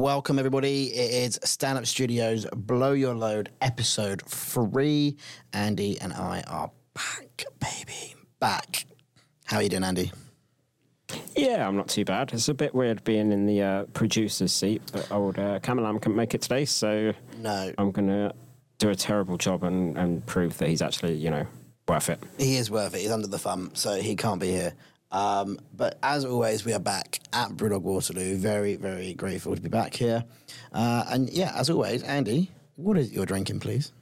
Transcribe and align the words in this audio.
Welcome, 0.00 0.38
everybody. 0.38 0.86
It 0.94 1.12
is 1.12 1.38
Stand 1.44 1.76
Up 1.76 1.84
Studios 1.84 2.46
Blow 2.56 2.92
Your 2.92 3.14
Load 3.14 3.50
episode 3.60 4.22
three. 4.22 5.18
Andy 5.52 6.00
and 6.00 6.14
I 6.14 6.42
are 6.48 6.70
back, 6.94 7.44
baby. 7.60 8.14
Back. 8.38 8.86
How 9.44 9.58
are 9.58 9.62
you 9.62 9.68
doing, 9.68 9.84
Andy? 9.84 10.10
Yeah, 11.36 11.68
I'm 11.68 11.76
not 11.76 11.88
too 11.88 12.06
bad. 12.06 12.32
It's 12.32 12.48
a 12.48 12.54
bit 12.54 12.74
weird 12.74 13.04
being 13.04 13.30
in 13.30 13.44
the 13.44 13.60
uh, 13.60 13.84
producer's 13.92 14.54
seat, 14.54 14.80
but 14.90 15.12
old 15.12 15.38
uh, 15.38 15.58
Cameron 15.58 16.00
couldn't 16.00 16.16
make 16.16 16.32
it 16.32 16.40
today, 16.40 16.64
so 16.64 17.12
No. 17.36 17.70
I'm 17.76 17.90
going 17.90 18.08
to 18.08 18.34
do 18.78 18.88
a 18.88 18.94
terrible 18.94 19.36
job 19.36 19.64
and, 19.64 19.98
and 19.98 20.24
prove 20.24 20.56
that 20.58 20.70
he's 20.70 20.80
actually, 20.80 21.16
you 21.16 21.28
know, 21.28 21.46
worth 21.86 22.08
it. 22.08 22.20
He 22.38 22.56
is 22.56 22.70
worth 22.70 22.94
it. 22.94 23.02
He's 23.02 23.10
under 23.10 23.26
the 23.26 23.38
thumb, 23.38 23.72
so 23.74 24.00
he 24.00 24.16
can't 24.16 24.40
be 24.40 24.48
here. 24.48 24.72
Um, 25.12 25.58
but 25.76 25.98
as 26.02 26.24
always, 26.24 26.64
we 26.64 26.72
are 26.72 26.80
back 26.80 27.20
at 27.32 27.50
Brewdog 27.50 27.82
Waterloo. 27.82 28.36
Very, 28.36 28.76
very 28.76 29.14
grateful 29.14 29.54
to 29.54 29.60
be 29.60 29.68
back 29.68 29.94
here. 29.94 30.24
Uh, 30.72 31.04
and 31.08 31.30
yeah, 31.30 31.52
as 31.56 31.68
always, 31.68 32.02
Andy, 32.02 32.50
what 32.76 32.96
is 32.96 33.12
your 33.12 33.26
drinking, 33.26 33.60
please? 33.60 33.92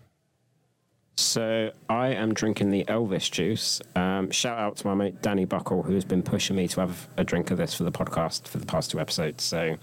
So 1.16 1.72
I 1.88 2.08
am 2.08 2.32
drinking 2.32 2.70
the 2.70 2.84
Elvis 2.84 3.28
juice. 3.30 3.80
Um, 3.96 4.30
shout 4.30 4.56
out 4.58 4.76
to 4.76 4.86
my 4.86 4.94
mate 4.94 5.20
Danny 5.20 5.46
Buckle, 5.46 5.82
who's 5.82 6.04
been 6.04 6.22
pushing 6.22 6.54
me 6.54 6.68
to 6.68 6.80
have 6.80 7.08
a 7.16 7.24
drink 7.24 7.50
of 7.50 7.58
this 7.58 7.74
for 7.74 7.82
the 7.82 7.90
podcast 7.90 8.46
for 8.46 8.58
the 8.58 8.66
past 8.66 8.92
two 8.92 9.00
episodes. 9.00 9.42
So 9.42 9.77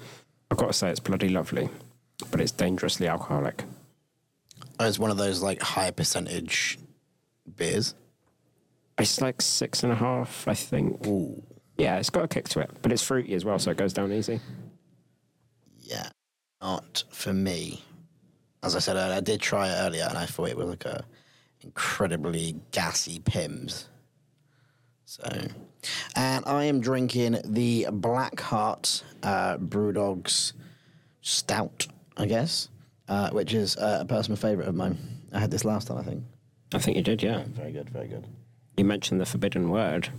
I've 0.49 0.57
got 0.57 0.67
to 0.67 0.73
say 0.73 0.89
it's 0.89 1.01
bloody 1.01 1.27
lovely, 1.27 1.69
but 2.31 2.39
it's 2.39 2.51
dangerously 2.51 3.09
alcoholic. 3.09 3.65
Oh, 4.79 4.87
it's 4.87 4.97
one 4.97 5.11
of 5.11 5.17
those 5.17 5.41
like 5.41 5.61
high 5.61 5.91
percentage 5.91 6.79
beers. 7.57 7.95
It's 8.97 9.19
like 9.19 9.41
six 9.41 9.83
and 9.83 9.91
a 9.91 9.95
half, 9.95 10.47
I 10.47 10.53
think. 10.53 11.05
Yeah, 11.77 11.97
it's 11.97 12.09
got 12.09 12.23
a 12.23 12.27
kick 12.27 12.47
to 12.49 12.61
it, 12.61 12.69
but 12.81 12.91
it's 12.91 13.01
fruity 13.01 13.33
as 13.33 13.43
well, 13.43 13.59
so 13.59 13.71
it 13.71 13.77
goes 13.77 13.93
down 13.93 14.11
easy. 14.11 14.39
Yeah, 15.79 16.09
not 16.61 17.03
for 17.09 17.33
me. 17.33 17.83
As 18.63 18.75
I 18.75 18.79
said 18.79 18.95
earlier, 18.95 19.17
I 19.17 19.19
did 19.19 19.41
try 19.41 19.69
it 19.69 19.75
earlier, 19.75 20.05
and 20.07 20.17
I 20.17 20.25
thought 20.25 20.49
it 20.49 20.57
was 20.57 20.69
like 20.69 20.85
a 20.85 21.05
incredibly 21.61 22.55
gassy 22.71 23.19
Pimm's. 23.19 23.89
So, 25.05 25.23
and 26.15 26.45
I 26.45 26.63
am 26.63 26.79
drinking 26.79 27.37
the 27.43 27.87
Black 27.91 28.39
Heart 28.39 29.03
uh, 29.21 29.57
Brewdog's 29.57 30.53
Stout, 31.21 31.87
I 32.17 32.25
guess, 32.25 32.69
uh, 33.07 33.29
which 33.31 33.53
is 33.53 33.77
uh, 33.77 33.99
a 34.01 34.05
personal 34.05 34.37
favourite 34.37 34.67
of 34.67 34.75
mine. 34.75 34.97
I 35.33 35.39
had 35.39 35.51
this 35.51 35.65
last 35.65 35.87
time, 35.87 35.97
I 35.97 36.03
think. 36.03 36.23
I 36.73 36.79
think 36.79 36.97
you 36.97 37.03
did, 37.03 37.21
yeah. 37.21 37.43
Very 37.49 37.71
good, 37.71 37.89
very 37.89 38.07
good. 38.07 38.25
You 38.77 38.85
mentioned 38.85 39.21
the 39.21 39.25
forbidden 39.25 39.69
word 39.69 40.09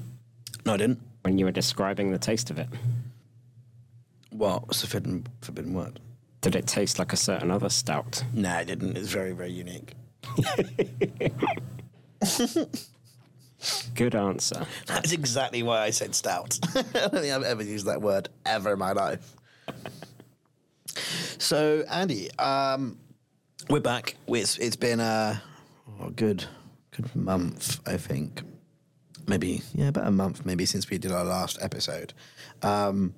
No, 0.64 0.74
I 0.74 0.76
didn't. 0.76 1.00
when 1.22 1.38
you 1.38 1.44
were 1.44 1.52
describing 1.52 2.10
the 2.10 2.18
taste 2.18 2.50
of 2.50 2.58
it. 2.58 2.68
What? 4.30 4.66
What's 4.66 4.80
the 4.80 4.86
forbidden, 4.86 5.26
forbidden 5.40 5.74
word? 5.74 6.00
Did 6.40 6.54
it 6.56 6.66
taste 6.66 6.98
like 6.98 7.12
a 7.12 7.16
certain 7.16 7.50
other 7.50 7.68
stout? 7.68 8.22
No, 8.32 8.50
I 8.50 8.64
didn't. 8.64 8.96
It's 8.96 9.08
very, 9.10 9.32
very 9.32 9.50
unique. 9.50 9.94
Good 13.94 14.14
answer. 14.14 14.66
That's 14.86 15.12
exactly 15.12 15.62
why 15.62 15.80
I 15.82 15.90
said 15.90 16.14
stout. 16.14 16.58
I 16.74 16.82
don't 16.82 17.10
think 17.12 17.32
I've 17.34 17.42
ever 17.42 17.62
used 17.62 17.86
that 17.86 18.02
word 18.02 18.28
ever 18.44 18.74
in 18.74 18.78
my 18.78 18.92
life. 18.92 19.34
So, 21.38 21.84
Andy, 21.90 22.30
um, 22.38 22.98
we're 23.70 23.80
back. 23.80 24.16
It's 24.28 24.58
it's 24.58 24.76
been 24.76 25.00
a, 25.00 25.42
a 26.04 26.10
good 26.10 26.44
good 26.96 27.14
month, 27.14 27.80
I 27.86 27.96
think. 27.96 28.42
Maybe 29.28 29.62
yeah, 29.74 29.88
about 29.88 30.06
a 30.06 30.12
month 30.12 30.46
maybe 30.46 30.66
since 30.66 30.88
we 30.88 30.98
did 30.98 31.12
our 31.12 31.24
last 31.24 31.58
episode. 31.60 32.12
Um, 32.62 33.14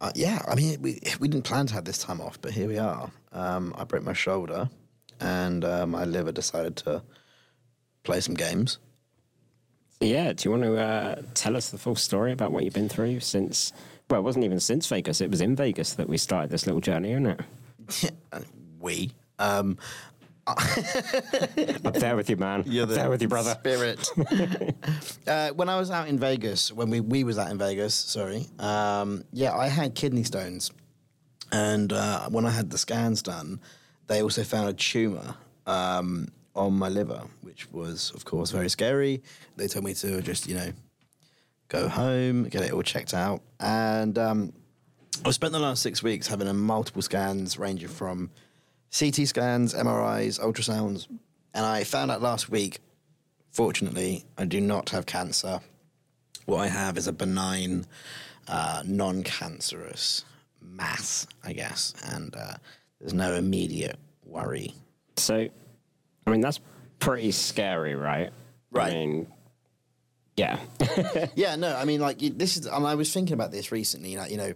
uh, 0.00 0.12
yeah, 0.14 0.42
I 0.46 0.54
mean 0.54 0.80
we 0.80 1.00
we 1.20 1.28
didn't 1.28 1.44
plan 1.44 1.66
to 1.66 1.74
have 1.74 1.84
this 1.84 1.98
time 1.98 2.20
off, 2.20 2.40
but 2.40 2.52
here 2.52 2.68
we 2.68 2.78
are. 2.78 3.10
Um, 3.32 3.74
I 3.76 3.84
broke 3.84 4.04
my 4.04 4.12
shoulder, 4.12 4.70
and 5.20 5.64
uh, 5.64 5.86
my 5.86 6.04
liver 6.04 6.32
decided 6.32 6.76
to 6.76 7.02
play 8.04 8.20
some 8.20 8.34
games. 8.34 8.78
Yeah, 10.00 10.32
do 10.32 10.48
you 10.48 10.50
want 10.50 10.64
to 10.64 10.80
uh, 10.80 11.22
tell 11.34 11.56
us 11.56 11.70
the 11.70 11.78
full 11.78 11.94
story 11.94 12.32
about 12.32 12.52
what 12.52 12.64
you've 12.64 12.74
been 12.74 12.88
through 12.88 13.20
since? 13.20 13.72
Well, 14.10 14.20
it 14.20 14.24
wasn't 14.24 14.44
even 14.44 14.60
since 14.60 14.86
Vegas. 14.88 15.20
It 15.20 15.30
was 15.30 15.40
in 15.40 15.56
Vegas 15.56 15.94
that 15.94 16.08
we 16.08 16.18
started 16.18 16.50
this 16.50 16.66
little 16.66 16.80
journey, 16.80 17.12
isn't 17.12 17.26
it? 17.26 18.12
we. 18.80 19.12
Um, 19.38 19.78
I'm 20.46 21.92
there 21.92 22.16
with 22.16 22.28
you, 22.28 22.36
man. 22.36 22.64
I'm 22.66 22.88
there 22.88 23.08
with 23.08 23.22
you, 23.22 23.28
brother. 23.28 23.52
Spirit. 23.60 24.08
uh, 25.28 25.50
when 25.50 25.68
I 25.68 25.78
was 25.78 25.90
out 25.90 26.08
in 26.08 26.18
Vegas, 26.18 26.72
when 26.72 26.90
we 26.90 27.00
we 27.00 27.22
was 27.22 27.38
out 27.38 27.50
in 27.50 27.58
Vegas, 27.58 27.94
sorry. 27.94 28.46
Um, 28.58 29.24
yeah, 29.32 29.54
I 29.54 29.68
had 29.68 29.94
kidney 29.94 30.24
stones, 30.24 30.72
and 31.52 31.92
uh, 31.92 32.28
when 32.28 32.44
I 32.44 32.50
had 32.50 32.70
the 32.70 32.78
scans 32.78 33.22
done, 33.22 33.60
they 34.08 34.20
also 34.20 34.42
found 34.42 34.68
a 34.68 34.72
tumor 34.72 35.36
um, 35.66 36.26
on 36.56 36.74
my 36.74 36.88
liver, 36.88 37.22
which 37.42 37.70
was, 37.70 38.10
of 38.14 38.24
course, 38.24 38.50
very 38.50 38.68
scary. 38.68 39.22
They 39.56 39.68
told 39.68 39.84
me 39.84 39.94
to 39.94 40.22
just, 40.22 40.48
you 40.48 40.56
know, 40.56 40.72
go 41.68 41.88
home, 41.88 42.48
get 42.48 42.62
it 42.62 42.72
all 42.72 42.82
checked 42.82 43.14
out, 43.14 43.42
and 43.60 44.18
um, 44.18 44.52
I 45.24 45.30
spent 45.30 45.52
the 45.52 45.60
last 45.60 45.82
six 45.82 46.02
weeks 46.02 46.26
having 46.26 46.48
a 46.48 46.54
multiple 46.54 47.02
scans 47.02 47.60
ranging 47.60 47.88
from 47.88 48.30
CT 48.96 49.26
scans, 49.26 49.74
MRIs, 49.74 50.38
ultrasounds, 50.40 51.06
and 51.54 51.64
I 51.64 51.84
found 51.84 52.10
out 52.10 52.20
last 52.22 52.50
week, 52.50 52.80
fortunately, 53.50 54.24
I 54.36 54.44
do 54.44 54.60
not 54.60 54.90
have 54.90 55.06
cancer. 55.06 55.60
What 56.46 56.58
I 56.58 56.68
have 56.68 56.96
is 56.98 57.06
a 57.08 57.12
benign, 57.12 57.86
uh, 58.48 58.82
non 58.84 59.22
cancerous 59.22 60.24
mass, 60.60 61.26
I 61.44 61.52
guess, 61.52 61.94
and 62.12 62.34
uh, 62.36 62.54
there's 63.00 63.14
no 63.14 63.34
immediate 63.34 63.96
worry. 64.24 64.74
So, 65.16 65.48
I 66.26 66.30
mean, 66.30 66.40
that's 66.40 66.60
pretty 66.98 67.32
scary, 67.32 67.94
right? 67.94 68.30
Right. 68.70 68.92
I 68.92 68.94
mean, 68.94 69.26
yeah. 70.36 70.58
yeah, 71.34 71.56
no, 71.56 71.74
I 71.76 71.84
mean, 71.84 72.00
like 72.00 72.20
you- 72.22 72.30
this 72.30 72.56
is, 72.56 72.66
and 72.66 72.86
I 72.86 72.94
was 72.94 73.12
thinking 73.12 73.34
about 73.34 73.52
this 73.52 73.70
recently. 73.72 74.16
Like, 74.16 74.30
you 74.30 74.36
know, 74.38 74.52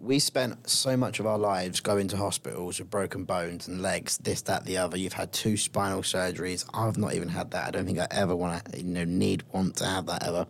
we 0.00 0.18
spent 0.18 0.68
so 0.68 0.96
much 0.96 1.20
of 1.20 1.26
our 1.26 1.38
lives 1.38 1.80
going 1.80 2.08
to 2.08 2.16
hospitals 2.16 2.78
with 2.78 2.90
broken 2.90 3.24
bones 3.24 3.68
and 3.68 3.82
legs, 3.82 4.16
this, 4.18 4.42
that, 4.42 4.64
the 4.64 4.78
other. 4.78 4.96
You've 4.96 5.12
had 5.12 5.32
two 5.32 5.56
spinal 5.56 6.00
surgeries. 6.00 6.64
I've 6.72 6.96
not 6.96 7.14
even 7.14 7.28
had 7.28 7.50
that. 7.50 7.68
I 7.68 7.70
don't 7.70 7.84
think 7.84 7.98
I 7.98 8.06
ever 8.10 8.34
want 8.34 8.64
to, 8.64 8.78
you 8.78 8.84
know, 8.84 9.04
need, 9.04 9.44
want 9.52 9.76
to 9.76 9.84
have 9.84 10.06
that 10.06 10.26
ever. 10.26 10.46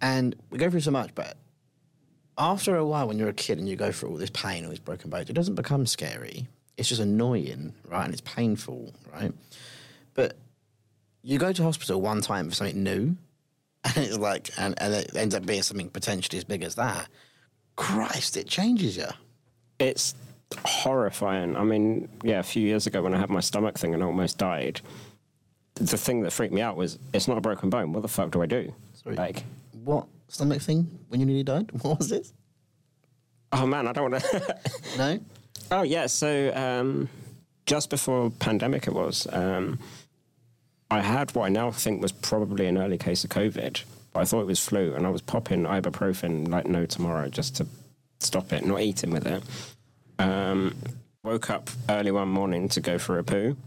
And 0.00 0.34
we 0.50 0.58
go 0.58 0.68
through 0.68 0.80
so 0.80 0.90
much, 0.90 1.14
but 1.14 1.36
after 2.36 2.76
a 2.76 2.84
while, 2.84 3.06
when 3.06 3.18
you're 3.18 3.28
a 3.28 3.34
kid 3.34 3.58
and 3.58 3.68
you 3.68 3.76
go 3.76 3.92
through 3.92 4.10
all 4.10 4.16
this 4.16 4.30
pain, 4.30 4.64
all 4.64 4.70
these 4.70 4.80
broken 4.80 5.10
bones, 5.10 5.30
it 5.30 5.34
doesn't 5.34 5.54
become 5.54 5.86
scary. 5.86 6.48
It's 6.76 6.88
just 6.88 7.00
annoying, 7.00 7.72
right? 7.88 8.04
And 8.04 8.12
it's 8.12 8.20
painful, 8.20 8.92
right? 9.12 9.32
But 10.14 10.36
you 11.22 11.38
go 11.38 11.52
to 11.52 11.62
hospital 11.62 12.00
one 12.00 12.20
time 12.20 12.50
for 12.50 12.54
something 12.56 12.82
new, 12.82 13.16
and 13.84 13.96
it's 13.96 14.18
like, 14.18 14.50
and, 14.58 14.74
and 14.78 14.92
it 14.92 15.14
ends 15.16 15.34
up 15.34 15.46
being 15.46 15.62
something 15.62 15.88
potentially 15.88 16.36
as 16.36 16.44
big 16.44 16.62
as 16.62 16.74
that. 16.74 17.08
Christ, 17.76 18.36
it 18.36 18.46
changes 18.46 18.96
you. 18.96 19.06
it's 19.78 20.14
horrifying. 20.64 21.56
I 21.56 21.62
mean, 21.64 22.08
yeah, 22.22 22.38
a 22.38 22.42
few 22.42 22.62
years 22.62 22.86
ago 22.86 23.02
when 23.02 23.14
I 23.14 23.18
had 23.18 23.30
my 23.30 23.40
stomach 23.40 23.78
thing 23.78 23.94
and 23.94 24.02
I 24.02 24.06
almost 24.06 24.38
died, 24.38 24.80
the 25.74 25.98
thing 25.98 26.22
that 26.22 26.32
freaked 26.32 26.54
me 26.54 26.62
out 26.62 26.76
was 26.76 26.98
it's 27.12 27.28
not 27.28 27.36
a 27.36 27.40
broken 27.40 27.68
bone. 27.68 27.92
What 27.92 28.02
the 28.02 28.08
fuck 28.08 28.30
do 28.30 28.42
I 28.42 28.46
do? 28.46 28.72
Sorry. 28.94 29.16
Like, 29.16 29.44
What 29.84 30.06
stomach 30.28 30.62
thing 30.62 30.98
when 31.08 31.20
you 31.20 31.26
nearly 31.26 31.42
died? 31.42 31.70
What 31.82 31.98
was 31.98 32.08
this? 32.08 32.32
oh 33.52 33.66
man, 33.66 33.86
I 33.86 33.92
don't 33.92 34.10
want 34.10 34.22
to. 34.24 34.56
No, 34.98 35.18
oh 35.70 35.82
yeah, 35.82 36.06
so 36.06 36.52
um, 36.54 37.08
just 37.66 37.90
before 37.90 38.30
pandemic, 38.30 38.86
it 38.86 38.94
was. 38.94 39.26
Um, 39.32 39.78
I 40.90 41.00
had 41.00 41.34
what 41.34 41.46
I 41.46 41.48
now 41.48 41.70
think 41.72 42.00
was 42.00 42.12
probably 42.12 42.66
an 42.66 42.78
early 42.78 42.96
case 42.98 43.24
of 43.24 43.30
COVID, 43.30 43.82
but 44.16 44.22
I 44.22 44.24
thought 44.24 44.40
it 44.40 44.46
was 44.46 44.64
flu, 44.66 44.94
and 44.94 45.06
I 45.06 45.10
was 45.10 45.20
popping 45.20 45.64
ibuprofen 45.64 46.48
like 46.48 46.66
no 46.66 46.86
tomorrow 46.86 47.28
just 47.28 47.54
to 47.56 47.66
stop 48.18 48.50
it, 48.50 48.64
not 48.64 48.80
eating 48.80 49.10
with 49.10 49.26
it. 49.26 49.42
Um, 50.18 50.74
woke 51.22 51.50
up 51.50 51.68
early 51.90 52.10
one 52.10 52.28
morning 52.28 52.70
to 52.70 52.80
go 52.80 52.96
for 52.96 53.18
a 53.18 53.24
poo, 53.24 53.58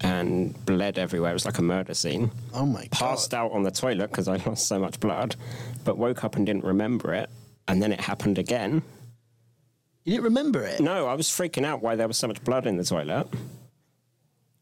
and 0.00 0.52
bled 0.66 0.98
everywhere. 0.98 1.30
It 1.30 1.34
was 1.34 1.44
like 1.46 1.58
a 1.58 1.62
murder 1.62 1.94
scene. 1.94 2.32
oh 2.52 2.66
my 2.66 2.88
Passed 2.90 3.30
god! 3.30 3.36
out 3.36 3.52
on 3.52 3.62
the 3.62 3.70
toilet 3.70 4.10
because 4.10 4.26
I 4.26 4.36
lost 4.46 4.66
so 4.66 4.80
much 4.80 4.98
blood, 4.98 5.36
but 5.84 5.96
woke 5.96 6.24
up 6.24 6.34
and 6.34 6.44
didn't 6.44 6.64
remember 6.64 7.14
it. 7.14 7.30
And 7.68 7.80
then 7.80 7.92
it 7.92 8.00
happened 8.00 8.36
again. 8.36 8.82
You 10.04 10.14
didn't 10.14 10.24
remember 10.24 10.64
it 10.64 10.80
No, 10.80 11.06
I 11.06 11.14
was 11.14 11.28
freaking 11.28 11.64
out 11.64 11.82
why 11.82 11.94
there 11.94 12.08
was 12.08 12.18
so 12.18 12.26
much 12.26 12.42
blood 12.42 12.66
in 12.66 12.76
the 12.78 12.84
toilet. 12.84 13.28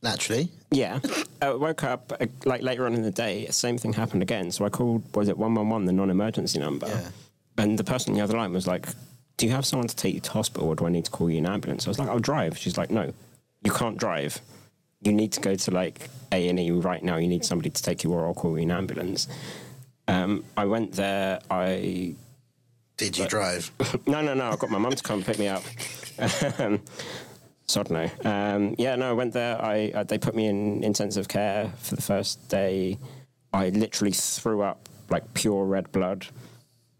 Naturally. 0.03 0.49
Yeah. 0.71 1.01
I 1.43 1.53
woke 1.53 1.85
up 1.85 2.13
uh, 2.21 2.27
like 2.45 2.63
later 2.63 2.87
on 2.87 2.95
in 2.95 3.03
the 3.03 3.11
day, 3.11 3.47
same 3.51 3.79
thing 3.79 3.93
happened 3.93 4.23
again. 4.23 4.51
So 4.51 4.65
I 4.65 4.69
called, 4.69 5.03
was 5.15 5.29
it 5.29 5.39
111, 5.39 5.87
the 5.87 5.93
non 5.93 6.11
emergency 6.11 6.59
number? 6.59 6.89
Yeah. 6.89 7.09
And 7.59 7.79
the 7.79 7.85
person 7.85 8.13
on 8.13 8.17
the 8.17 8.25
other 8.25 8.37
line 8.37 8.53
was 8.53 8.67
like, 8.67 8.87
Do 9.37 9.47
you 9.47 9.53
have 9.53 9.67
someone 9.67 9.89
to 9.89 9.97
take 9.97 10.15
you 10.15 10.21
to 10.21 10.31
hospital 10.31 10.69
or 10.69 10.75
do 10.75 10.87
I 10.87 10.91
need 10.91 11.05
to 11.05 11.11
call 11.11 11.31
you 11.31 11.39
an 11.39 11.47
ambulance? 11.47 11.87
I 11.87 11.91
was 11.91 11.99
like, 11.99 12.09
I'll 12.09 12.19
drive. 12.19 12.57
She's 12.59 12.79
like, 12.79 12.91
No, 12.91 13.13
you 13.65 13.73
can't 13.73 13.99
drive. 13.99 14.41
You 15.03 15.13
need 15.13 15.33
to 15.33 15.41
go 15.41 15.55
to 15.55 15.71
like 15.71 16.09
A 16.31 16.49
and 16.49 16.59
E 16.61 16.71
right 16.71 17.03
now. 17.03 17.17
You 17.17 17.29
need 17.29 17.45
somebody 17.45 17.71
to 17.71 17.83
take 17.83 18.05
you, 18.05 18.13
or 18.13 18.27
I'll 18.27 18.35
call 18.35 18.57
you 18.57 18.63
an 18.63 18.71
ambulance. 18.71 19.27
Um, 20.09 20.45
I 20.57 20.65
went 20.65 20.93
there. 20.93 21.41
I 21.51 22.15
Did 22.97 23.19
you 23.19 23.27
drive? 23.27 23.71
no, 24.07 24.23
no, 24.23 24.35
no. 24.35 24.51
I 24.51 24.57
got 24.57 24.71
my 24.71 24.79
mum 24.79 24.93
to 24.93 25.03
come 25.03 25.23
pick 25.23 25.39
me 25.39 25.49
up. 25.49 25.63
Um, 26.59 26.81
Sod 27.73 27.91
no. 27.91 28.11
Um, 28.25 28.75
yeah, 28.77 28.97
no, 28.97 29.09
I 29.09 29.13
went 29.13 29.33
there. 29.33 29.61
I, 29.61 29.91
I 29.95 30.03
they 30.03 30.19
put 30.19 30.35
me 30.35 30.47
in 30.47 30.85
intensive 30.85 31.27
care 31.27 31.73
for 31.79 31.97
the 31.97 32.03
first 32.03 32.51
day. 32.51 32.99
I 33.53 33.71
literally 33.71 34.13
threw 34.13 34.61
up 34.61 34.91
like 35.09 35.33
pure 35.33 35.65
red 35.65 35.91
blood. 35.91 36.27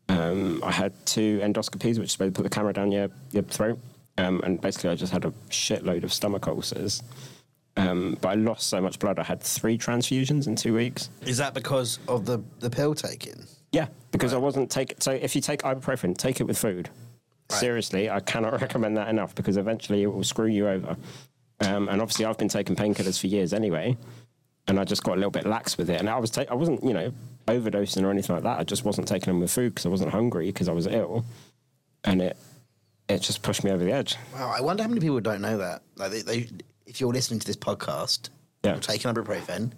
Um, 0.09 0.63
I 0.65 0.73
had 0.73 0.95
two 1.05 1.41
endoscopies, 1.41 1.99
which 1.99 2.15
is 2.15 2.19
where 2.19 2.29
they 2.31 2.35
put 2.35 2.43
the 2.43 2.51
camera 2.51 2.73
down 2.73 2.91
your, 2.91 3.09
your 3.33 3.43
throat. 3.43 3.79
Um, 4.17 4.41
and 4.45 4.61
basically, 4.61 4.91
I 4.91 4.95
just 4.95 5.13
had 5.13 5.27
a 5.27 5.31
shitload 5.51 6.05
of 6.05 6.13
stomach 6.13 6.49
ulcers. 6.49 7.03
Um, 7.77 8.17
but 8.21 8.29
I 8.29 8.35
lost 8.35 8.69
so 8.69 8.81
much 8.81 8.99
blood. 8.99 9.19
I 9.19 9.25
had 9.25 9.43
three 9.43 9.77
transfusions 9.77 10.47
in 10.47 10.57
two 10.57 10.75
weeks. 10.75 11.11
Is 11.27 11.37
that 11.37 11.53
because 11.53 11.99
of 12.09 12.25
the, 12.25 12.43
the 12.61 12.71
pill 12.71 12.95
taking? 12.95 13.45
Yeah, 13.73 13.89
because 14.11 14.33
I 14.33 14.39
wasn't 14.39 14.71
taking. 14.71 15.01
So 15.01 15.13
if 15.13 15.35
you 15.35 15.43
take 15.43 15.63
ibuprofen, 15.63 16.17
take 16.17 16.41
it 16.41 16.45
with 16.45 16.59
food. 16.59 16.89
Right. 17.51 17.59
Seriously, 17.61 18.09
I 18.11 18.21
cannot 18.21 18.61
recommend 18.61 18.97
that 18.97 19.09
enough 19.09 19.35
because 19.35 19.57
eventually 19.57 20.03
it 20.03 20.07
will 20.07 20.25
screw 20.25 20.47
you 20.47 20.69
over. 20.69 20.97
Um, 21.61 21.89
and 21.89 22.01
obviously, 22.01 22.25
I've 22.25 22.39
been 22.39 22.49
taking 22.49 22.75
painkillers 22.77 23.21
for 23.21 23.27
years 23.29 23.53
anyway, 23.53 23.97
and 24.67 24.81
I 24.81 24.85
just 24.85 25.03
got 25.05 25.13
a 25.13 25.17
little 25.17 25.31
bit 25.31 25.47
lax 25.47 25.77
with 25.79 25.91
it. 25.91 26.01
And 26.01 26.09
I 26.09 26.19
was, 26.19 26.31
ta- 26.31 26.45
I 26.51 26.55
wasn't, 26.55 26.83
you 26.83 26.93
know, 26.93 27.13
overdosing 27.47 28.03
or 28.05 28.11
anything 28.11 28.35
like 28.35 28.43
that. 28.45 28.59
I 28.59 28.65
just 28.65 28.85
wasn't 28.85 29.07
taking 29.07 29.27
them 29.27 29.41
with 29.41 29.51
food 29.53 29.71
because 29.75 29.87
I 29.87 29.91
wasn't 29.91 30.11
hungry 30.13 30.47
because 30.47 30.69
I 30.69 30.73
was 30.73 30.87
ill, 30.87 31.25
and 32.05 32.21
it, 32.23 32.37
it 33.09 33.21
just 33.21 33.43
pushed 33.43 33.63
me 33.65 33.71
over 33.71 33.85
the 33.85 33.93
edge. 33.93 34.17
Wow, 34.35 34.53
I 34.57 34.61
wonder 34.61 34.83
how 34.83 34.89
many 34.89 35.01
people 35.01 35.21
don't 35.21 35.41
know 35.41 35.59
that. 35.59 35.83
Like, 35.97 36.11
they, 36.11 36.23
they, 36.23 36.49
if 36.87 37.01
you're 37.01 37.13
listening 37.13 37.39
to 37.41 37.47
this 37.47 37.57
podcast, 37.57 38.31
Yeah. 38.65 38.73
you're 38.73 38.81
taking 38.81 39.13
ibuprofen, 39.13 39.73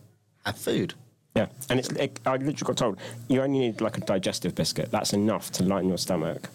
have 0.46 0.56
food. 0.56 0.94
Yeah, 1.36 1.46
and 1.68 1.80
it's. 1.80 1.88
It, 1.90 2.20
I 2.24 2.32
literally 2.36 2.54
got 2.54 2.76
told 2.76 2.98
you 3.28 3.42
only 3.42 3.58
need 3.58 3.80
like 3.80 3.98
a 3.98 4.00
digestive 4.02 4.54
biscuit. 4.54 4.90
That's 4.92 5.12
enough 5.12 5.50
to 5.52 5.64
lighten 5.64 5.88
your 5.88 5.98
stomach. 5.98 6.48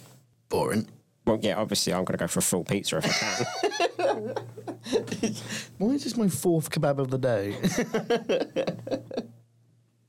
Boring. 0.47 0.87
Well, 1.29 1.37
yeah, 1.43 1.57
obviously 1.57 1.93
I'm 1.93 2.05
going 2.05 2.17
to 2.17 2.23
go 2.23 2.27
for 2.27 2.39
a 2.39 2.41
full 2.41 2.63
pizza 2.63 2.97
if 2.97 3.05
I 3.05 3.09
can. 4.03 4.35
Why 5.77 5.89
is 5.93 6.03
this 6.03 6.17
my 6.17 6.27
fourth 6.27 6.71
kebab 6.71 6.97
of 6.97 7.11
the 7.11 7.19
day? 7.19 7.55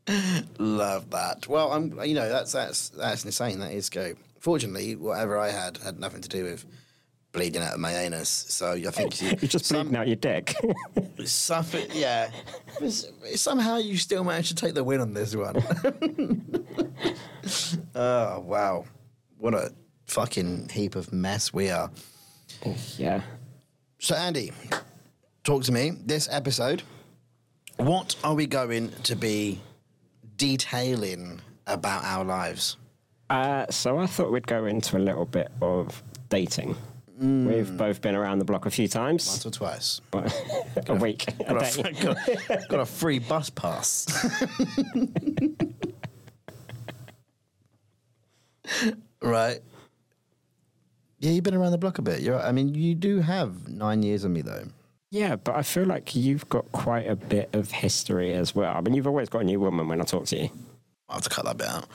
Love 0.59 1.11
that. 1.11 1.47
Well, 1.47 1.73
I'm. 1.73 2.03
You 2.03 2.15
know, 2.15 2.27
that's 2.29 2.53
that's 2.53 2.89
that's 2.89 3.25
insane. 3.27 3.59
That 3.61 3.73
is 3.73 3.91
go. 3.91 4.15
Fortunately, 4.39 4.97
whatever 4.97 5.37
I 5.39 5.51
had 5.51 5.77
had 5.77 6.01
nothing 6.01 6.23
to 6.23 6.29
do 6.31 6.45
with 6.45 6.65
bleeding 7.33 7.61
out 7.63 7.75
of 7.75 7.81
my 7.81 7.93
anus. 7.95 8.31
So 8.31 8.73
I 8.73 8.81
think 8.91 9.21
you, 9.21 9.29
You're 9.41 9.49
just 9.49 9.67
some- 9.67 9.89
bleeding 9.89 9.97
out 10.01 10.07
your 10.07 10.17
dick. 10.17 10.55
Yeah. 11.93 12.31
Somehow 13.35 13.77
you 13.77 13.99
still 13.99 14.25
managed 14.25 14.49
to 14.49 14.55
take 14.55 14.73
the 14.73 14.83
win 14.83 15.03
on 15.03 15.13
this 15.13 15.37
one. 15.37 15.63
oh 17.95 18.41
wow, 18.41 18.87
what 19.37 19.53
a 19.55 19.73
fucking 20.11 20.69
heap 20.71 20.97
of 20.97 21.13
mess 21.13 21.53
we 21.53 21.71
are. 21.71 21.91
yeah. 22.99 23.23
So 23.99 24.17
Andy, 24.17 24.53
talk 25.45 25.63
to 25.65 25.73
me. 25.73 25.93
This 26.05 26.29
episode, 26.31 26.83
what 27.77 28.17
are 28.25 28.35
we 28.35 28.47
going 28.47 28.91
to 29.05 29.15
be 29.15 29.61
detailing 30.37 31.41
about 31.67 32.05
our 32.05 32.25
lives? 32.25 32.77
Uh, 33.29 33.67
so 33.71 33.99
I 33.99 34.07
thought 34.07 34.33
we'd 34.33 34.47
go 34.47 34.67
into 34.67 34.97
a 34.97 34.99
little 34.99 35.27
bit 35.27 35.53
of 35.63 36.03
dating. 36.29 36.77
We've 37.21 37.77
both 37.77 38.01
been 38.01 38.15
around 38.17 38.39
the 38.39 38.47
block 38.47 38.65
a 38.65 38.71
few 38.71 38.89
times. 38.89 39.29
Once 39.29 39.45
or 39.45 39.51
twice. 39.51 40.01
a 40.87 40.95
week. 40.95 41.27
Got 41.47 41.79
a, 41.79 41.83
day. 41.83 41.93
got, 42.49 42.69
got 42.69 42.81
a 42.81 42.87
free 42.87 43.19
bus 43.19 43.51
pass. 43.51 44.07
right. 49.23 49.61
Yeah, 51.21 51.33
you've 51.33 51.45
been 51.45 51.55
around 51.55 51.73
the 51.73 51.79
block 51.79 51.99
a 51.99 52.03
bit. 52.03 52.21
You're, 52.21 52.41
I 52.41 52.51
mean, 52.51 52.75
you 52.75 52.95
do 52.95 53.21
have 53.21 53.69
nine 53.69 54.03
years 54.03 54.25
on 54.25 54.33
me, 54.33 54.41
though. 54.41 54.65
Yeah, 55.11 55.37
but 55.37 55.55
I 55.55 55.63
feel 55.63 55.85
like 55.85 56.17
you've 56.17 56.49
got 56.49 56.73
quite 56.73 57.07
a 57.07 57.17
bit 57.17 57.55
of 57.55 57.71
history 57.71 58.33
as 58.33 58.55
well. 58.55 58.75
I 58.75 58.81
mean, 58.81 58.95
you've 58.95 59.07
always 59.07 59.29
got 59.29 59.43
a 59.43 59.45
new 59.45 59.61
woman 59.61 59.87
when 59.87 60.01
I 60.01 60.05
talk 60.05 60.25
to 60.27 60.37
you. 60.37 60.49
I'll 61.09 61.17
have 61.17 61.25
to 61.25 61.31
cut 61.31 61.45
that 61.45 61.59
bit 61.59 61.69
out. 61.69 61.87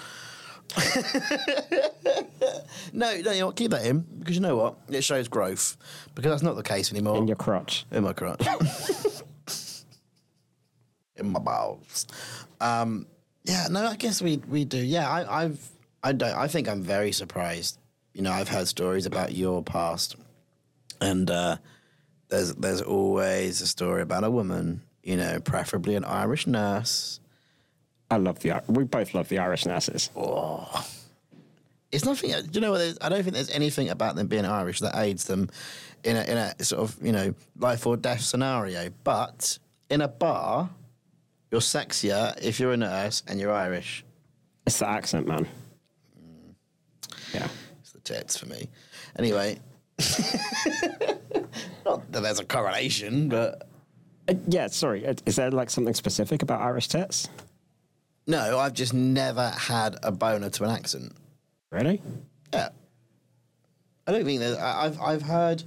no, 2.94 3.22
no, 3.22 3.32
you 3.32 3.40
know 3.40 3.46
what? 3.48 3.56
Keep 3.56 3.72
that 3.72 3.86
in 3.86 4.00
because 4.20 4.36
you 4.36 4.42
know 4.42 4.58
what? 4.58 4.76
It 4.90 5.04
shows 5.04 5.28
growth 5.28 5.78
because 6.14 6.32
that's 6.32 6.44
not 6.44 6.56
the 6.56 6.64
case 6.64 6.92
anymore. 6.92 7.18
In 7.18 7.28
your 7.28 7.38
crotch. 7.38 7.86
In 7.92 8.04
my 8.04 8.14
crotch. 8.14 8.46
in 11.16 11.30
my 11.30 11.40
bowels. 11.40 12.08
Um, 12.60 13.08
yeah, 13.44 13.68
no, 13.70 13.86
I 13.86 13.96
guess 13.96 14.22
we 14.22 14.38
we 14.50 14.66
do. 14.66 14.78
Yeah, 14.78 15.10
I, 15.10 15.44
I've 15.44 15.70
I 16.04 16.12
don't. 16.12 16.36
I 16.36 16.48
think 16.48 16.68
I'm 16.68 16.82
very 16.82 17.12
surprised. 17.12 17.78
You 18.16 18.22
know, 18.22 18.32
I've 18.32 18.48
heard 18.48 18.66
stories 18.70 19.06
about 19.06 19.34
your 19.34 19.62
past, 19.62 20.16
and 21.02 21.30
uh, 21.30 21.58
there's 22.30 22.56
there's 22.56 22.82
always 22.82 23.60
a 23.60 23.68
story 23.68 24.02
about 24.02 24.24
a 24.24 24.32
woman. 24.32 24.84
You 25.04 25.18
know, 25.18 25.42
preferably 25.42 25.96
an 25.96 26.06
Irish 26.06 26.48
nurse. 26.48 27.20
I 28.10 28.16
love 28.16 28.40
the. 28.40 28.64
We 28.68 28.86
both 28.86 29.14
love 29.14 29.28
the 29.28 29.40
Irish 29.40 29.66
nurses. 29.66 30.12
Oh. 30.16 30.88
It's 31.92 32.06
nothing. 32.06 32.32
Do 32.32 32.50
you 32.54 32.62
know 32.62 32.72
what? 32.72 32.98
I 33.02 33.10
don't 33.10 33.22
think 33.22 33.34
there's 33.36 33.52
anything 33.52 33.90
about 33.90 34.16
them 34.16 34.28
being 34.28 34.46
Irish 34.46 34.80
that 34.80 34.98
aids 34.98 35.26
them 35.26 35.50
in 36.06 36.16
a 36.16 36.24
in 36.24 36.38
a 36.38 36.64
sort 36.64 36.84
of 36.84 36.96
you 37.06 37.12
know 37.12 37.36
life 37.60 37.86
or 37.86 37.98
death 37.98 38.22
scenario. 38.22 38.92
But 39.04 39.60
in 39.90 40.00
a 40.00 40.08
bar, 40.08 40.70
you're 41.52 41.60
sexier 41.60 42.42
if 42.42 42.62
you're 42.62 42.72
a 42.72 42.78
nurse 42.78 43.24
and 43.28 43.42
you're 43.42 43.52
Irish. 43.52 44.06
It's 44.66 44.80
the 44.80 44.88
accent, 44.88 45.28
man. 45.28 45.48
Yeah. 47.34 47.50
It's 48.06 48.10
tits 48.12 48.38
for 48.38 48.46
me. 48.48 48.70
Anyway, 49.18 49.60
not 51.86 52.12
that 52.12 52.22
there's 52.22 52.40
a 52.40 52.46
correlation, 52.46 53.30
but 53.30 53.68
Uh, 54.28 54.34
yeah. 54.48 54.68
Sorry. 54.68 55.06
uh, 55.06 55.14
Is 55.26 55.36
there 55.36 55.52
like 55.52 55.70
something 55.70 55.94
specific 55.94 56.42
about 56.42 56.62
Irish 56.62 56.88
tits? 56.88 57.28
no, 58.28 58.58
I've 58.60 58.74
just 58.74 58.94
never 58.94 59.50
had 59.50 59.98
a 60.04 60.12
boner 60.12 60.50
to 60.50 60.64
an 60.64 60.72
accent. 60.72 61.14
Really? 61.72 62.02
Yeah. 62.54 62.70
I 64.08 64.12
don't 64.12 64.26
think 64.26 64.40
there's. 64.40 64.58
I- 64.58 64.86
I've 64.86 65.00
I've 65.02 65.22
heard 65.24 65.64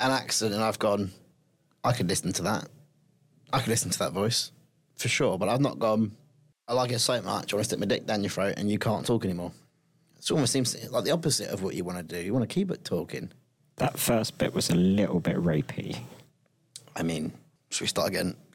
an 0.00 0.10
accent 0.10 0.54
and 0.54 0.62
I've 0.62 0.78
gone. 0.78 1.10
I 1.84 1.92
could 1.92 2.08
listen 2.08 2.32
to 2.34 2.42
that. 2.42 2.68
I 3.52 3.60
could 3.60 3.68
listen 3.68 3.90
to 3.90 3.98
that 4.00 4.12
voice 4.12 4.52
for 4.96 5.08
sure, 5.08 5.38
but 5.38 5.48
I've 5.48 5.60
not 5.60 5.78
gone. 5.78 6.12
I 6.66 6.74
like 6.74 6.92
it 6.92 6.98
so 6.98 7.20
much. 7.22 7.52
I 7.52 7.56
want 7.56 7.64
to 7.64 7.64
stick 7.64 7.78
my 7.78 7.86
dick 7.86 8.04
down 8.06 8.22
your 8.22 8.28
throat 8.30 8.54
and 8.58 8.70
you 8.70 8.78
can't 8.78 9.06
talk 9.06 9.24
anymore. 9.24 9.52
It 10.18 10.30
almost 10.30 10.52
seems 10.52 10.76
like 10.90 11.04
the 11.04 11.10
opposite 11.12 11.50
of 11.50 11.62
what 11.62 11.74
you 11.74 11.84
want 11.84 11.98
to 11.98 12.02
do. 12.04 12.20
You 12.22 12.32
want 12.34 12.48
to 12.48 12.52
keep 12.52 12.70
it 12.70 12.84
talking. 12.84 13.30
That 13.76 13.98
first 13.98 14.38
bit 14.38 14.52
was 14.52 14.70
a 14.70 14.74
little 14.74 15.20
bit 15.20 15.36
rapey. 15.36 15.96
I 16.96 17.02
mean, 17.04 17.32
should 17.70 17.82
we 17.82 17.86
start 17.86 18.08
again? 18.08 18.34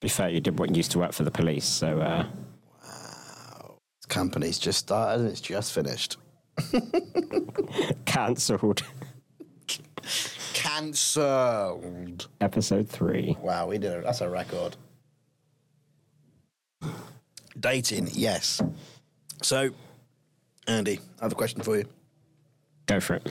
Be 0.00 0.08
fair, 0.08 0.28
you 0.28 0.40
did 0.40 0.58
what 0.58 0.68
you 0.68 0.76
used 0.76 0.90
to 0.92 0.98
work 0.98 1.12
for 1.12 1.24
the 1.24 1.30
police, 1.30 1.64
so 1.64 1.98
uh, 2.00 2.26
Wow. 2.82 3.76
This 3.98 4.06
company's 4.08 4.58
just 4.58 4.80
started 4.80 5.22
and 5.22 5.30
it's 5.30 5.40
just 5.40 5.72
finished. 5.72 6.18
cancelled. 8.04 8.82
Cancelled. 10.52 12.28
Episode 12.42 12.88
three. 12.88 13.36
Wow, 13.40 13.68
we 13.68 13.78
did 13.78 13.92
it. 13.92 14.04
That's 14.04 14.20
a 14.20 14.28
record. 14.28 14.76
Dating, 17.58 18.08
yes. 18.12 18.60
So, 19.44 19.70
Andy, 20.66 20.98
I 21.20 21.24
have 21.24 21.32
a 21.32 21.34
question 21.34 21.60
for 21.60 21.76
you. 21.76 21.84
Go 22.86 22.98
for 22.98 23.14
it. 23.16 23.30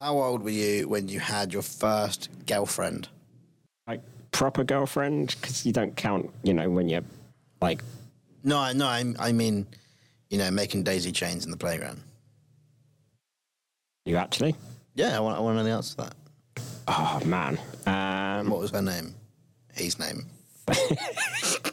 How 0.00 0.18
old 0.18 0.42
were 0.42 0.50
you 0.50 0.86
when 0.86 1.08
you 1.08 1.18
had 1.18 1.50
your 1.52 1.62
first 1.62 2.28
girlfriend? 2.46 3.08
Like 3.86 4.02
proper 4.30 4.64
girlfriend, 4.64 5.34
because 5.40 5.64
you 5.64 5.72
don't 5.72 5.96
count, 5.96 6.30
you 6.42 6.52
know, 6.52 6.68
when 6.68 6.90
you're 6.90 7.04
like 7.62 7.80
No, 8.44 8.70
no, 8.72 8.86
I, 8.86 9.14
I 9.18 9.32
mean, 9.32 9.66
you 10.28 10.36
know, 10.36 10.50
making 10.50 10.82
daisy 10.82 11.10
chains 11.10 11.46
in 11.46 11.50
the 11.50 11.56
playground. 11.56 12.02
you 14.04 14.16
actually. 14.16 14.54
Yeah, 14.94 15.16
I 15.16 15.20
want, 15.20 15.38
I 15.38 15.40
want 15.40 15.54
to 15.56 15.62
know 15.62 15.64
the 15.64 15.74
answer 15.74 15.96
to 15.96 16.02
that. 16.02 16.14
Oh 16.86 17.20
man. 17.24 17.58
Um, 17.86 18.50
What 18.50 18.60
was 18.60 18.70
her 18.72 18.82
name? 18.82 19.14
His 19.72 19.98
name. 19.98 20.26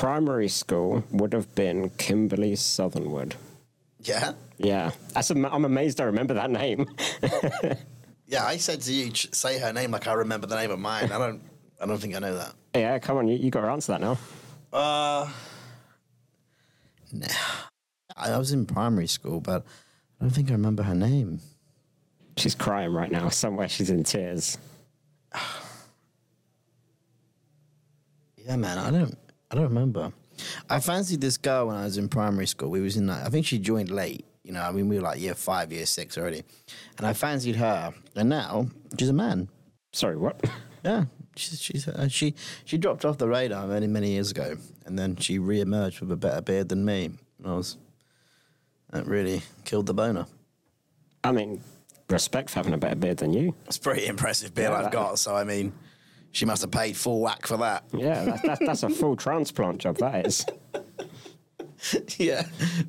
primary 0.00 0.48
school 0.48 1.02
would 1.10 1.32
have 1.32 1.54
been 1.54 1.90
Kimberly 1.90 2.54
Southernwood. 2.56 3.34
Yeah? 4.00 4.34
Yeah, 4.58 4.90
that's 5.12 5.30
I'm 5.30 5.64
amazed 5.64 6.00
I 6.00 6.04
remember 6.04 6.34
that 6.34 6.50
name. 6.50 6.86
Yeah, 8.28 8.44
I 8.44 8.56
said 8.56 8.80
to 8.82 8.92
you, 8.92 9.12
say 9.14 9.58
her 9.60 9.72
name 9.72 9.92
like 9.92 10.08
I 10.08 10.12
remember 10.14 10.48
the 10.48 10.56
name 10.56 10.72
of 10.72 10.80
mine. 10.80 11.12
I 11.12 11.18
don't, 11.18 11.40
I 11.80 11.86
don't 11.86 11.98
think 11.98 12.16
I 12.16 12.18
know 12.18 12.34
that. 12.34 12.54
yeah, 12.74 12.98
come 12.98 13.18
on, 13.18 13.28
you, 13.28 13.36
you 13.36 13.50
got 13.52 13.60
to 13.60 13.68
answer 13.68 13.92
that 13.92 14.00
now. 14.00 14.18
Uh, 14.72 15.30
nah. 17.12 17.26
I 18.16 18.36
was 18.36 18.50
in 18.50 18.66
primary 18.66 19.06
school, 19.06 19.40
but 19.40 19.64
I 20.20 20.24
don't 20.24 20.30
think 20.30 20.48
I 20.48 20.54
remember 20.54 20.82
her 20.82 20.94
name. 20.96 21.38
She's 22.36 22.56
crying 22.56 22.92
right 22.92 23.12
now. 23.12 23.28
Somewhere 23.28 23.68
she's 23.68 23.90
in 23.90 24.02
tears. 24.02 24.58
Yeah, 28.44 28.54
man, 28.54 28.78
I 28.78 28.92
don't, 28.92 29.18
I 29.50 29.54
don't 29.54 29.64
remember. 29.64 30.12
I 30.68 30.80
fancied 30.80 31.20
this 31.20 31.36
girl 31.36 31.68
when 31.68 31.76
I 31.76 31.84
was 31.84 31.96
in 31.98 32.08
primary 32.08 32.46
school. 32.46 32.70
We 32.70 32.80
was 32.80 32.96
in 32.96 33.06
that. 33.06 33.26
I 33.26 33.30
think 33.30 33.46
she 33.46 33.58
joined 33.58 33.90
late. 33.90 34.24
You 34.42 34.52
know, 34.52 34.60
I 34.62 34.70
mean, 34.70 34.88
we 34.88 34.96
were 34.96 35.02
like 35.02 35.20
year 35.20 35.34
five, 35.34 35.72
year 35.72 35.86
six 35.86 36.16
already, 36.16 36.44
and 36.98 37.06
I 37.06 37.12
fancied 37.14 37.56
her. 37.56 37.92
And 38.14 38.28
now 38.28 38.66
she's 38.98 39.08
a 39.08 39.12
man. 39.12 39.48
Sorry, 39.92 40.16
what? 40.16 40.40
Yeah, 40.84 41.06
she's, 41.34 41.60
she's 41.60 41.88
uh, 41.88 42.06
she 42.06 42.36
she 42.64 42.78
dropped 42.78 43.04
off 43.04 43.18
the 43.18 43.26
radar 43.26 43.66
many 43.66 43.88
many 43.88 44.12
years 44.12 44.30
ago, 44.30 44.56
and 44.84 44.96
then 44.96 45.16
she 45.16 45.40
re-emerged 45.40 45.98
with 46.00 46.12
a 46.12 46.16
better 46.16 46.40
beard 46.40 46.68
than 46.68 46.84
me. 46.84 47.10
I 47.44 47.54
was 47.54 47.76
that 48.92 49.04
really 49.04 49.42
killed 49.64 49.86
the 49.86 49.94
boner. 49.94 50.26
I 51.24 51.32
mean, 51.32 51.60
respect 52.08 52.50
for 52.50 52.60
having 52.60 52.72
a 52.72 52.78
better 52.78 52.94
beard 52.94 53.16
than 53.16 53.32
you. 53.32 53.52
It's 53.66 53.78
pretty 53.78 54.06
impressive 54.06 54.54
beard 54.54 54.70
Yeah, 54.70 54.76
I've 54.76 54.84
that- 54.84 54.92
got. 54.92 55.18
So 55.18 55.34
I 55.34 55.42
mean, 55.42 55.72
she 56.32 56.44
must 56.44 56.62
have 56.62 56.70
paid 56.70 56.96
full 56.96 57.20
whack 57.20 57.46
for 57.46 57.56
that. 57.58 57.84
Yeah, 57.92 58.24
that's, 58.24 58.42
that's, 58.42 58.60
that's 58.60 58.82
a 58.82 58.90
full 58.90 59.16
transplant 59.16 59.78
job, 59.78 59.98
that 59.98 60.26
is. 60.26 60.44
yeah, 62.18 62.46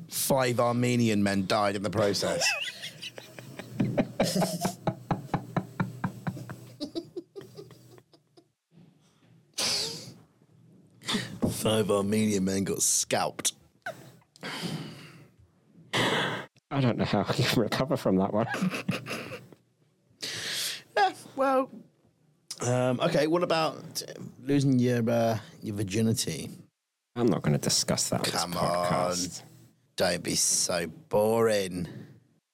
five 0.08 0.60
Armenian 0.60 1.22
men 1.22 1.46
died 1.46 1.76
in 1.76 1.82
the 1.82 1.90
process. 1.90 2.46
Five 11.50 11.90
Armenian 11.90 12.44
men 12.44 12.62
got 12.64 12.82
scalped. 12.82 13.52
I 15.92 16.80
don't 16.80 16.96
know 16.96 17.04
how 17.04 17.24
you 17.36 17.44
can 17.44 17.62
recover 17.62 17.96
from 17.96 18.16
that 18.16 18.32
one. 18.32 18.46
Yeah, 20.96 21.12
well, 21.34 21.70
um, 22.62 23.00
okay. 23.00 23.26
What 23.26 23.42
about 23.42 24.02
losing 24.42 24.78
your 24.78 25.08
uh, 25.08 25.38
your 25.62 25.76
virginity? 25.76 26.50
I'm 27.16 27.26
not 27.26 27.42
going 27.42 27.52
to 27.52 27.58
discuss 27.58 28.08
that 28.10 28.20
on 28.20 28.52
Come 28.52 28.56
on. 28.56 28.86
podcast. 28.86 29.42
Don't 29.96 30.22
be 30.22 30.34
so 30.36 30.86
boring. 31.08 31.88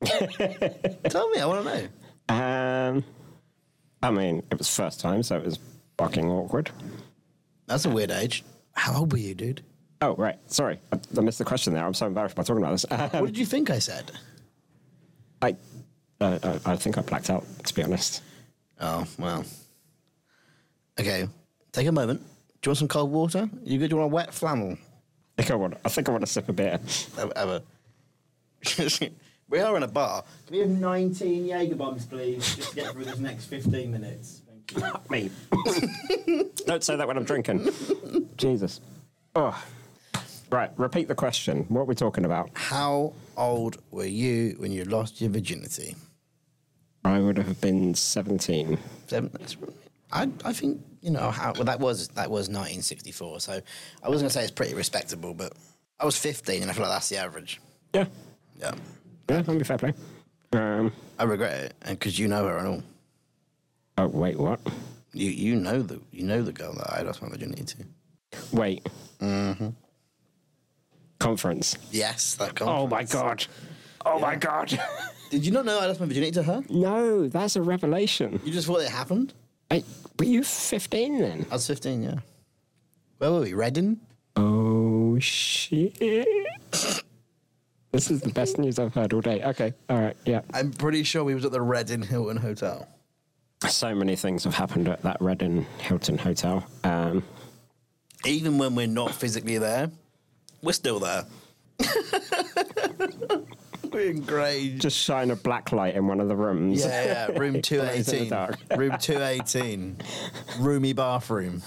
Tell 0.05 1.29
me, 1.31 1.41
I 1.41 1.47
want 1.47 1.67
to 1.67 1.89
know. 2.29 2.35
Um, 2.35 3.05
I 4.03 4.11
mean, 4.11 4.43
it 4.51 4.59
was 4.59 4.75
first 4.75 5.01
time, 5.01 5.23
so 5.23 5.37
it 5.37 5.45
was 5.45 5.59
fucking 5.99 6.31
awkward. 6.31 6.71
That's 7.67 7.85
a 7.85 7.91
weird 7.91 8.11
age. 8.11 8.45
How 8.73 8.99
old 9.01 9.13
were 9.13 9.19
you, 9.19 9.35
dude? 9.35 9.63
Oh, 10.01 10.15
right. 10.17 10.39
Sorry. 10.51 10.79
I, 10.93 10.99
I 11.17 11.21
missed 11.21 11.39
the 11.39 11.45
question 11.45 11.75
there. 11.75 11.85
I'm 11.85 11.95
so 11.95 12.07
embarrassed 12.07 12.35
by 12.37 12.43
talking 12.43 12.63
about 12.63 12.73
this. 12.73 12.87
Um, 12.91 13.09
What 13.21 13.27
did 13.27 13.39
you 13.39 13.47
think 13.47 13.71
I 13.71 13.79
said? 13.79 14.11
I, 15.43 15.57
uh, 16.21 16.39
I, 16.67 16.73
I 16.73 16.77
think 16.77 16.99
I 16.99 17.03
blacked 17.03 17.31
out, 17.31 17.45
to 17.65 17.75
be 17.75 17.83
honest. 17.83 18.23
Oh, 18.81 19.07
well. 19.19 19.45
Okay, 20.99 21.29
take 21.73 21.87
a 21.87 21.93
moment. 21.93 22.21
Do 22.63 22.69
you 22.69 22.71
want 22.71 22.79
some 22.79 22.89
cold 22.89 23.11
water? 23.11 23.49
You 23.65 23.79
good? 23.79 23.91
Do 23.91 23.97
you 23.97 24.01
want 24.01 24.13
a 24.13 24.15
wet 24.15 24.33
flannel? 24.33 24.77
I 25.39 25.43
think 25.43 25.51
I 25.51 25.55
want, 25.57 25.75
I 25.85 25.89
think 25.89 26.09
I 26.09 26.13
want 26.13 26.25
to 26.25 26.31
sip 26.31 26.49
a 26.49 26.53
beer. 26.53 26.79
Have, 27.17 27.33
have 27.37 27.63
we 29.51 29.59
are 29.61 29.77
in 29.77 29.83
a 29.83 29.89
bar. 29.89 30.25
Can 30.47 30.55
we 30.57 30.61
have 30.61 30.71
19 30.71 31.47
Jaeger 31.47 31.75
bombs, 31.75 32.07
please, 32.07 32.55
just 32.57 32.71
to 32.71 32.77
get 32.77 32.93
through 32.93 33.05
this 33.05 33.19
next 33.19 33.47
15 33.47 33.91
minutes? 33.91 34.43
Thank 34.49 34.85
you. 34.85 35.01
Me. 35.11 35.31
Don't 36.67 36.83
say 36.85 36.97
that 36.97 37.07
when 37.07 37.17
I'm 37.17 37.25
drinking. 37.25 37.69
Jesus. 38.37 38.81
Oh. 39.35 39.61
Right, 40.51 40.71
repeat 40.77 41.09
the 41.09 41.15
question. 41.17 41.65
What 41.69 41.81
are 41.83 41.85
we 41.85 41.97
talking 41.97 42.25
about? 42.25 42.51
How 42.55 43.13
old 43.37 43.79
were 43.91 44.05
you 44.07 44.55
when 44.59 44.71
you 44.71 44.85
lost 44.85 45.21
your 45.21 45.31
virginity? 45.31 45.97
I 47.05 47.19
would 47.19 47.37
have 47.39 47.61
been 47.61 47.95
17. 47.95 48.79
Seven. 49.09 49.31
that's- 49.33 49.57
I, 50.15 50.29
I 50.45 50.53
think 50.55 50.81
you 51.03 51.11
know 51.11 51.31
how 51.31 51.53
well 51.55 51.65
that 51.65 51.81
was 51.81 52.09
that 52.09 52.31
was 52.31 52.49
1964. 52.49 53.41
So 53.41 53.61
I 54.03 54.09
was 54.09 54.23
gonna 54.23 54.31
say 54.31 54.43
it's 54.43 54.51
pretty 54.53 54.75
respectable, 54.75 55.35
but 55.35 55.53
I 56.01 56.05
was 56.07 56.17
15, 56.17 56.63
and 56.63 56.71
I 56.71 56.75
feel 56.75 56.83
like 56.85 56.93
that's 56.93 57.09
the 57.09 57.19
average. 57.19 57.61
Yeah. 57.93 58.07
Yeah, 58.59 58.75
Yeah, 59.29 59.43
that'd 59.43 59.59
be 59.59 59.65
fair 59.65 59.79
play. 59.79 59.93
Um, 60.53 60.93
I 61.19 61.25
regret 61.25 61.65
it, 61.65 61.75
and 61.83 61.99
because 61.99 62.19
you 62.19 62.29
know 62.29 62.47
her 62.47 62.57
and 62.59 62.69
all. 62.69 62.83
oh, 63.99 64.07
wait, 64.07 64.39
what? 64.39 64.61
You 65.13 65.31
you 65.31 65.57
know 65.57 65.83
the 65.83 66.01
you 66.13 66.25
know 66.25 66.43
the 66.43 66.53
girl 66.53 66.73
that 66.75 66.91
I 66.93 67.03
lost 67.03 67.21
my 67.23 67.29
virginity 67.29 67.65
to. 67.65 67.77
Wait. 68.53 68.87
Mhm. 69.21 69.75
Conference. 71.19 71.77
Yes, 71.91 72.35
that. 72.37 72.61
Oh 72.63 72.87
my 72.87 73.05
god. 73.05 73.47
Oh 74.05 74.19
my 74.19 74.37
god. 74.37 74.79
Did 75.31 75.45
you 75.47 75.53
not 75.53 75.65
know 75.65 75.79
I 75.81 75.87
lost 75.87 75.99
my 76.01 76.07
virginity 76.07 76.33
to 76.33 76.43
her? 76.43 76.63
no, 76.69 77.27
that's 77.29 77.57
a 77.57 77.63
revelation. 77.63 78.41
You 78.45 78.53
just 78.53 78.67
thought 78.67 78.81
it 78.83 78.89
happened? 78.91 79.33
I, 79.71 79.83
were 80.19 80.25
you 80.25 80.43
15 80.45 81.19
then? 81.19 81.47
I 81.51 81.55
was 81.55 81.67
15. 81.67 82.03
Yeah. 82.03 82.15
Where 83.19 83.33
were 83.33 83.41
we? 83.41 83.55
Reading? 83.55 84.01
Oh 84.37 85.19
shit. 85.21 85.97
this 87.93 88.11
is 88.11 88.21
the 88.21 88.31
best 88.35 88.59
news 88.59 88.79
I've 88.79 88.95
heard 88.95 89.13
all 89.13 89.21
day. 89.21 89.43
Okay, 89.45 89.73
all 89.89 90.01
right, 90.01 90.17
yeah. 90.25 90.41
I'm 90.53 90.73
pretty 90.73 91.05
sure 91.05 91.23
we 91.25 91.35
was 91.35 91.45
at 91.45 91.53
the 91.53 91.63
Reading 91.63 92.03
Hilton 92.03 92.37
Hotel. 92.39 92.89
So 93.69 93.95
many 93.95 94.17
things 94.17 94.45
have 94.45 94.55
happened 94.55 94.89
at 94.89 95.03
that 95.03 95.17
Reading 95.21 95.67
Hilton 95.79 96.19
Hotel. 96.19 96.67
Um, 96.83 97.23
Even 98.27 98.59
when 98.59 98.75
we're 98.75 98.87
not 98.89 99.13
physically 99.15 99.59
there, 99.59 99.91
we're 100.63 100.73
still 100.73 100.99
there. 100.99 101.25
Grange. 104.27 104.81
just 104.81 104.97
shine 104.99 105.31
a 105.31 105.37
black 105.37 105.73
light 105.73 105.95
in 105.95 106.07
one 106.07 106.21
of 106.21 106.29
the 106.29 106.37
rooms. 106.37 106.85
Yeah, 106.85 107.29
yeah, 107.31 107.39
room 107.39 107.53
Blaze 107.69 108.09
in 108.13 108.29
the 108.29 108.57
218. 108.71 108.79
room 108.79 108.99
218. 108.99 109.97
Roomy 110.59 110.93
bathroom. 110.93 111.63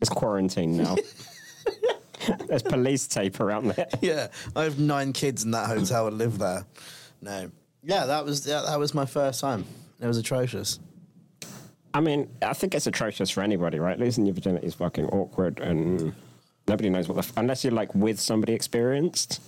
It's 0.00 0.10
quarantine 0.10 0.76
now. 0.76 0.96
There's 2.46 2.62
police 2.62 3.06
tape 3.06 3.40
around 3.40 3.68
there. 3.68 3.86
Yeah, 4.00 4.28
I 4.54 4.64
have 4.64 4.78
nine 4.78 5.12
kids 5.12 5.44
in 5.44 5.50
that 5.52 5.66
hotel 5.68 6.08
and 6.08 6.18
live 6.18 6.38
there. 6.38 6.64
No. 7.22 7.50
Yeah, 7.82 8.06
that 8.06 8.24
was 8.24 8.46
yeah, 8.46 8.62
that 8.66 8.78
was 8.78 8.92
my 8.94 9.06
first 9.06 9.40
time. 9.40 9.64
It 10.00 10.06
was 10.06 10.18
atrocious. 10.18 10.78
I 11.94 12.00
mean, 12.00 12.28
I 12.42 12.52
think 12.52 12.74
it's 12.74 12.86
atrocious 12.86 13.30
for 13.30 13.42
anybody, 13.42 13.78
right? 13.78 13.98
Losing 13.98 14.26
your 14.26 14.34
virginity 14.34 14.66
is 14.66 14.74
fucking 14.74 15.06
awkward, 15.06 15.58
and 15.58 16.12
nobody 16.68 16.90
knows 16.90 17.08
what 17.08 17.14
the 17.14 17.20
f- 17.20 17.32
unless 17.36 17.64
you're 17.64 17.72
like 17.72 17.94
with 17.94 18.20
somebody 18.20 18.52
experienced. 18.52 19.40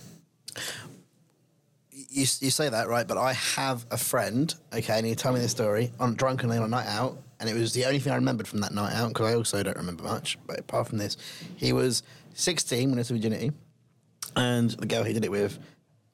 You, 2.13 2.21
you 2.41 2.49
say 2.49 2.67
that 2.67 2.89
right, 2.89 3.07
but 3.07 3.17
I 3.17 3.31
have 3.31 3.85
a 3.89 3.97
friend. 3.97 4.53
Okay, 4.73 4.97
and 4.97 5.07
he 5.07 5.15
told 5.15 5.35
me 5.35 5.41
this 5.41 5.51
story 5.51 5.93
on 5.97 6.15
drunkenly 6.15 6.57
on 6.57 6.63
a 6.63 6.67
night 6.67 6.87
out, 6.87 7.17
and 7.39 7.49
it 7.49 7.53
was 7.53 7.73
the 7.73 7.85
only 7.85 7.99
thing 7.99 8.11
I 8.11 8.15
remembered 8.15 8.49
from 8.49 8.59
that 8.59 8.73
night 8.73 8.93
out 8.93 9.09
because 9.09 9.31
I 9.31 9.35
also 9.35 9.63
don't 9.63 9.77
remember 9.77 10.03
much. 10.03 10.37
But 10.45 10.59
apart 10.59 10.89
from 10.89 10.97
this, 10.97 11.15
he 11.55 11.71
was 11.71 12.03
16 12.33 12.89
when 12.89 12.97
he 12.97 12.97
was 12.97 13.09
virginity, 13.11 13.51
and 14.35 14.71
the 14.71 14.85
girl 14.85 15.03
he 15.03 15.13
did 15.13 15.23
it 15.23 15.31
with 15.31 15.57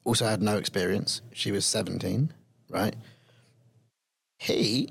also 0.04 0.24
had 0.24 0.40
no 0.40 0.56
experience. 0.56 1.20
She 1.32 1.50
was 1.50 1.66
17, 1.66 2.32
right? 2.70 2.94
He 4.38 4.90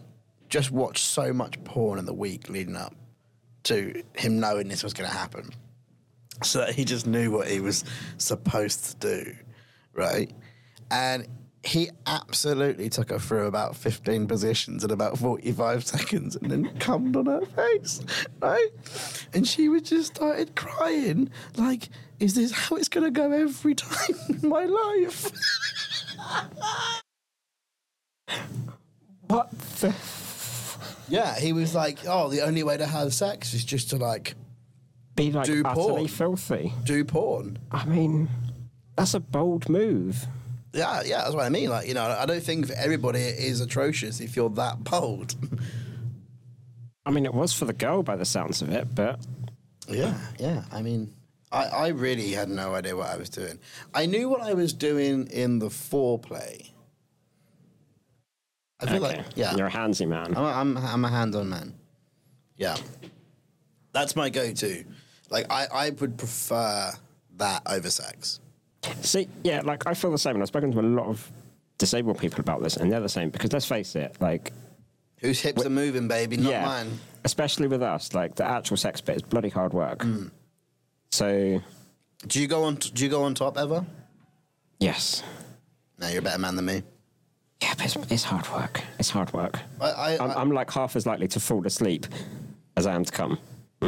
just 0.50 0.72
watched 0.72 1.06
so 1.06 1.32
much 1.32 1.64
porn 1.64 2.00
in 2.00 2.06
the 2.06 2.14
week 2.14 2.50
leading 2.50 2.76
up 2.76 2.94
to 3.64 4.04
him 4.14 4.40
knowing 4.40 4.68
this 4.68 4.84
was 4.84 4.94
going 4.94 5.10
to 5.10 5.16
happen. 5.16 5.52
So 6.44 6.60
that 6.60 6.76
he 6.76 6.86
just 6.86 7.08
knew 7.08 7.32
what 7.32 7.48
he 7.48 7.62
was 7.62 7.84
supposed 8.18 9.02
to 9.02 9.24
do, 9.24 9.36
right? 9.94 10.32
And 10.92 11.28
he 11.64 11.90
absolutely 12.06 12.90
took 12.90 13.10
her 13.10 13.20
through 13.20 13.48
about 13.48 13.76
15 13.76 14.28
positions 14.28 14.84
in 14.84 14.92
about 14.92 15.18
45 15.18 15.86
seconds 15.94 16.36
and 16.38 16.50
then 16.50 16.78
cummed 16.80 17.16
on 17.18 17.26
her 17.26 17.46
face, 17.46 18.02
right? 18.42 18.70
And 19.34 19.46
she 19.48 19.68
was 19.68 19.82
just 19.84 20.16
started 20.16 20.56
crying, 20.56 21.30
like, 21.58 21.90
is 22.20 22.36
this 22.36 22.52
how 22.52 22.78
it's 22.78 22.88
going 22.90 23.04
to 23.04 23.12
go 23.12 23.32
every 23.32 23.76
time 23.76 24.16
in 24.42 24.48
my 24.50 24.66
life? 24.66 25.32
What 29.28 29.52
the? 29.80 29.94
Yeah, 31.10 31.38
he 31.40 31.54
was 31.54 31.76
like, 31.76 32.00
oh, 32.08 32.30
the 32.30 32.42
only 32.42 32.64
way 32.64 32.78
to 32.78 32.86
have 32.86 33.14
sex 33.14 33.54
is 33.54 33.64
just 33.64 33.90
to, 33.90 33.98
like, 33.98 34.36
Be 35.16 35.32
like 35.32 35.46
Do 35.46 35.64
utterly 35.66 36.08
porn. 36.08 36.08
filthy. 36.08 36.74
do 36.86 37.04
porn. 37.04 37.58
I 37.72 37.86
mean, 37.86 38.30
that's 38.96 39.14
a 39.14 39.20
bold 39.20 39.68
move. 39.70 40.28
Yeah, 40.74 41.02
yeah, 41.06 41.22
that's 41.24 41.34
what 41.34 41.46
I 41.46 41.50
mean. 41.50 41.70
Like, 41.70 41.88
you 41.88 41.94
know, 41.94 42.04
I 42.04 42.26
don't 42.26 42.44
think 42.44 42.68
for 42.68 42.74
everybody 42.74 43.20
it 43.20 43.40
is 43.40 43.62
atrocious 43.62 44.20
if 44.20 44.36
you're 44.36 44.50
that 44.52 44.84
bold. 44.84 45.36
I 47.06 47.12
mean, 47.12 47.26
it 47.26 47.34
was 47.34 47.54
for 47.54 47.66
the 47.66 47.74
girl 47.74 48.04
by 48.04 48.16
the 48.16 48.26
sounds 48.26 48.62
of 48.62 48.70
it, 48.70 48.94
but 48.94 49.20
Yeah, 49.88 50.18
yeah. 50.40 50.64
I 50.72 50.82
mean, 50.82 51.14
I, 51.52 51.66
I 51.66 51.88
really 51.90 52.32
had 52.32 52.50
no 52.50 52.76
idea 52.76 52.96
what 52.96 53.08
I 53.08 53.18
was 53.18 53.30
doing. 53.30 53.60
I 53.94 54.06
knew 54.06 54.30
what 54.30 54.42
I 54.42 54.54
was 54.54 54.74
doing 54.74 55.28
in 55.28 55.60
the 55.60 55.68
foreplay. 55.70 56.70
I 58.80 58.86
feel 58.86 59.04
okay. 59.06 59.18
like, 59.18 59.26
yeah, 59.36 59.56
you're 59.56 59.68
a 59.68 59.72
handsy 59.72 60.08
man. 60.08 60.38
I'm 60.38 60.44
a, 60.44 60.52
I'm, 60.52 60.78
I'm 60.78 61.06
a 61.06 61.10
hands-on 61.10 61.50
man. 61.50 61.74
Yeah, 62.58 62.76
that's 63.92 64.16
my 64.16 64.30
go-to. 64.30 64.84
Like, 65.30 65.52
I, 65.52 65.68
I 65.74 65.90
would 65.92 66.18
prefer 66.18 66.92
that 67.38 67.64
over 67.66 67.90
sex. 67.90 68.40
See, 69.02 69.28
yeah, 69.44 69.62
like 69.62 69.88
I 69.88 69.94
feel 69.94 70.12
the 70.12 70.18
same, 70.18 70.36
and 70.36 70.44
I've 70.44 70.48
spoken 70.48 70.72
to 70.72 70.80
a 70.80 70.82
lot 70.82 71.08
of 71.08 71.30
disabled 71.78 72.20
people 72.20 72.40
about 72.40 72.62
this, 72.64 72.78
and 72.78 72.92
they're 72.92 73.00
the 73.00 73.10
same 73.10 73.30
because 73.30 73.52
let's 73.54 73.66
face 73.66 73.96
it, 73.96 74.16
like 74.20 74.52
Whose 75.20 75.42
hips 75.42 75.66
are 75.66 75.70
moving, 75.70 76.08
baby? 76.08 76.38
Not 76.38 76.52
yeah, 76.52 76.66
mine. 76.66 77.00
especially 77.24 77.68
with 77.68 77.82
us, 77.82 78.14
like 78.14 78.36
the 78.36 78.46
actual 78.46 78.78
sex 78.78 79.02
bit 79.02 79.16
is 79.16 79.22
bloody 79.24 79.50
hard 79.50 79.74
work. 79.74 80.00
Mm. 80.00 80.32
So 81.12 81.62
Do 82.28 82.40
you 82.40 82.48
go 82.48 82.64
on? 82.66 82.76
Do 82.76 83.04
you 83.04 83.10
go 83.10 83.24
on 83.24 83.34
top 83.34 83.58
ever? 83.58 83.86
Yes. 84.80 85.24
No, 86.00 86.08
you're 86.08 86.20
a 86.20 86.22
better 86.22 86.38
man 86.38 86.56
than 86.56 86.66
me. 86.66 86.84
Yeah, 87.62 87.74
but 87.76 87.86
it's, 87.86 87.96
it's 88.12 88.24
hard 88.24 88.48
work. 88.52 88.82
It's 89.00 89.10
hard 89.10 89.34
work. 89.34 89.60
I, 89.82 89.90
I, 89.90 90.24
I'm, 90.24 90.32
I, 90.32 90.34
I'm 90.36 90.52
like 90.52 90.70
half 90.70 90.96
as 90.96 91.08
likely 91.08 91.28
to 91.30 91.40
fall 91.40 91.66
asleep 91.66 92.06
as 92.76 92.86
I 92.86 92.94
am 92.94 93.04
to 93.04 93.12
come. 93.12 93.40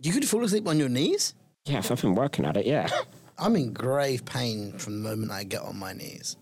you 0.00 0.12
could 0.12 0.26
fall 0.26 0.42
asleep 0.42 0.66
on 0.66 0.78
your 0.78 0.88
knees. 0.88 1.34
Yeah, 1.66 1.78
if 1.78 1.92
I've 1.92 2.00
been 2.00 2.14
working 2.14 2.46
at 2.46 2.56
it, 2.56 2.64
yeah. 2.64 2.88
I'm 3.40 3.56
in 3.56 3.72
grave 3.72 4.24
pain 4.24 4.72
from 4.78 5.02
the 5.02 5.08
moment 5.08 5.32
I 5.32 5.44
get 5.44 5.62
on 5.62 5.78
my 5.78 5.94
knees. 5.94 6.36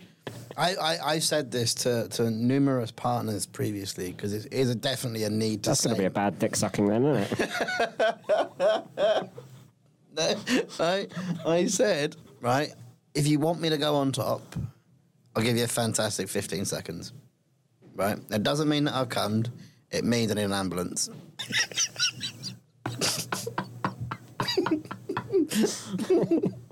I, 0.57 0.75
I, 0.75 0.99
I 1.12 1.19
said 1.21 1.52
this 1.52 1.73
to, 1.75 2.09
to 2.09 2.31
numerous 2.31 2.90
partners 2.90 3.47
previously 3.47 4.11
because 4.11 4.33
it 4.33 4.52
is 4.52 4.75
definitely 4.76 5.23
a 5.23 5.31
need 5.31 5.62
to 5.62 5.71
That's 5.71 5.85
going 5.85 5.95
to 5.95 6.02
be 6.02 6.07
a 6.07 6.11
bad 6.11 6.40
dick 6.40 6.57
sucking 6.57 6.88
then, 6.88 7.05
isn't 7.07 7.40
it? 7.40 7.50
I, 10.81 11.07
I 11.47 11.67
said, 11.67 12.17
right, 12.40 12.75
if 13.14 13.28
you 13.28 13.38
want 13.38 13.61
me 13.61 13.71
to 13.71 13.78
go 13.78 13.95
on 13.95 14.11
top, 14.11 14.57
I'll 15.37 15.45
give 15.45 15.57
you 15.57 15.62
a 15.64 15.69
fantastic 15.69 16.28
15 16.28 16.64
seconds. 16.64 17.12
Right? 17.95 18.19
That 18.28 18.43
doesn't 18.43 18.69
mean 18.69 18.85
that 18.85 18.95
I've 18.95 19.09
come. 19.09 19.45
It 19.93 20.05
means 20.05 20.33
I 20.33 20.35
need 20.35 20.43
an 20.45 20.52
ambulance. 20.52 21.09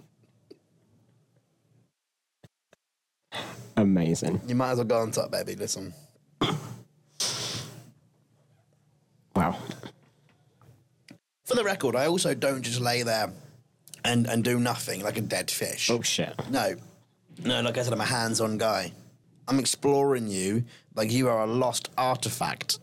Amazing. 3.76 4.40
You 4.46 4.54
might 4.54 4.70
as 4.72 4.78
well 4.78 4.86
go 4.86 4.98
on 4.98 5.10
top, 5.10 5.30
baby. 5.30 5.54
Listen. 5.54 5.92
Wow. 9.34 9.58
For 11.44 11.54
the 11.54 11.62
record, 11.62 11.94
I 11.94 12.06
also 12.06 12.34
don't 12.34 12.62
just 12.62 12.80
lay 12.80 13.02
there 13.02 13.30
and, 14.04 14.26
and 14.26 14.42
do 14.42 14.58
nothing 14.58 15.02
like 15.02 15.18
a 15.18 15.20
dead 15.20 15.50
fish. 15.50 15.90
Oh, 15.90 16.00
shit. 16.00 16.34
No. 16.50 16.74
No, 17.44 17.60
like 17.60 17.76
I 17.76 17.82
said, 17.82 17.92
I'm 17.92 18.00
a 18.00 18.04
hands 18.04 18.40
on 18.40 18.56
guy. 18.56 18.92
I'm 19.46 19.58
exploring 19.58 20.26
you 20.26 20.64
like 20.94 21.12
you 21.12 21.28
are 21.28 21.44
a 21.44 21.46
lost 21.46 21.90
artifact. 21.98 22.78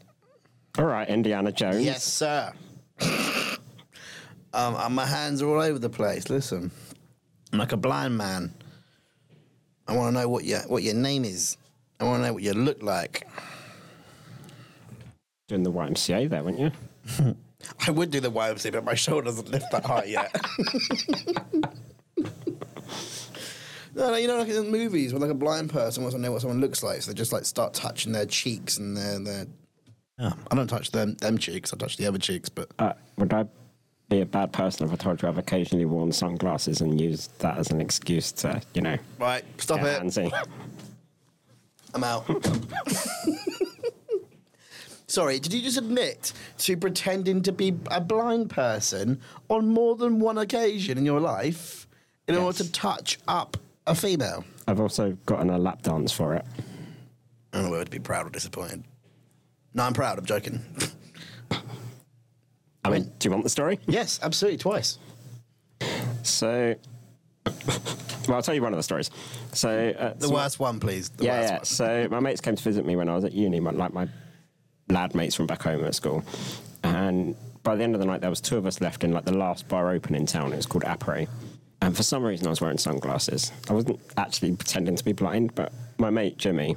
All 0.78 0.86
right, 0.86 1.08
Indiana 1.10 1.52
Jones. 1.52 1.84
Yes, 1.84 2.04
sir. 2.04 2.54
um, 3.02 4.76
and 4.76 4.96
my 4.96 5.06
hands 5.06 5.42
are 5.42 5.48
all 5.48 5.62
over 5.62 5.80
the 5.80 5.90
place. 5.90 6.30
Listen, 6.30 6.72
I'm 7.52 7.60
like 7.60 7.72
a 7.72 7.78
blind 7.78 8.18
man. 8.18 8.54
I 9.88 9.96
want 9.96 10.16
to 10.16 10.22
know 10.22 10.30
what 10.30 10.46
your 10.46 10.60
what 10.62 10.84
your 10.84 10.96
name 10.96 11.26
is. 11.26 11.58
I 12.00 12.06
want 12.06 12.22
to 12.22 12.28
know 12.28 12.34
what 12.34 12.44
you 12.44 12.54
look 12.54 12.82
like. 12.82 13.28
Doing 15.48 15.64
the 15.64 15.72
YMCA 15.72 16.30
there, 16.30 16.44
weren't 16.44 16.60
you? 16.60 16.72
I 17.88 17.92
would 17.92 18.12
do 18.12 18.20
the 18.20 18.32
YMCA, 18.32 18.72
but 18.74 18.84
my 18.86 18.94
shoulder 18.94 19.26
doesn't 19.26 19.50
lift 19.50 19.72
that 19.72 19.86
high 19.86 20.06
yet. 20.06 20.36
no, 23.96 24.12
no, 24.12 24.16
you 24.16 24.28
know, 24.28 24.38
like 24.38 24.50
in 24.50 24.72
movies 24.72 25.14
where 25.14 25.20
like 25.20 25.30
a 25.30 25.36
blind 25.36 25.70
person 25.70 26.04
wants 26.04 26.16
to 26.16 26.22
know 26.22 26.32
what 26.32 26.42
someone 26.42 26.60
looks 26.62 26.84
like, 26.84 27.02
so 27.02 27.12
they 27.12 27.16
just 27.16 27.34
like 27.34 27.46
start 27.46 27.74
touching 27.74 28.12
their 28.12 28.26
cheeks 28.26 28.78
and 28.78 28.98
their 28.98 29.20
their. 29.20 29.46
Yeah, 30.20 30.34
I 30.52 30.56
don't 30.56 30.68
touch 30.68 30.92
them 30.92 31.16
them 31.16 31.38
cheeks. 31.38 31.74
I 31.74 31.78
touch 31.78 31.98
the 31.98 32.06
other 32.08 32.20
cheeks, 32.20 32.50
but 32.50 32.70
Uh, 32.80 32.94
would 33.18 33.34
I 33.34 33.46
be 34.10 34.22
a 34.22 34.26
bad 34.26 34.52
person 34.54 34.86
if 34.86 34.94
I 34.94 34.96
told 34.96 35.22
you 35.22 35.28
I've 35.28 35.38
occasionally 35.38 35.86
worn 35.86 36.12
sunglasses 36.12 36.82
and 36.82 37.00
used 37.00 37.38
that 37.40 37.58
as 37.58 37.72
an 37.72 37.82
excuse 37.82 38.32
to, 38.34 38.62
you 38.74 38.82
know, 38.82 38.98
right, 39.20 39.44
stop 39.58 39.82
it. 39.82 40.02
handsy? 40.02 40.32
I'm 41.94 42.04
out. 42.04 42.26
Sorry, 45.08 45.40
did 45.40 45.54
you 45.54 45.62
just 45.62 45.78
admit 45.78 46.34
to 46.60 46.76
pretending 46.76 47.44
to 47.44 47.52
be 47.52 47.76
a 47.92 48.02
blind 48.02 48.50
person 48.50 49.22
on 49.48 49.68
more 49.68 49.96
than 49.96 50.20
one 50.20 50.40
occasion 50.40 50.98
in 50.98 51.06
your 51.06 51.20
life 51.20 51.88
in 52.28 52.36
order 52.36 52.64
to 52.64 52.72
touch 52.72 53.20
up 53.28 53.58
a 53.86 53.94
female? 53.94 54.44
I've 54.68 54.80
also 54.80 55.16
gotten 55.28 55.52
a 55.52 55.58
lap 55.60 55.84
dance 55.84 56.12
for 56.12 56.34
it. 56.34 56.46
I 57.52 57.58
don't 57.58 57.66
know 57.66 57.72
whether 57.72 57.86
to 57.86 57.92
be 57.92 58.00
proud 58.00 58.26
or 58.26 58.32
disappointed. 58.32 58.84
No, 59.76 59.84
I'm 59.84 59.94
proud. 59.94 60.18
I'm 60.18 60.26
joking. 60.26 60.62
I 62.86 62.90
mean, 62.90 63.12
do 63.20 63.28
you 63.28 63.32
want 63.32 63.44
the 63.44 63.50
story? 63.50 63.80
yes, 63.88 64.20
absolutely, 64.22 64.58
twice. 64.58 64.98
So, 66.24 66.76
well, 67.46 68.36
I'll 68.36 68.42
tell 68.42 68.56
you 68.56 68.62
one 68.62 68.74
of 68.74 68.78
the 68.78 68.84
stories. 68.84 69.10
So, 69.54 69.70
uh, 69.98 70.14
The 70.18 70.28
so- 70.28 70.34
worst 70.34 70.60
one, 70.60 70.80
please. 70.80 71.10
The 71.10 71.26
yeah, 71.26 71.40
worst 71.40 71.50
yeah. 71.52 71.58
one. 71.58 71.66
So 71.66 72.08
my 72.12 72.20
mates 72.20 72.42
came 72.42 72.56
to 72.56 72.64
visit 72.64 72.86
me 72.86 72.96
when 72.96 73.10
I 73.10 73.16
was 73.16 73.24
at 73.26 73.34
uni, 73.34 73.60
my- 73.60 73.72
like 73.72 73.94
my 73.94 74.08
lad 74.90 75.16
mates 75.16 75.36
from 75.36 75.48
back 75.48 75.62
home 75.64 75.84
at 75.84 75.96
school. 75.96 76.24
And 76.84 77.36
by 77.64 77.76
the 77.76 77.84
end 77.84 77.96
of 77.96 78.00
the 78.02 78.06
night, 78.08 78.22
there 78.22 78.30
was 78.30 78.42
two 78.42 78.58
of 78.58 78.66
us 78.66 78.82
left 78.82 79.04
in 79.04 79.12
like 79.14 79.26
the 79.26 79.36
last 79.38 79.68
bar 79.70 79.92
open 79.92 80.16
in 80.16 80.26
town. 80.26 80.52
It 80.54 80.58
was 80.58 80.66
called 80.66 80.84
Apre. 80.84 81.28
And 81.82 81.96
for 81.96 82.04
some 82.04 82.24
reason, 82.24 82.48
I 82.48 82.50
was 82.50 82.62
wearing 82.62 82.78
sunglasses. 82.78 83.52
I 83.70 83.74
wasn't 83.74 84.00
actually 84.18 84.56
pretending 84.56 84.96
to 84.96 85.04
be 85.04 85.12
blind, 85.12 85.56
but 85.56 85.72
my 85.98 86.10
mate 86.10 86.38
Jimmy 86.38 86.76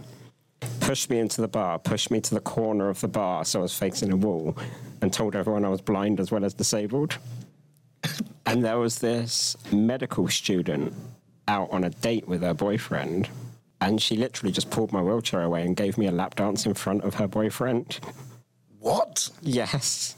pushed 0.81 1.11
me 1.11 1.19
into 1.19 1.40
the 1.40 1.49
bar, 1.49 1.79
pushed 1.79 2.11
me 2.11 2.21
to 2.21 2.35
the 2.35 2.40
corner 2.40 2.88
of 2.88 3.01
the 3.01 3.09
bar 3.09 3.45
so 3.45 3.61
I 3.61 3.62
was 3.62 3.77
facing 3.77 4.12
a 4.12 4.16
wall, 4.16 4.57
and 5.03 5.12
told 5.12 5.35
everyone 5.37 5.64
I 5.64 5.69
was 5.69 5.81
blind 5.81 6.21
as 6.21 6.31
well 6.31 6.45
as 6.45 6.55
disabled. 6.55 7.19
and 8.47 8.64
there 8.64 8.79
was 8.79 8.99
this 8.99 9.57
medical 9.73 10.29
student 10.29 10.92
out 11.49 11.71
on 11.71 11.85
a 11.85 11.90
date 11.90 12.27
with 12.27 12.42
her 12.42 12.55
boyfriend, 12.55 13.29
and 13.81 14.01
she 14.01 14.16
literally 14.16 14.53
just 14.53 14.71
pulled 14.71 14.92
my 14.92 15.03
wheelchair 15.03 15.42
away 15.42 15.62
and 15.64 15.77
gave 15.77 15.99
me 15.99 16.07
a 16.07 16.12
lap 16.12 16.35
dance 16.37 16.66
in 16.66 16.75
front 16.75 17.03
of 17.05 17.14
her 17.14 17.29
boyfriend. 17.29 17.99
What? 18.79 19.29
Yes, 19.42 20.16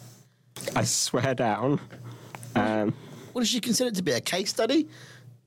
I 0.77 0.85
swear 0.85 1.35
down. 1.35 1.81
Um, 2.55 2.95
What 3.33 3.43
does 3.43 3.49
she 3.49 3.61
consider 3.61 3.89
it 3.89 3.95
to 3.95 4.03
be? 4.03 4.13
A 4.13 4.21
case 4.21 4.51
study? 4.51 4.89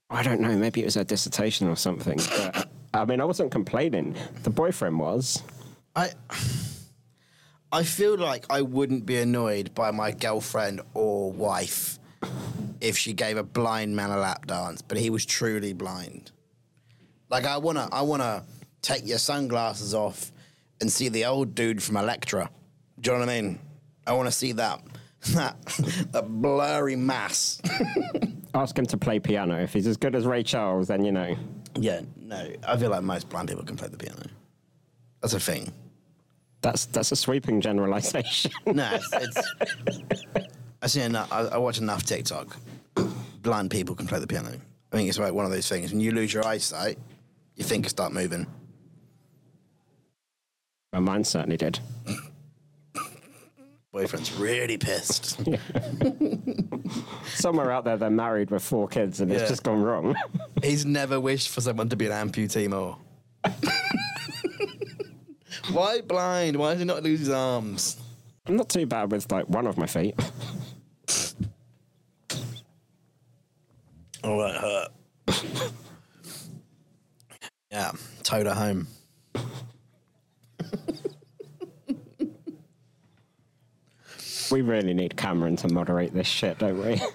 I 0.10 0.24
don't 0.24 0.42
know, 0.42 0.56
maybe 0.58 0.82
it 0.82 0.86
was 0.86 0.98
a 0.98 1.06
dissertation 1.06 1.68
or 1.68 1.76
something. 1.76 2.18
But 2.18 2.71
I 2.94 3.06
mean, 3.06 3.22
I 3.22 3.26
wasn't 3.26 3.52
complaining. 3.52 4.16
The 4.44 4.50
boyfriend 4.50 5.00
was. 5.00 5.44
I 5.96 6.12
I 7.72 7.84
feel 7.84 8.18
like 8.18 8.46
I 8.50 8.62
wouldn't 8.62 9.06
be 9.06 9.18
annoyed 9.18 9.74
by 9.74 9.92
my 9.92 10.12
girlfriend 10.12 10.82
or 10.94 11.32
wife 11.32 12.00
if 12.82 12.98
she 12.98 13.14
gave 13.14 13.38
a 13.38 13.44
blind 13.44 13.96
man 13.96 14.10
a 14.10 14.18
lap 14.18 14.46
dance, 14.46 14.82
but 14.82 14.98
he 14.98 15.10
was 15.10 15.26
truly 15.26 15.72
blind. 15.72 16.32
Like 17.30 17.46
I 17.46 17.58
wanna 17.58 17.88
I 17.92 18.02
wanna 18.02 18.44
take 18.82 19.08
your 19.08 19.20
sunglasses 19.20 19.94
off 19.94 20.32
and 20.82 20.92
see 20.92 21.08
the 21.08 21.26
old 21.26 21.56
dude 21.56 21.82
from 21.82 21.96
Electra. 21.96 22.50
Do 23.00 23.12
you 23.12 23.18
know 23.18 23.26
what 23.26 23.30
I 23.30 23.42
mean? 23.42 23.60
I 24.06 24.14
wanna 24.14 24.32
see 24.32 24.52
that 24.54 24.82
that 25.34 25.56
that 26.12 26.28
blurry 26.28 26.98
mass. 26.98 27.62
Ask 28.54 28.78
him 28.78 28.86
to 28.88 28.98
play 28.98 29.20
piano. 29.20 29.62
If 29.62 29.72
he's 29.72 29.88
as 29.88 29.96
good 29.96 30.14
as 30.14 30.26
Ray 30.26 30.44
Charles, 30.44 30.90
then 30.90 31.06
you 31.06 31.14
know. 31.14 31.38
Yeah, 31.76 32.02
no. 32.18 32.48
I 32.68 32.78
feel 32.78 32.90
like 32.90 33.04
most 33.04 33.30
blind 33.30 33.50
people 33.50 33.64
can 33.64 33.76
play 33.78 33.88
the 33.88 33.98
piano. 33.98 34.24
That's 35.22 35.34
a 35.34 35.40
thing. 35.40 35.72
That's 36.62 36.86
that's 36.86 37.12
a 37.12 37.16
sweeping 37.16 37.62
generalization. 37.62 38.52
No, 38.66 38.90
it's, 38.94 39.10
it's 39.14 39.54
I 40.82 40.88
see 40.88 41.02
enough. 41.02 41.32
I, 41.32 41.42
I 41.42 41.58
watch 41.58 41.78
enough 41.80 42.04
TikTok. 42.04 42.56
Blind 43.42 43.72
people 43.72 43.96
can 43.96 44.08
play 44.08 44.20
the 44.20 44.28
piano. 44.28 44.50
I 44.92 44.96
think 44.96 45.10
it's 45.10 45.18
like 45.20 45.34
one 45.34 45.46
of 45.46 45.52
those 45.52 45.68
things. 45.68 45.92
When 45.92 46.02
you 46.02 46.12
lose 46.12 46.34
your 46.34 46.46
eyesight, 46.46 46.98
your 47.56 47.68
fingers 47.68 47.92
start 47.92 48.14
moving. 48.14 48.46
well, 50.92 51.02
mine 51.02 51.24
certainly 51.24 51.58
did. 51.58 51.80
Boyfriend's 53.92 54.32
really 54.40 54.78
pissed. 54.78 55.42
Somewhere 57.26 57.72
out 57.72 57.84
there, 57.84 57.98
they're 57.98 58.10
married 58.10 58.50
with 58.50 58.64
four 58.64 58.88
kids, 58.88 59.20
and 59.20 59.30
Yeah. 59.30 59.40
it's 59.40 59.50
just 59.50 59.64
gone 59.64 59.82
wrong. 59.84 60.16
He's 60.64 60.86
never 60.86 61.20
wished 61.20 61.50
for 61.50 61.60
someone 61.60 61.90
to 61.90 61.98
be 61.98 62.06
an 62.08 62.12
amputee 62.14 62.70
more. 62.70 62.98
Why 65.74 66.00
blind? 66.02 66.56
Why 66.58 66.72
does 66.72 66.80
he 66.80 66.86
not 66.86 67.04
lose 67.04 67.20
his 67.20 67.30
arms? 67.30 67.98
I'm 68.46 68.56
not 68.56 68.70
too 68.70 68.86
bad 68.86 69.12
with 69.12 69.30
like 69.32 69.48
one 69.50 69.68
of 69.68 69.78
my 69.78 69.88
feet. 69.88 70.16
Oh, 74.24 74.40
that 74.42 74.56
hurt. 74.62 74.90
yeah, 77.72 77.92
towed 78.24 78.46
her 78.46 78.54
home. 78.54 78.88
We 84.52 84.62
really 84.62 84.94
need 84.94 85.16
Cameron 85.16 85.56
to 85.58 85.70
moderate 85.70 86.14
this 86.14 86.28
shit, 86.28 86.60
don't 86.60 86.84
we? 86.84 87.02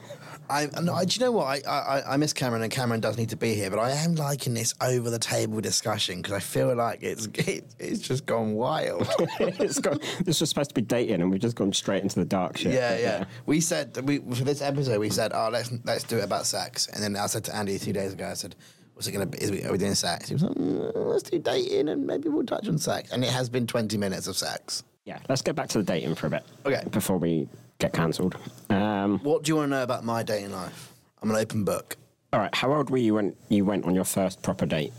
I, 0.48 0.68
no, 0.80 0.94
I, 0.94 1.04
do 1.04 1.18
you 1.18 1.26
know 1.26 1.32
what? 1.32 1.66
I, 1.66 1.70
I, 1.70 2.14
I 2.14 2.16
miss 2.16 2.32
Cameron, 2.32 2.62
and 2.62 2.70
Cameron 2.70 3.00
does 3.00 3.18
need 3.18 3.30
to 3.30 3.36
be 3.36 3.54
here, 3.54 3.68
but 3.68 3.78
I 3.80 3.90
am 3.90 4.14
liking 4.14 4.54
this 4.54 4.74
over 4.80 5.10
the 5.10 5.18
table 5.18 5.60
discussion 5.60 6.22
because 6.22 6.34
I 6.34 6.38
feel 6.38 6.74
like 6.74 7.02
it's 7.02 7.26
it, 7.34 7.64
it's 7.78 8.00
just 8.00 8.26
gone 8.26 8.54
wild. 8.54 9.08
it's 9.40 9.80
got, 9.80 10.00
this 10.24 10.40
was 10.40 10.48
supposed 10.48 10.70
to 10.70 10.74
be 10.74 10.82
dating, 10.82 11.20
and 11.20 11.30
we've 11.30 11.40
just 11.40 11.56
gone 11.56 11.72
straight 11.72 12.02
into 12.02 12.20
the 12.20 12.24
dark 12.24 12.56
shit. 12.56 12.74
yeah, 12.74 12.90
But, 12.90 13.00
yeah. 13.00 13.24
We 13.46 13.60
said 13.60 13.96
we 14.06 14.18
for 14.18 14.44
this 14.44 14.62
episode 14.62 15.00
we 15.00 15.10
said, 15.10 15.32
oh, 15.34 15.48
let's 15.52 15.72
let's 15.84 16.04
do 16.04 16.18
it 16.18 16.24
about 16.24 16.46
sex, 16.46 16.86
and 16.88 17.02
then 17.02 17.16
I 17.16 17.26
said 17.26 17.44
to 17.44 17.56
Andy 17.56 17.78
two 17.78 17.92
days 17.92 18.12
ago, 18.12 18.28
I 18.28 18.34
said, 18.34 18.54
what's 18.94 19.08
it 19.08 19.12
going 19.12 19.28
to 19.28 19.36
be? 19.36 19.42
Is 19.42 19.50
we, 19.50 19.64
are 19.64 19.72
we 19.72 19.78
doing 19.78 19.94
sex? 19.94 20.28
He 20.28 20.34
was 20.34 20.44
like, 20.44 20.54
mm, 20.54 20.92
let's 20.94 21.24
do 21.24 21.38
dating, 21.38 21.88
and 21.88 22.06
maybe 22.06 22.28
we'll 22.28 22.46
touch 22.46 22.68
on 22.68 22.78
sex. 22.78 23.10
And 23.10 23.24
it 23.24 23.30
has 23.30 23.48
been 23.48 23.66
twenty 23.66 23.98
minutes 23.98 24.28
of 24.28 24.36
sex. 24.36 24.84
Yeah, 25.06 25.20
let's 25.28 25.40
get 25.40 25.54
back 25.54 25.68
to 25.68 25.78
the 25.78 25.84
dating 25.84 26.16
for 26.16 26.26
a 26.26 26.30
bit. 26.30 26.42
Okay. 26.66 26.82
Before 26.90 27.16
we 27.16 27.48
get 27.78 27.92
cancelled. 27.92 28.36
Um, 28.68 29.20
What 29.20 29.44
do 29.44 29.50
you 29.50 29.56
want 29.56 29.70
to 29.70 29.76
know 29.76 29.82
about 29.84 30.04
my 30.04 30.22
dating 30.24 30.50
life? 30.52 30.92
I'm 31.22 31.30
an 31.30 31.36
open 31.36 31.64
book. 31.64 31.96
All 32.32 32.40
right. 32.40 32.54
How 32.54 32.72
old 32.74 32.90
were 32.90 32.96
you 32.98 33.14
when 33.14 33.36
you 33.48 33.64
went 33.64 33.84
on 33.84 33.94
your 33.94 34.04
first 34.04 34.42
proper 34.42 34.66
date? 34.66 34.92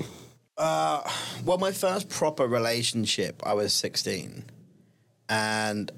Well, 0.58 1.58
my 1.60 1.72
first 1.72 2.10
proper 2.10 2.48
relationship, 2.48 3.42
I 3.46 3.54
was 3.54 3.74
16. 3.74 4.46
And 5.30 5.92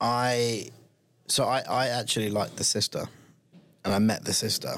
I, 0.00 0.68
so 1.26 1.44
I, 1.44 1.62
I 1.68 1.88
actually 1.88 2.30
liked 2.30 2.56
the 2.56 2.64
sister. 2.64 3.06
And 3.84 3.92
I 3.94 3.98
met 3.98 4.24
the 4.24 4.32
sister. 4.32 4.74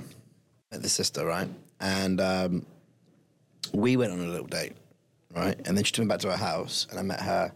Met 0.71 0.83
the 0.83 0.89
sister, 0.89 1.27
right? 1.27 1.49
And 1.81 2.21
um, 2.21 2.67
we 3.73 3.97
went 3.97 4.13
on 4.13 4.21
a 4.21 4.29
little 4.29 4.47
date, 4.47 4.73
right? 5.35 5.57
And 5.67 5.77
then 5.77 5.85
she 5.85 5.93
took 5.93 6.05
me 6.05 6.09
back 6.09 6.21
to 6.21 6.31
her 6.31 6.37
house 6.37 6.87
and 6.91 6.99
I 6.99 7.03
met 7.03 7.21
her 7.21 7.53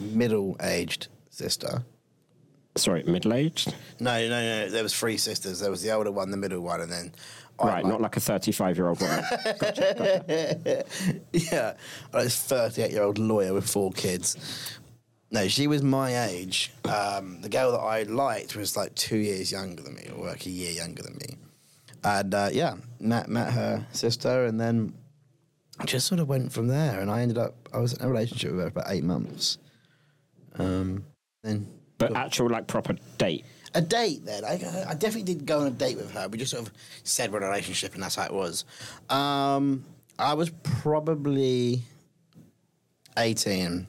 middle 0.00 0.56
aged 0.62 1.08
sister. 1.30 1.84
Sorry, 2.76 3.02
middle 3.02 3.34
aged. 3.34 3.74
No, 3.98 4.20
no, 4.28 4.42
no. 4.42 4.70
There 4.70 4.82
was 4.82 4.94
three 4.94 5.16
sisters. 5.16 5.60
There 5.60 5.70
was 5.70 5.82
the 5.82 5.90
older 5.90 6.12
one, 6.12 6.30
the 6.30 6.36
middle 6.36 6.60
one, 6.60 6.80
and 6.80 6.90
then 6.90 7.12
I 7.58 7.66
Right, 7.66 7.84
not 7.84 8.00
like 8.00 8.16
a 8.16 8.20
thirty-five-year-old 8.20 9.00
woman. 9.00 9.24
Yeah, 11.32 11.74
like 12.12 12.24
this 12.24 12.42
38 12.42 12.90
year 12.90 13.02
old 13.02 13.18
lawyer 13.18 13.52
with 13.52 13.68
four 13.68 13.90
kids. 13.92 14.36
No, 15.32 15.46
she 15.46 15.66
was 15.66 15.82
my 15.82 16.24
age. 16.26 16.72
Um, 16.84 17.40
the 17.40 17.48
girl 17.48 17.72
that 17.72 17.78
I 17.78 18.02
liked 18.02 18.56
was 18.56 18.76
like 18.76 18.94
two 18.94 19.18
years 19.18 19.52
younger 19.52 19.82
than 19.82 19.94
me, 19.94 20.08
or 20.16 20.26
like 20.26 20.46
a 20.46 20.50
year 20.50 20.72
younger 20.72 21.02
than 21.02 21.14
me. 21.14 21.36
And 22.02 22.34
uh, 22.34 22.48
yeah, 22.52 22.76
met 22.98 23.28
met 23.28 23.52
her 23.52 23.86
sister, 23.92 24.44
and 24.46 24.60
then 24.60 24.94
just 25.84 26.06
sort 26.06 26.20
of 26.20 26.28
went 26.28 26.52
from 26.52 26.68
there. 26.68 27.00
And 27.00 27.10
I 27.10 27.22
ended 27.22 27.38
up, 27.38 27.68
I 27.72 27.78
was 27.78 27.92
in 27.92 28.04
a 28.04 28.08
relationship 28.08 28.52
with 28.52 28.60
her 28.60 28.70
for 28.70 28.80
about 28.80 28.92
eight 28.92 29.04
months. 29.04 29.58
Um, 30.58 31.04
then 31.42 31.66
but 31.98 32.16
actual 32.16 32.48
like 32.48 32.66
proper 32.66 32.94
date. 33.18 33.44
a 33.74 33.80
date 33.80 34.24
then. 34.24 34.44
I, 34.44 34.54
I 34.88 34.94
definitely 34.94 35.34
did 35.34 35.46
go 35.46 35.60
on 35.60 35.66
a 35.66 35.70
date 35.70 35.96
with 35.96 36.10
her. 36.12 36.28
We 36.28 36.38
just 36.38 36.50
sort 36.50 36.66
of 36.66 36.72
said 37.04 37.30
we're 37.30 37.38
in 37.38 37.44
a 37.44 37.48
relationship, 37.48 37.94
and 37.94 38.02
that's 38.02 38.16
how 38.16 38.24
it 38.24 38.32
was. 38.32 38.64
Um, 39.08 39.84
I 40.18 40.34
was 40.34 40.50
probably 40.62 41.82
18. 43.16 43.86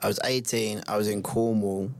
I 0.00 0.06
was 0.06 0.20
18. 0.24 0.82
I 0.88 0.96
was 0.96 1.08
in 1.08 1.22
Cornwall, 1.22 1.90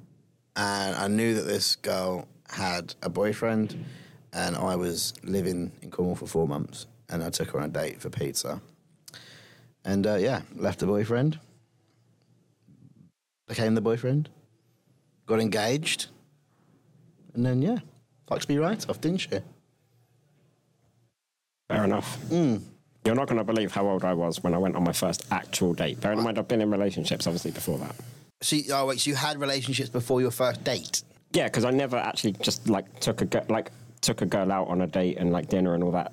and 0.54 0.96
I 0.96 1.08
knew 1.08 1.34
that 1.34 1.46
this 1.46 1.76
girl 1.76 2.28
had 2.48 2.94
a 3.02 3.08
boyfriend, 3.08 3.84
and 4.32 4.56
I 4.56 4.76
was 4.76 5.14
living 5.22 5.72
in 5.82 5.90
Cornwall 5.90 6.16
for 6.16 6.26
four 6.26 6.46
months, 6.46 6.86
and 7.08 7.22
I 7.22 7.30
took 7.30 7.50
her 7.50 7.58
on 7.58 7.64
a 7.64 7.68
date 7.68 8.00
for 8.00 8.10
pizza. 8.10 8.60
And 9.84 10.06
uh, 10.06 10.16
yeah, 10.16 10.42
left 10.56 10.80
the 10.80 10.86
boyfriend, 10.86 11.38
became 13.46 13.74
the 13.74 13.80
boyfriend, 13.80 14.28
got 15.26 15.40
engaged, 15.40 16.06
and 17.34 17.44
then 17.44 17.62
yeah, 17.62 17.78
fucked 18.26 18.48
me 18.48 18.58
right 18.58 18.88
off, 18.88 19.00
didn't 19.00 19.18
she? 19.18 19.30
Fair 21.68 21.84
enough. 21.84 22.16
Hmm. 22.28 22.56
You're 23.04 23.14
not 23.14 23.28
going 23.28 23.38
to 23.38 23.44
believe 23.44 23.72
how 23.72 23.86
old 23.88 24.04
I 24.04 24.14
was 24.14 24.42
when 24.42 24.54
I 24.54 24.58
went 24.58 24.74
on 24.76 24.82
my 24.84 24.92
first 24.92 25.26
actual 25.30 25.74
date. 25.74 26.00
Bearing 26.00 26.18
in 26.18 26.24
mind, 26.24 26.38
I've 26.38 26.48
been 26.48 26.60
in 26.60 26.70
relationships 26.70 27.26
obviously 27.26 27.52
before 27.52 27.78
that. 27.78 27.94
So, 28.40 28.56
you- 28.56 28.72
oh 28.72 28.86
wait, 28.86 29.00
so 29.00 29.10
you 29.10 29.16
had 29.16 29.40
relationships 29.40 29.88
before 29.88 30.20
your 30.20 30.30
first 30.30 30.62
date? 30.64 31.02
Yeah, 31.32 31.44
because 31.44 31.64
I 31.64 31.70
never 31.70 31.96
actually 31.96 32.32
just 32.32 32.68
like 32.68 33.00
took 33.00 33.20
a 33.20 33.24
girl, 33.26 33.44
like 33.48 33.70
took 34.00 34.22
a 34.22 34.26
girl 34.26 34.50
out 34.52 34.68
on 34.68 34.80
a 34.80 34.86
date 34.86 35.18
and 35.18 35.32
like 35.32 35.48
dinner 35.48 35.74
and 35.74 35.82
all 35.84 35.92
that. 35.92 36.12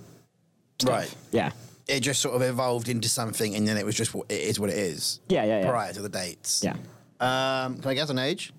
stuff. 0.79 0.89
Right. 0.93 1.15
Yeah. 1.31 1.51
It 1.87 1.99
just 1.99 2.21
sort 2.21 2.35
of 2.35 2.41
evolved 2.41 2.87
into 2.89 3.09
something, 3.09 3.55
and 3.55 3.67
then 3.67 3.77
it 3.77 3.85
was 3.85 3.95
just 3.95 4.15
it 4.15 4.23
is 4.41 4.59
what 4.59 4.69
it 4.69 4.77
is. 4.77 5.19
Yeah, 5.29 5.43
yeah, 5.45 5.61
yeah. 5.61 5.69
Prior 5.69 5.93
to 5.93 6.01
the 6.01 6.09
dates. 6.09 6.63
Yeah. 6.63 6.75
Um, 7.23 7.77
can 7.77 7.91
I 7.91 7.93
guess 7.93 8.09
an 8.09 8.19
age? 8.19 8.51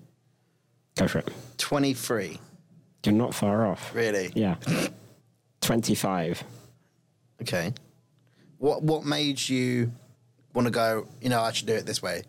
Go 0.95 1.07
for 1.07 1.19
it. 1.19 1.29
Twenty-three. 1.57 2.39
You're 3.05 3.13
not 3.13 3.35
far 3.35 3.67
off. 3.67 3.93
Really? 3.93 4.31
Yeah. 4.33 4.55
Twenty-five. 5.61 6.43
Okay. 7.41 7.73
What 8.57 8.81
What 8.81 9.05
made 9.05 9.47
you 9.47 9.91
want 10.53 10.67
to 10.67 10.71
go? 10.71 11.07
You 11.21 11.29
know, 11.29 11.41
I 11.41 11.51
should 11.51 11.67
do 11.67 11.73
it 11.75 11.85
this 11.85 12.01
way. 12.01 12.23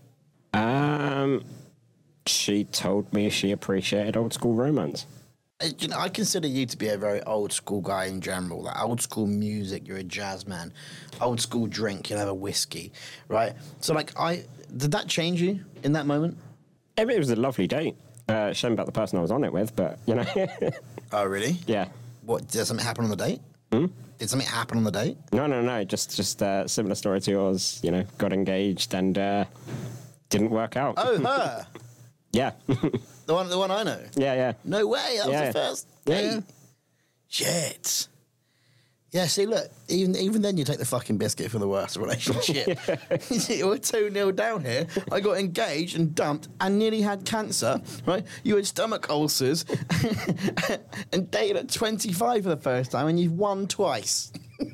Um, 0.53 1.45
she 2.27 2.65
told 2.65 3.13
me 3.13 3.31
she 3.31 3.53
appreciated 3.53 4.17
old 4.17 4.35
school 4.35 4.55
romance. 4.55 5.07
Uh, 5.61 5.69
You 5.79 5.89
know, 5.89 5.99
I 5.99 6.09
consider 6.09 6.49
you 6.49 6.67
to 6.67 6.77
be 6.77 6.89
a 6.89 6.99
very 6.99 7.23
old 7.23 7.53
school 7.53 7.81
guy 7.81 8.07
in 8.07 8.21
general. 8.21 8.63
Like 8.63 8.79
old 8.83 9.01
school 9.01 9.27
music, 9.27 9.87
you're 9.87 9.99
a 9.99 10.05
jazz 10.05 10.47
man. 10.47 10.73
Old 11.21 11.41
school 11.41 11.67
drink, 11.67 12.11
you'll 12.11 12.19
have 12.19 12.29
a 12.29 12.35
whiskey, 12.35 12.93
right? 13.29 13.55
So, 13.81 13.95
like, 13.95 14.19
I 14.19 14.45
did 14.75 14.93
that 14.93 15.09
change 15.09 15.41
you 15.43 15.61
in 15.83 15.93
that 15.93 16.07
moment? 16.07 16.37
I 16.99 17.05
mean, 17.05 17.17
it 17.17 17.19
was 17.21 17.31
a 17.31 17.37
lovely 17.37 17.67
date. 17.67 17.95
Uh, 18.29 18.53
shame 18.53 18.73
about 18.73 18.87
the 18.87 18.93
person 18.93 19.19
I 19.19 19.23
was 19.23 19.31
on 19.31 19.45
it 19.45 19.53
with, 19.53 19.77
but 19.77 19.99
you 20.07 20.15
know, 20.17 20.25
Oh, 21.13 21.25
really? 21.25 21.59
yeah. 21.67 21.89
What 22.23 22.49
did 22.49 22.65
something 22.67 22.85
happen 22.85 23.05
on 23.05 23.11
the 23.11 23.17
date? 23.17 23.41
Hmm? 23.73 23.87
Did 24.19 24.31
something 24.31 24.49
happen 24.49 24.79
on 24.79 24.85
the 24.85 24.91
date? 24.91 25.17
No, 25.33 25.47
no, 25.47 25.61
no. 25.63 25.85
Just, 25.85 26.17
just 26.17 26.43
uh, 26.43 26.67
similar 26.67 26.95
story 26.95 27.21
to 27.21 27.31
yours. 27.31 27.79
You 27.85 27.91
know, 27.93 28.05
got 28.19 28.33
engaged 28.33 28.95
and 28.95 29.17
uh, 29.17 29.45
didn't 30.31 30.51
work 30.51 30.77
out. 30.77 30.95
Oh, 30.97 31.19
her, 31.23 31.67
Yeah, 32.33 32.53
the 32.67 33.35
one, 33.35 33.49
the 33.49 33.59
one 33.59 33.71
I 33.71 33.83
know. 33.85 34.01
yeah, 34.17 34.35
yeah. 34.35 34.53
No 34.65 34.87
way, 34.89 35.19
that 35.19 35.27
was 35.27 35.33
Yeah. 35.33 35.47
the 35.47 35.53
first 35.53 35.87
Yeah, 36.07 36.15
date. 36.21 36.25
yeah. 36.33 36.41
Shit. 37.29 38.09
Yeah, 39.13 39.27
see, 39.27 39.47
look, 39.47 39.71
even 39.89 40.17
even 40.17 40.43
then 40.43 40.57
you 40.57 40.65
take 40.65 40.79
the 40.79 40.85
fucking 40.85 41.17
biscuit 41.17 41.51
for 41.51 41.59
the 41.59 41.69
worst 41.69 41.97
relationship. 41.97 42.79
We're 43.31 43.79
2 43.79 44.11
0 44.11 44.33
down 44.33 44.65
here. 44.65 44.87
I 45.13 45.21
got 45.21 45.39
engaged 45.39 45.97
and 45.97 46.15
dumped 46.15 46.49
and 46.61 46.79
nearly 46.79 47.01
had 47.01 47.25
cancer, 47.25 47.81
right? 48.05 48.27
You 48.43 48.57
had 48.57 48.67
stomach 48.67 49.09
ulcers 49.09 49.65
and 51.13 51.31
dated 51.31 51.57
at 51.57 51.71
25 51.71 52.43
for 52.43 52.49
the 52.49 52.57
first 52.57 52.91
time 52.91 53.07
and 53.07 53.19
you've 53.19 53.33
won 53.33 53.67
twice. 53.67 54.33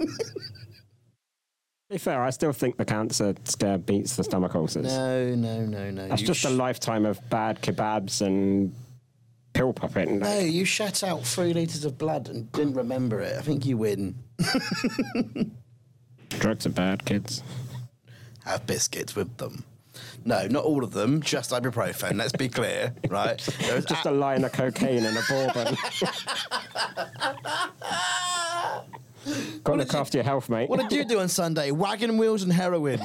To 1.93 1.97
be 1.97 1.99
fair, 1.99 2.23
I 2.23 2.31
still 2.31 2.53
think 2.55 2.79
the 2.79 2.87
cancer 2.87 3.35
scare 3.45 3.77
beats 3.77 4.17
the 4.17 4.25
stomach 4.25 4.55
ulcers. 4.55 4.87
No, 4.87 5.35
no, 5.35 5.67
no, 5.67 5.91
no. 5.91 6.09
That's 6.09 6.23
you 6.23 6.27
just 6.27 6.47
a 6.47 6.49
lifetime 6.49 7.05
of 7.05 7.21
bad 7.29 7.61
kebabs 7.61 8.23
and 8.23 8.75
pill 9.53 9.73
popping. 9.73 10.19
No, 10.21 10.39
you 10.39 10.65
shut 10.65 11.03
out 11.03 11.25
three 11.25 11.53
litres 11.53 11.85
of 11.85 11.99
blood 11.99 12.29
and 12.29 12.51
didn't 12.53 12.75
remember 12.75 13.21
it. 13.21 13.37
I 13.37 13.43
think 13.43 13.65
you 13.67 13.77
win. 13.77 14.15
Drugs 16.31 16.67
are 16.67 16.71
bad, 16.71 17.05
kids. 17.05 17.43
have 18.45 18.67
biscuits 18.67 19.15
with 19.15 19.37
them. 19.37 19.65
No, 20.25 20.47
not 20.47 20.65
all 20.65 20.83
of 20.85 20.93
them, 20.93 21.21
just 21.21 21.51
ibuprofen. 21.51 22.17
Let's 22.17 22.33
be 22.33 22.49
clear, 22.49 22.95
right? 23.09 23.39
There 23.61 23.75
was 23.77 23.85
Just 23.85 24.07
a 24.07 24.11
line 24.11 24.45
of 24.45 24.53
cocaine 24.53 25.05
and 25.05 25.17
a 25.17 25.23
bourbon. 25.29 25.77
Got 29.63 29.73
to 29.75 29.79
look 29.79 29.95
after 29.95 30.19
your 30.19 30.25
health, 30.25 30.49
mate. 30.49 30.69
What 30.69 30.81
did 30.81 30.91
you 30.93 31.05
do 31.05 31.21
on 31.21 31.29
Sunday? 31.29 31.71
Wagon 31.71 32.17
wheels 32.19 32.43
and 32.43 32.53
heroin. 32.53 33.01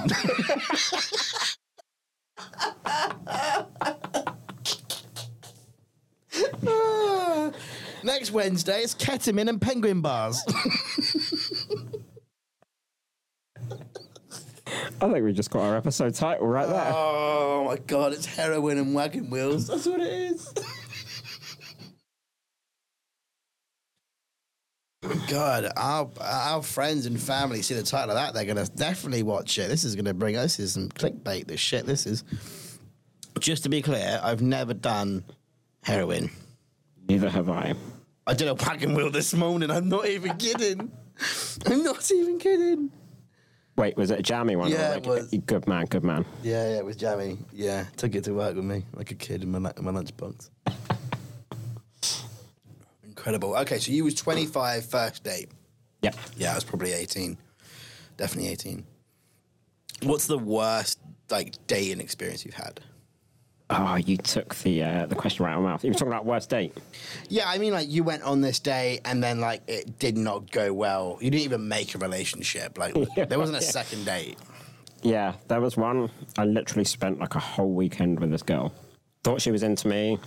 Next 8.04 8.32
Wednesday, 8.32 8.82
it's 8.82 8.96
ketamine 8.96 9.50
and 9.50 9.62
penguin 9.62 10.02
bars. 10.02 10.44
I 15.00 15.12
think 15.12 15.24
we 15.24 15.34
just 15.34 15.50
got 15.50 15.62
our 15.62 15.78
episode 15.78 16.14
title 16.16 16.48
right 16.48 16.68
there. 16.68 16.92
oh 16.94 17.66
my 17.66 17.78
god, 17.78 18.14
it's 18.14 18.26
heroin 18.26 18.78
and 18.78 18.94
wagon 18.94 19.30
wheels. 19.30 19.68
That's 19.68 19.86
what 19.86 20.00
it 20.00 20.12
is. 20.12 20.54
God, 25.30 25.72
our 25.78 26.10
our 26.20 26.62
friends 26.64 27.06
and 27.06 27.20
family 27.20 27.62
see 27.62 27.76
the 27.76 27.84
title 27.84 28.12
of 28.12 28.16
that, 28.16 28.34
they're 28.34 28.46
gonna 28.46 28.66
definitely 28.66 29.24
watch 29.24 29.58
it. 29.58 29.70
This 29.70 29.84
is 29.84 29.96
gonna 29.96 30.14
bring 30.14 30.36
us 30.36 30.58
this 30.58 30.66
is 30.68 30.74
some 30.74 30.90
clickbait. 30.90 31.48
This 31.48 31.60
shit. 31.60 31.86
This 31.86 32.06
is 32.06 32.24
just 33.40 33.64
to 33.64 33.70
be 33.70 33.82
clear. 33.82 34.20
I've 34.22 34.42
never 34.42 34.74
done 34.74 35.24
heroin. 35.84 36.30
Neither 37.08 37.30
have 37.30 37.50
I. 37.50 37.74
I 38.26 38.34
did 38.34 38.48
a 38.48 38.54
wagon 38.56 38.94
wheel 38.94 39.10
this 39.10 39.34
morning. 39.34 39.72
I'm 39.72 39.88
not 39.88 40.08
even 40.08 40.36
kidding. 40.38 40.92
I'm 41.66 41.84
not 41.84 42.12
even 42.12 42.38
kidding. 42.40 42.92
Wait, 43.78 43.96
was 43.96 44.12
it 44.12 44.20
a 44.20 44.24
jammy 44.24 44.56
one? 44.56 44.72
Yeah, 44.72 44.94
a 44.94 44.98
it 44.98 45.06
was. 45.06 45.30
Good 45.46 45.68
man, 45.68 45.86
good 45.86 46.04
man. 46.04 46.26
Yeah, 46.44 46.68
yeah, 46.70 46.78
it 46.78 46.86
was 46.86 46.96
jammy. 46.96 47.38
Yeah, 47.54 47.86
took 47.96 48.16
it 48.16 48.24
to 48.26 48.34
work 48.34 48.56
with 48.56 48.66
me 48.66 48.84
like 48.94 49.12
a 49.12 49.16
kid 49.16 49.44
in 49.44 49.52
my 49.52 49.58
in 49.78 49.86
my 49.86 49.92
lunchbox. 49.92 50.50
Incredible. 53.04 53.56
Okay, 53.58 53.78
so 53.78 53.92
you 53.92 54.04
was 54.04 54.16
25 54.16 54.86
first 54.86 55.24
date. 55.24 55.52
Yep. 56.02 56.16
Yeah, 56.38 56.52
I 56.52 56.56
was 56.56 56.64
probably 56.64 56.94
18. 56.94 57.38
Definitely 58.18 58.52
18. 58.52 58.86
What's 60.04 60.28
the 60.28 60.38
worst 60.38 61.00
like 61.30 61.56
dating 61.68 62.02
experience 62.02 62.46
you've 62.46 62.56
had? 62.56 62.80
Oh, 63.70 63.96
you 63.96 64.16
took 64.16 64.56
the 64.56 64.82
uh, 64.84 65.06
the 65.08 65.16
question 65.16 65.44
right 65.44 65.52
out 65.52 65.58
of 65.58 65.64
my 65.64 65.72
mouth. 65.72 65.84
You 65.84 65.90
were 65.90 65.94
talking 65.96 66.08
about 66.08 66.26
worst 66.26 66.50
date. 66.50 66.74
Yeah, 67.28 67.50
I 67.50 67.58
mean, 67.58 67.74
like 67.74 67.90
you 67.90 68.02
went 68.04 68.24
on 68.24 68.40
this 68.40 68.60
date 68.60 69.02
and 69.04 69.22
then 69.22 69.42
like 69.42 69.62
it 69.68 70.00
did 70.00 70.18
not 70.18 70.50
go 70.52 70.72
well. 70.74 71.18
You 71.22 71.30
didn't 71.30 71.44
even 71.44 71.68
make 71.68 71.94
a 71.94 71.98
relationship. 71.98 72.78
Like 72.78 72.94
there 73.28 73.38
wasn't 73.38 73.58
a 73.58 73.62
Yeah. 73.66 73.70
second 73.72 74.06
date. 74.06 74.38
Yeah, 75.04 75.34
there 75.50 75.60
was 75.60 75.76
one. 75.76 76.10
I 76.38 76.46
literally 76.46 76.86
spent 76.86 77.20
like 77.20 77.36
a 77.36 77.40
whole 77.40 77.72
weekend 77.74 78.20
with 78.22 78.32
this 78.32 78.42
girl. 78.42 78.74
Thought 79.26 79.42
she 79.42 79.52
was 79.52 79.64
into 79.64 79.90
me. 79.90 80.18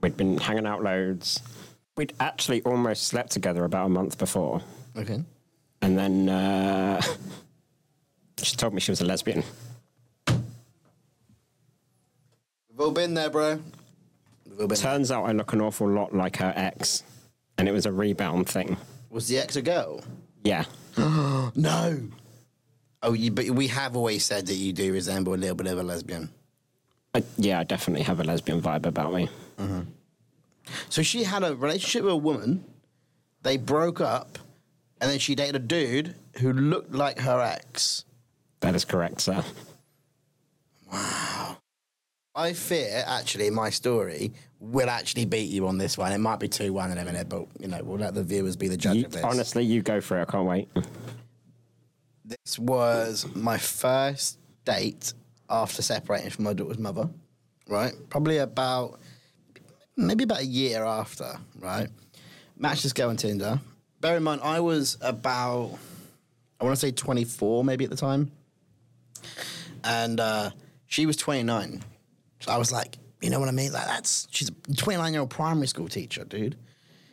We'd 0.00 0.16
been 0.16 0.36
hanging 0.38 0.66
out 0.66 0.82
loads. 0.82 1.40
We'd 1.96 2.14
actually 2.18 2.62
almost 2.62 3.04
slept 3.04 3.30
together 3.30 3.64
about 3.64 3.86
a 3.86 3.88
month 3.90 4.18
before. 4.18 4.60
Okay. 4.96 5.22
And 5.82 5.96
then 5.98 6.28
uh, 6.28 7.00
she 8.42 8.56
told 8.56 8.74
me 8.74 8.80
she 8.80 8.90
was 8.90 9.00
a 9.00 9.04
lesbian. 9.04 9.44
We've 12.68 12.69
all 12.80 12.90
been 12.90 13.14
there, 13.14 13.30
bro. 13.30 13.60
We've 14.46 14.60
all 14.60 14.66
been 14.66 14.68
there. 14.68 14.68
Bro. 14.68 14.76
Turns 14.76 15.10
out 15.10 15.24
I 15.24 15.32
look 15.32 15.52
an 15.52 15.60
awful 15.60 15.88
lot 15.88 16.14
like 16.14 16.36
her 16.36 16.52
ex, 16.56 17.02
and 17.58 17.68
it 17.68 17.72
was 17.72 17.86
a 17.86 17.92
rebound 17.92 18.48
thing. 18.48 18.76
Was 19.10 19.28
the 19.28 19.38
ex 19.38 19.56
a 19.56 19.62
girl? 19.62 20.02
Yeah. 20.44 20.64
No. 21.56 21.98
Oh, 23.02 23.12
you, 23.14 23.30
but 23.30 23.50
we 23.50 23.66
have 23.68 23.96
always 23.96 24.24
said 24.24 24.46
that 24.46 24.54
you 24.54 24.72
do 24.72 24.92
resemble 24.92 25.34
a 25.34 25.36
little 25.36 25.56
bit 25.56 25.66
of 25.66 25.78
a 25.78 25.82
lesbian. 25.82 26.30
I, 27.14 27.24
yeah, 27.38 27.60
I 27.60 27.64
definitely 27.64 28.04
have 28.04 28.20
a 28.20 28.24
lesbian 28.24 28.60
vibe 28.60 28.86
about 28.86 29.14
me. 29.14 29.28
Mm-hmm. 29.58 29.80
So 30.90 31.02
she 31.02 31.24
had 31.24 31.42
a 31.42 31.56
relationship 31.56 32.04
with 32.04 32.12
a 32.12 32.16
woman. 32.16 32.64
They 33.42 33.56
broke 33.56 34.00
up, 34.00 34.38
and 35.00 35.10
then 35.10 35.18
she 35.18 35.34
dated 35.34 35.56
a 35.56 35.60
dude 35.60 36.14
who 36.38 36.52
looked 36.52 36.92
like 36.92 37.18
her 37.20 37.40
ex. 37.40 38.04
That 38.60 38.74
is 38.74 38.84
correct, 38.84 39.22
sir. 39.22 39.42
I 42.34 42.52
fear, 42.52 43.02
actually, 43.06 43.50
my 43.50 43.70
story 43.70 44.32
will 44.60 44.88
actually 44.88 45.24
beat 45.24 45.50
you 45.50 45.66
on 45.66 45.78
this 45.78 45.98
one. 45.98 46.12
It 46.12 46.18
might 46.18 46.38
be 46.38 46.48
2 46.48 46.72
1 46.72 46.92
in 46.92 46.98
a 46.98 47.04
minute, 47.04 47.28
but, 47.28 47.46
you 47.58 47.66
know, 47.68 47.80
we'll 47.82 47.98
let 47.98 48.14
the 48.14 48.22
viewers 48.22 48.56
be 48.56 48.68
the 48.68 48.76
judge 48.76 48.96
You, 48.96 49.06
of 49.06 49.12
this. 49.12 49.24
honestly, 49.24 49.64
you 49.64 49.82
go 49.82 50.00
for 50.00 50.18
it. 50.18 50.22
I 50.28 50.30
can't 50.30 50.46
wait. 50.46 50.68
This 52.24 52.58
was 52.58 53.26
my 53.34 53.58
first 53.58 54.38
date 54.64 55.12
after 55.48 55.82
separating 55.82 56.30
from 56.30 56.44
my 56.44 56.52
daughter's 56.52 56.78
mother, 56.78 57.08
right? 57.68 57.92
Probably 58.08 58.38
about, 58.38 59.00
maybe 59.96 60.22
about 60.24 60.40
a 60.40 60.46
year 60.46 60.84
after, 60.84 61.36
right? 61.58 61.88
Matched 62.56 62.84
this 62.84 62.92
girl 62.92 63.10
on 63.10 63.16
Tinder. 63.16 63.60
Bear 64.00 64.16
in 64.16 64.22
mind, 64.22 64.42
I 64.44 64.60
was 64.60 64.96
about, 65.00 65.76
I 66.60 66.64
want 66.64 66.76
to 66.76 66.80
say 66.80 66.92
24 66.92 67.64
maybe 67.64 67.84
at 67.84 67.90
the 67.90 67.96
time. 67.96 68.30
And 69.82 70.20
uh, 70.20 70.50
she 70.86 71.06
was 71.06 71.16
29. 71.16 71.80
So 71.80 71.84
I 72.48 72.58
was 72.58 72.72
like, 72.72 72.96
you 73.20 73.30
know 73.30 73.38
what 73.38 73.48
I 73.48 73.52
mean? 73.52 73.72
Like, 73.72 73.86
that's, 73.86 74.26
she's 74.30 74.48
a 74.50 74.74
29 74.74 75.12
year 75.12 75.20
old 75.20 75.30
primary 75.30 75.66
school 75.66 75.88
teacher, 75.88 76.24
dude. 76.24 76.56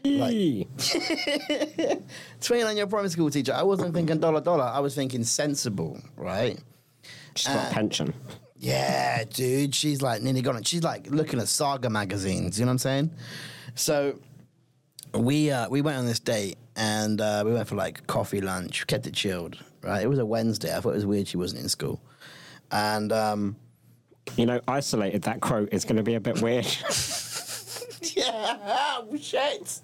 Yee. 0.03 0.67
29 2.41 2.75
year 2.75 2.83
old 2.85 2.89
primary 2.89 3.09
school 3.09 3.29
teacher. 3.29 3.53
I 3.53 3.63
wasn't 3.63 3.93
thinking 3.93 4.19
dollar 4.19 4.41
dollar. 4.41 4.63
I 4.63 4.79
was 4.79 4.95
thinking 4.95 5.23
sensible, 5.23 5.99
right? 6.15 6.57
She's 7.35 7.47
got 7.47 7.71
a 7.71 7.73
pension. 7.73 8.13
Yeah, 8.57 9.23
dude. 9.25 9.75
She's 9.75 10.01
like 10.01 10.21
nearly 10.21 10.41
gone. 10.41 10.63
She's 10.63 10.83
like 10.83 11.07
looking 11.09 11.39
at 11.39 11.47
Saga 11.47 11.89
magazines. 11.89 12.59
You 12.59 12.65
know 12.65 12.69
what 12.69 12.73
I'm 12.73 12.77
saying? 12.79 13.11
So 13.75 14.19
we 15.13 15.51
uh, 15.51 15.69
we 15.69 15.81
went 15.81 15.97
on 15.97 16.05
this 16.05 16.19
date 16.19 16.57
and 16.75 17.21
uh, 17.21 17.43
we 17.45 17.53
went 17.53 17.67
for 17.67 17.75
like 17.75 18.07
coffee 18.07 18.41
lunch. 18.41 18.87
Kept 18.87 19.05
it 19.05 19.13
chilled, 19.13 19.63
right? 19.83 20.01
It 20.01 20.07
was 20.07 20.19
a 20.19 20.25
Wednesday. 20.25 20.75
I 20.75 20.79
thought 20.79 20.91
it 20.91 20.95
was 20.95 21.05
weird 21.05 21.27
she 21.27 21.37
wasn't 21.37 21.61
in 21.63 21.69
school, 21.69 22.01
and 22.71 23.11
um, 23.11 23.55
You 24.35 24.45
know, 24.45 24.61
isolated 24.67 25.23
that 25.23 25.41
quote 25.41 25.69
is 25.71 25.85
going 25.85 25.97
to 25.97 26.03
be 26.03 26.15
a 26.15 26.19
bit 26.19 26.41
weird. 26.41 26.65
yeah, 28.15 28.57
oh, 28.65 29.15
shit. 29.19 29.81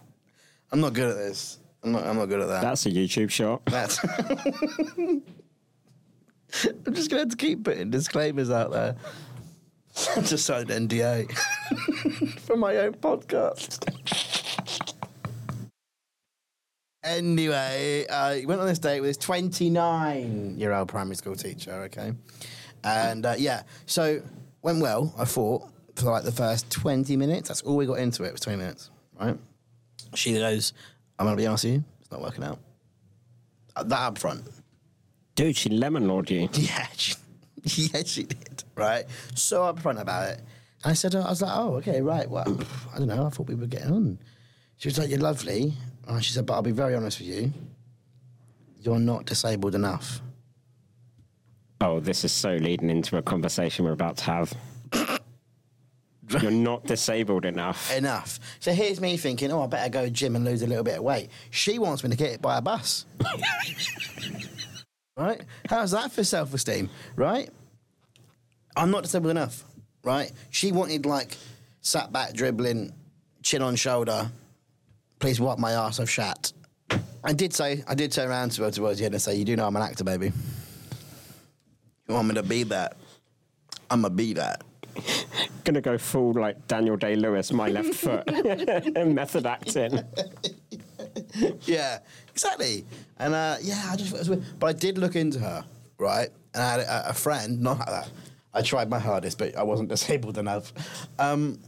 I'm 0.71 0.81
not 0.81 0.93
good 0.93 1.09
at 1.09 1.15
this. 1.15 1.59
I'm 1.83 1.91
not. 1.91 2.05
I'm 2.05 2.15
not 2.17 2.25
good 2.25 2.39
at 2.39 2.47
that. 2.47 2.61
That's 2.61 2.85
a 2.85 2.91
YouTube 2.91 3.29
shot. 3.29 3.65
That's. 3.65 3.99
I'm 6.85 6.93
just 6.93 7.09
gonna 7.09 7.21
have 7.23 7.29
to 7.29 7.35
keep 7.37 7.63
putting 7.63 7.89
disclaimers 7.89 8.49
out 8.49 8.71
there. 8.71 8.95
I 10.15 10.21
just 10.21 10.45
signed 10.45 10.71
an 10.71 10.87
NDA 10.87 11.31
for 12.39 12.55
my 12.55 12.77
own 12.77 12.93
podcast. 12.93 13.87
anyway, 17.03 18.05
uh, 18.09 18.33
he 18.33 18.45
went 18.45 18.61
on 18.61 18.67
this 18.67 18.79
date 18.79 19.01
with 19.01 19.09
his 19.09 19.17
29 19.17 20.57
year 20.57 20.71
old 20.73 20.87
primary 20.87 21.15
school 21.15 21.35
teacher. 21.35 21.73
Okay, 21.83 22.13
and 22.83 23.25
uh, 23.25 23.35
yeah, 23.37 23.63
so 23.85 24.21
went 24.61 24.81
well. 24.81 25.13
I 25.17 25.25
thought 25.25 25.69
for 25.95 26.11
like 26.11 26.23
the 26.23 26.31
first 26.31 26.69
20 26.71 27.15
minutes. 27.17 27.47
That's 27.49 27.61
all 27.61 27.75
we 27.77 27.85
got 27.85 27.99
into 27.99 28.23
it. 28.23 28.31
Was 28.31 28.41
20 28.41 28.57
minutes, 28.57 28.89
right? 29.19 29.37
She 30.15 30.33
goes, 30.33 30.73
"I'm 31.19 31.25
gonna 31.25 31.37
be 31.37 31.45
honest 31.47 31.63
with 31.65 31.73
you. 31.73 31.83
It's 32.01 32.11
not 32.11 32.21
working 32.21 32.43
out." 32.43 32.59
Uh, 33.75 33.83
That 33.83 33.99
up 33.99 34.17
front. 34.17 34.43
Dude, 35.35 35.55
she 35.55 35.69
lemon 35.69 36.07
lord 36.07 36.29
you. 36.29 36.47
Yeah, 36.53 36.87
she, 36.95 37.15
yeah, 37.63 38.03
she 38.05 38.23
did. 38.23 38.63
Right, 38.75 39.05
so 39.35 39.61
upfront 39.61 39.99
about 40.01 40.29
it. 40.29 40.37
And 40.83 40.91
I 40.91 40.93
said, 40.93 41.15
I 41.15 41.29
was 41.29 41.41
like, 41.41 41.51
oh, 41.55 41.75
okay, 41.75 42.01
right. 42.01 42.29
Well, 42.29 42.59
I 42.93 42.97
don't 42.97 43.07
know. 43.07 43.25
I 43.25 43.29
thought 43.29 43.47
we 43.47 43.55
were 43.55 43.67
getting 43.67 43.91
on. 43.91 44.19
She 44.77 44.89
was 44.89 44.97
like, 44.97 45.09
you're 45.09 45.19
lovely. 45.19 45.73
And 46.07 46.23
she 46.25 46.33
said, 46.33 46.45
but 46.45 46.55
I'll 46.55 46.61
be 46.61 46.71
very 46.71 46.93
honest 46.93 47.19
with 47.19 47.29
you. 47.29 47.53
You're 48.81 48.99
not 48.99 49.25
disabled 49.25 49.75
enough. 49.75 50.21
Oh, 51.83 51.99
this 51.99 52.23
is 52.23 52.31
so 52.31 52.55
leading 52.55 52.89
into 52.89 53.17
a 53.17 53.21
conversation 53.21 53.83
we're 53.83 53.91
about 53.91 54.15
to 54.15 54.23
have. 54.23 54.53
You're 56.41 56.49
not 56.49 56.85
disabled 56.85 57.43
enough. 57.43 57.93
Enough. 57.93 58.39
So 58.61 58.71
here's 58.71 59.01
me 59.01 59.17
thinking, 59.17 59.51
oh, 59.51 59.63
I 59.63 59.67
better 59.67 59.89
go 59.89 60.09
gym 60.09 60.37
and 60.37 60.45
lose 60.45 60.61
a 60.61 60.67
little 60.67 60.85
bit 60.85 60.99
of 60.99 61.03
weight. 61.03 61.29
She 61.51 61.79
wants 61.79 62.01
me 62.01 62.09
to 62.09 62.15
get 62.15 62.31
hit 62.31 62.41
by 62.41 62.57
a 62.57 62.61
bus. 62.61 63.05
right? 65.17 65.41
How's 65.69 65.91
that 65.91 66.13
for 66.13 66.23
self 66.23 66.53
esteem? 66.53 66.89
Right? 67.17 67.49
I'm 68.77 68.89
not 68.89 69.03
disabled 69.03 69.31
enough. 69.31 69.65
Right? 70.05 70.31
She 70.51 70.71
wanted 70.71 71.05
like 71.05 71.35
sat 71.81 72.13
back 72.13 72.33
dribbling, 72.33 72.93
chin 73.41 73.61
on 73.61 73.75
shoulder. 73.75 74.31
Please 75.19 75.41
wipe 75.41 75.59
my 75.59 75.73
ass. 75.73 75.99
I've 75.99 76.09
shat. 76.09 76.53
I 77.25 77.33
did 77.33 77.53
say, 77.53 77.83
I 77.85 77.93
did 77.93 78.13
turn 78.13 78.29
around 78.29 78.53
to 78.53 78.63
her 78.63 78.71
towards 78.71 78.99
the 78.99 79.05
end 79.05 79.15
and 79.15 79.21
say, 79.21 79.35
"You 79.35 79.43
do 79.43 79.57
know 79.57 79.67
I'm 79.67 79.75
an 79.75 79.81
actor, 79.81 80.05
baby. 80.05 80.31
You 82.07 82.15
want 82.15 82.27
me 82.27 82.35
to 82.35 82.43
be 82.43 82.63
that? 82.63 82.97
I'm 83.89 84.01
gonna 84.01 84.13
be 84.13 84.33
that." 84.33 84.63
Gonna 85.63 85.81
go 85.81 85.97
full 85.97 86.33
like 86.33 86.67
Daniel 86.67 86.97
Day 86.97 87.15
Lewis, 87.15 87.51
my 87.51 87.69
left 87.69 87.93
foot, 87.95 88.27
and 88.27 89.15
method 89.15 89.45
acting. 89.45 89.99
yeah, 91.61 91.99
exactly. 92.31 92.85
And 93.17 93.33
uh, 93.33 93.57
yeah, 93.61 93.89
I 93.89 93.95
just. 93.95 94.59
But 94.59 94.67
I 94.67 94.73
did 94.73 94.97
look 94.97 95.15
into 95.15 95.39
her, 95.39 95.63
right? 95.97 96.29
And 96.53 96.63
I 96.63 96.71
had 96.71 96.79
a, 96.81 97.09
a 97.09 97.13
friend, 97.13 97.61
not 97.61 97.79
like 97.79 97.87
that. 97.87 98.09
I 98.53 98.61
tried 98.61 98.89
my 98.89 98.99
hardest, 98.99 99.37
but 99.37 99.55
I 99.57 99.63
wasn't 99.63 99.89
disabled 99.95 100.37
enough. 100.37 100.73
Um, 101.17 101.59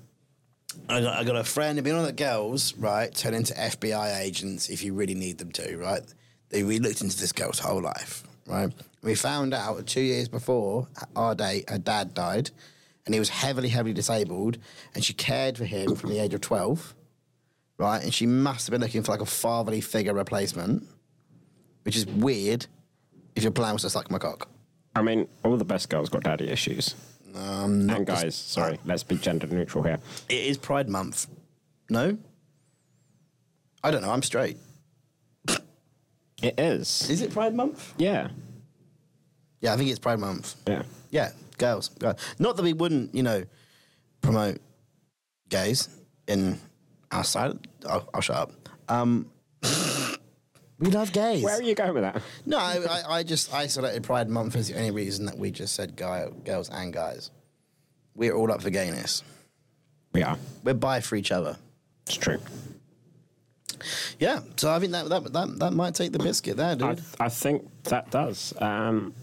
I 0.89 1.01
got, 1.01 1.17
I 1.17 1.23
got 1.23 1.35
a 1.35 1.43
friend, 1.43 1.79
and 1.79 1.87
one 1.87 1.97
of 1.99 2.05
the 2.05 2.11
girls, 2.11 2.75
right, 2.77 3.13
turn 3.13 3.33
into 3.33 3.53
FBI 3.53 4.19
agents 4.19 4.69
if 4.69 4.83
you 4.83 4.93
really 4.93 5.15
need 5.15 5.37
them 5.37 5.51
to, 5.53 5.77
right? 5.77 6.01
They, 6.49 6.63
we 6.63 6.79
looked 6.79 7.01
into 7.01 7.17
this 7.17 7.31
girl's 7.31 7.59
whole 7.59 7.81
life, 7.81 8.23
right? 8.47 8.71
We 9.01 9.15
found 9.15 9.53
out 9.53 9.85
two 9.87 10.01
years 10.01 10.27
before 10.27 10.87
our 11.15 11.35
date, 11.35 11.69
her 11.69 11.77
dad 11.77 12.13
died, 12.13 12.51
and 13.05 13.13
he 13.13 13.19
was 13.19 13.29
heavily, 13.29 13.69
heavily 13.69 13.93
disabled, 13.93 14.57
and 14.93 15.03
she 15.03 15.13
cared 15.13 15.57
for 15.57 15.65
him 15.65 15.95
from 15.95 16.09
the 16.09 16.19
age 16.19 16.33
of 16.33 16.41
12 16.41 16.93
right? 17.77 18.01
And 18.01 18.13
she 18.13 18.25
must 18.25 18.65
have 18.67 18.71
been 18.71 18.79
looking 18.79 19.03
for 19.03 19.11
like 19.11 19.19
a 19.19 19.25
fatherly 19.25 19.81
figure 19.81 20.13
replacement, 20.13 20.87
which 21.83 21.97
is 21.97 22.05
weird 22.05 22.67
if 23.35 23.43
your 23.43 23.51
plan 23.51 23.73
was 23.73 23.81
to 23.81 23.89
suck 23.89 24.09
my 24.09 24.17
cock. 24.17 24.47
I 24.95 25.01
mean, 25.01 25.27
all 25.43 25.57
the 25.57 25.65
best 25.65 25.89
girls 25.89 26.07
got 26.07 26.23
daddy 26.23 26.47
issues. 26.47 26.95
Um, 27.35 27.89
And 27.89 28.07
just- 28.07 28.23
guys, 28.23 28.33
sorry, 28.35 28.79
let's 28.85 29.03
be 29.03 29.17
gender 29.17 29.45
neutral 29.47 29.83
here. 29.83 29.99
it 30.29 30.45
is 30.45 30.57
Pride 30.57 30.87
Month. 30.87 31.27
No? 31.89 32.17
I 33.83 33.91
don't 33.91 34.01
know. 34.01 34.09
I'm 34.11 34.23
straight. 34.23 34.55
It 36.41 36.59
is. 36.59 37.09
Is 37.09 37.21
it 37.21 37.31
Pride 37.31 37.55
Month? 37.55 37.93
Yeah. 37.97 38.29
Yeah, 39.61 39.73
I 39.73 39.77
think 39.77 39.89
it's 39.89 39.99
Pride 39.99 40.19
Month. 40.19 40.55
Yeah. 40.67 40.83
Yeah, 41.11 41.31
girls. 41.57 41.89
girls. 41.89 42.19
Not 42.39 42.57
that 42.57 42.63
we 42.63 42.73
wouldn't, 42.73 43.15
you 43.15 43.23
know, 43.23 43.43
promote 44.21 44.59
gays 45.49 45.89
in 46.27 46.59
our 47.11 47.23
side. 47.23 47.57
I'll, 47.87 48.07
I'll 48.13 48.21
shut 48.21 48.35
up. 48.35 48.51
Um, 48.89 49.27
we 50.79 50.89
love 50.89 51.11
gays. 51.13 51.43
Where 51.43 51.57
are 51.57 51.61
you 51.61 51.75
going 51.75 51.93
with 51.93 52.03
that? 52.03 52.21
No, 52.45 52.57
I, 52.57 52.79
I, 52.89 53.13
I 53.17 53.23
just 53.23 53.53
isolated 53.53 54.03
Pride 54.03 54.29
Month 54.29 54.55
as 54.55 54.67
the 54.67 54.77
only 54.77 54.91
reason 54.91 55.25
that 55.25 55.37
we 55.37 55.51
just 55.51 55.75
said 55.75 55.95
guy, 55.95 56.27
girls 56.43 56.69
and 56.69 56.93
guys. 56.93 57.31
We're 58.15 58.33
all 58.33 58.51
up 58.51 58.61
for 58.61 58.69
gayness. 58.69 59.23
We 60.13 60.23
are. 60.23 60.37
We're 60.63 60.73
bi 60.73 61.01
for 61.01 61.15
each 61.15 61.31
other. 61.31 61.57
It's 62.07 62.15
true. 62.15 62.39
Yeah, 64.19 64.41
so 64.57 64.71
I 64.71 64.79
think 64.79 64.91
that 64.91 65.09
that 65.09 65.33
that, 65.33 65.59
that 65.59 65.73
might 65.73 65.95
take 65.95 66.11
the 66.11 66.19
biscuit 66.19 66.57
there, 66.57 66.71
I, 66.71 66.75
dude. 66.75 67.01
I 67.19 67.29
think 67.29 67.67
that 67.83 68.09
does. 68.11 68.53
Um, 68.59 69.13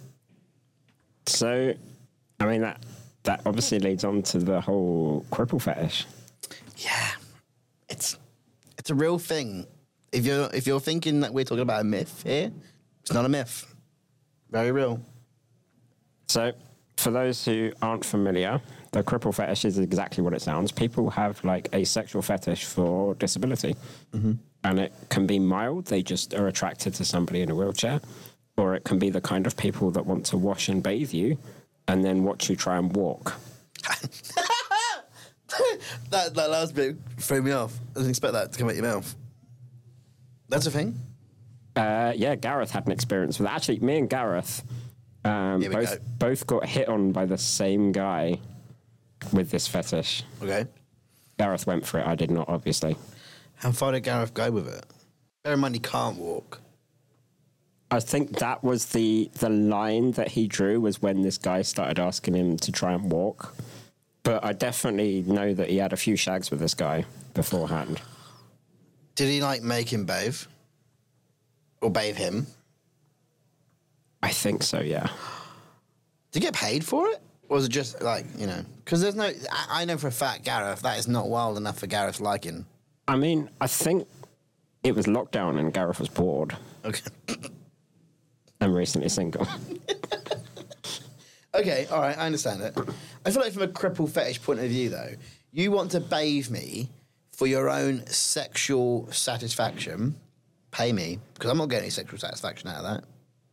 so, 1.26 1.74
I 2.40 2.46
mean 2.46 2.62
that 2.62 2.82
that 3.24 3.42
obviously 3.46 3.78
leads 3.78 4.04
on 4.04 4.22
to 4.22 4.38
the 4.38 4.60
whole 4.60 5.24
cripple 5.30 5.60
fetish. 5.60 6.06
yeah, 6.76 7.10
it's 7.88 8.18
it's 8.78 8.90
a 8.90 8.94
real 8.94 9.18
thing. 9.18 9.66
If 10.12 10.26
you're 10.26 10.50
if 10.52 10.66
you're 10.66 10.80
thinking 10.80 11.20
that 11.20 11.32
we're 11.32 11.44
talking 11.44 11.62
about 11.62 11.80
a 11.80 11.84
myth 11.84 12.22
here, 12.24 12.50
it's 13.00 13.12
not 13.12 13.24
a 13.24 13.28
myth. 13.28 13.66
Very 14.50 14.72
real. 14.72 15.00
So, 16.28 16.52
for 16.96 17.10
those 17.10 17.44
who 17.44 17.72
aren't 17.80 18.04
familiar, 18.04 18.60
the 18.92 19.02
cripple 19.02 19.34
fetish 19.34 19.64
is 19.64 19.78
exactly 19.78 20.22
what 20.22 20.34
it 20.34 20.42
sounds. 20.42 20.70
People 20.70 21.10
have 21.10 21.42
like 21.44 21.68
a 21.72 21.84
sexual 21.84 22.22
fetish 22.22 22.64
for 22.64 23.14
disability, 23.14 23.74
and 24.64 24.78
it 24.78 24.92
can 25.08 25.26
be 25.26 25.38
mild. 25.38 25.86
They 25.86 26.02
just 26.02 26.34
are 26.34 26.46
attracted 26.46 26.94
to 26.94 27.04
somebody 27.04 27.40
in 27.40 27.50
a 27.50 27.54
wheelchair, 27.54 28.00
or 28.56 28.74
it 28.74 28.84
can 28.84 28.98
be 28.98 29.08
the 29.08 29.20
kind 29.20 29.46
of 29.46 29.56
people 29.56 29.90
that 29.92 30.04
want 30.04 30.26
to 30.26 30.36
wash 30.36 30.68
and 30.68 30.82
bathe 30.82 31.12
you, 31.12 31.38
and 31.88 32.04
then 32.04 32.22
watch 32.22 32.50
you 32.50 32.56
try 32.56 32.76
and 32.76 32.94
walk. 32.94 33.34
that, 36.10 36.34
that 36.34 36.50
last 36.50 36.74
bit 36.74 36.96
threw 37.16 37.40
me 37.40 37.52
off. 37.52 37.74
I 37.92 38.00
didn't 38.00 38.10
expect 38.10 38.34
that 38.34 38.52
to 38.52 38.58
come 38.58 38.68
out 38.68 38.74
your 38.74 38.84
mouth. 38.84 39.14
That's 40.50 40.66
a 40.66 40.70
thing? 40.70 40.98
Uh, 41.74 42.12
yeah, 42.14 42.34
Gareth 42.34 42.70
had 42.70 42.84
an 42.84 42.92
experience 42.92 43.38
with 43.38 43.48
it. 43.48 43.52
Actually, 43.54 43.78
me 43.80 43.96
and 43.96 44.10
Gareth 44.10 44.62
um, 45.24 45.62
both 45.62 45.72
go. 45.72 45.96
both 46.18 46.46
got 46.46 46.66
hit 46.66 46.88
on 46.88 47.12
by 47.12 47.24
the 47.24 47.38
same 47.38 47.90
guy 47.90 48.38
with 49.32 49.50
this 49.50 49.66
fetish. 49.66 50.22
Okay. 50.42 50.66
Gareth 51.38 51.66
went 51.66 51.86
for 51.86 51.98
it. 52.00 52.06
I 52.06 52.14
did 52.14 52.30
not, 52.30 52.48
obviously. 52.48 52.96
How 53.56 53.72
far 53.72 53.92
did 53.92 54.02
Gareth 54.02 54.34
go 54.34 54.50
with 54.50 54.68
it? 54.68 54.84
Bear 55.42 55.54
in 55.54 55.60
mind 55.60 55.74
he 55.74 55.80
can't 55.80 56.18
walk. 56.18 56.60
I 57.90 58.00
think 58.00 58.38
that 58.38 58.64
was 58.64 58.86
the 58.86 59.30
the 59.34 59.50
line 59.50 60.12
that 60.12 60.28
he 60.28 60.48
drew 60.48 60.80
was 60.80 61.02
when 61.02 61.20
this 61.22 61.36
guy 61.36 61.60
started 61.60 61.98
asking 61.98 62.34
him 62.34 62.56
to 62.58 62.72
try 62.72 62.92
and 62.92 63.10
walk. 63.12 63.54
But 64.22 64.44
I 64.44 64.52
definitely 64.52 65.22
know 65.26 65.52
that 65.52 65.68
he 65.68 65.76
had 65.76 65.92
a 65.92 65.96
few 65.96 66.16
shags 66.16 66.50
with 66.50 66.60
this 66.60 66.74
guy 66.74 67.04
beforehand. 67.34 68.00
Did 69.14 69.28
he 69.28 69.42
like 69.42 69.62
make 69.62 69.92
him 69.92 70.06
bathe? 70.06 70.38
Or 71.82 71.90
bathe 71.90 72.16
him? 72.16 72.46
I 74.22 74.30
think 74.30 74.62
so, 74.62 74.80
yeah. 74.80 75.08
Did 76.30 76.40
he 76.42 76.46
get 76.46 76.54
paid 76.54 76.84
for 76.84 77.08
it? 77.08 77.20
Or 77.52 77.56
was 77.56 77.66
it 77.66 77.68
just 77.68 78.00
like, 78.00 78.24
you 78.38 78.46
know? 78.46 78.64
Because 78.82 79.02
there's 79.02 79.14
no. 79.14 79.24
I, 79.24 79.82
I 79.82 79.84
know 79.84 79.98
for 79.98 80.06
a 80.06 80.10
fact 80.10 80.42
Gareth, 80.42 80.80
that 80.80 80.98
is 80.98 81.06
not 81.06 81.28
wild 81.28 81.58
enough 81.58 81.78
for 81.78 81.86
Gareth's 81.86 82.18
liking. 82.18 82.64
I 83.06 83.16
mean, 83.16 83.50
I 83.60 83.66
think 83.66 84.08
it 84.82 84.94
was 84.94 85.04
lockdown 85.04 85.58
and 85.58 85.70
Gareth 85.70 86.00
was 86.00 86.08
bored 86.08 86.56
Okay. 86.82 87.02
I'm 88.62 88.72
recently 88.72 89.10
single. 89.10 89.46
Okay, 91.54 91.86
all 91.90 92.00
right, 92.00 92.16
I 92.16 92.24
understand 92.24 92.62
it. 92.62 92.74
I 93.26 93.30
feel 93.30 93.42
like 93.42 93.52
from 93.52 93.64
a 93.64 93.68
cripple 93.68 94.08
fetish 94.08 94.40
point 94.40 94.60
of 94.60 94.70
view, 94.70 94.88
though, 94.88 95.10
you 95.50 95.70
want 95.70 95.90
to 95.90 96.00
bathe 96.00 96.48
me 96.48 96.88
for 97.30 97.46
your 97.46 97.68
own 97.68 98.06
sexual 98.06 99.06
satisfaction. 99.12 100.14
Pay 100.70 100.94
me 100.94 101.18
because 101.34 101.50
I'm 101.50 101.58
not 101.58 101.68
getting 101.68 101.82
any 101.82 101.90
sexual 101.90 102.18
satisfaction 102.18 102.70
out 102.70 102.76
of 102.76 102.84
that. 102.84 103.04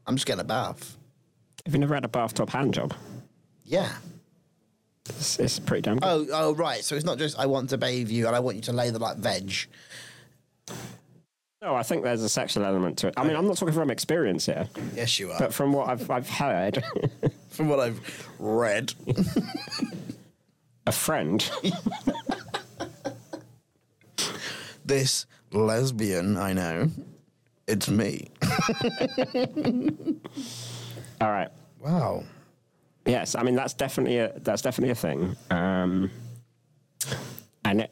I'm 0.07 0.15
just 0.15 0.25
getting 0.25 0.39
a 0.39 0.45
bath. 0.45 0.95
Have 1.65 1.73
you 1.73 1.79
never 1.81 1.93
had 1.93 2.05
a 2.05 2.07
bathtub 2.07 2.51
hand 2.51 2.73
job? 2.73 2.93
Yeah. 3.69 3.91
It's, 5.07 5.39
it's 5.39 5.59
pretty 5.59 5.83
damn 5.83 5.99
good. 5.99 6.07
Oh, 6.07 6.25
oh, 6.33 6.55
right. 6.55 6.83
So 6.83 6.95
it's 6.95 7.05
not 7.05 7.19
just 7.19 7.37
I 7.39 7.45
want 7.45 7.69
to 7.69 7.77
bathe 7.77 8.09
you 8.09 8.25
and 8.25 8.35
I 8.35 8.39
want 8.39 8.55
you 8.55 8.63
to 8.63 8.73
lay 8.73 8.89
the 8.89 8.97
like 8.97 9.17
veg. 9.17 9.53
No, 11.61 11.75
I 11.75 11.83
think 11.83 12.03
there's 12.03 12.23
a 12.23 12.29
sexual 12.29 12.65
element 12.65 12.97
to 12.99 13.07
it. 13.09 13.13
I 13.15 13.23
mean, 13.23 13.35
I'm 13.35 13.45
not 13.45 13.57
talking 13.57 13.75
from 13.75 13.91
experience 13.91 14.47
here, 14.47 14.67
Yes, 14.95 15.19
you 15.19 15.31
are. 15.31 15.37
but 15.37 15.53
from 15.53 15.71
what 15.73 15.87
I've, 15.89 16.09
I've 16.09 16.29
heard, 16.29 16.83
from 17.49 17.69
what 17.69 17.79
I've 17.79 17.99
read, 18.39 18.93
a 20.87 20.91
friend. 20.91 21.47
this 24.85 25.25
lesbian 25.51 26.37
I 26.37 26.53
know, 26.53 26.89
it's 27.67 27.89
me. 27.89 28.29
All 31.21 31.29
right. 31.29 31.49
Wow. 31.81 32.23
Yes, 33.09 33.35
I 33.35 33.43
mean 33.43 33.55
that's 33.55 33.73
definitely 33.73 34.17
a 34.19 34.31
that's 34.39 34.61
definitely 34.61 34.91
a 34.91 34.95
thing, 34.95 35.35
um, 35.49 36.11
and 37.65 37.81
it, 37.81 37.91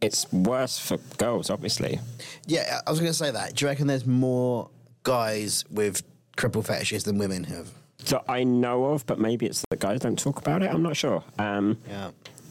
it's 0.00 0.30
worse 0.32 0.78
for 0.78 0.98
girls, 1.18 1.50
obviously. 1.50 1.98
Yeah, 2.46 2.80
I 2.86 2.90
was 2.90 3.00
going 3.00 3.10
to 3.10 3.16
say 3.18 3.30
that. 3.30 3.54
Do 3.54 3.64
you 3.64 3.68
reckon 3.68 3.86
there's 3.86 4.06
more 4.06 4.68
guys 5.02 5.64
with 5.70 6.02
cripple 6.36 6.64
fetishes 6.64 7.04
than 7.04 7.18
women 7.18 7.44
have? 7.44 7.68
So 8.04 8.22
I 8.28 8.44
know 8.44 8.86
of, 8.86 9.06
but 9.06 9.18
maybe 9.18 9.46
it's 9.46 9.64
that 9.70 9.80
guys 9.80 10.00
don't 10.00 10.18
talk 10.18 10.38
about 10.38 10.62
it. 10.62 10.70
I'm 10.70 10.82
not 10.82 10.96
sure. 10.96 11.24
Um, 11.38 11.78
Yeah. 11.88 12.10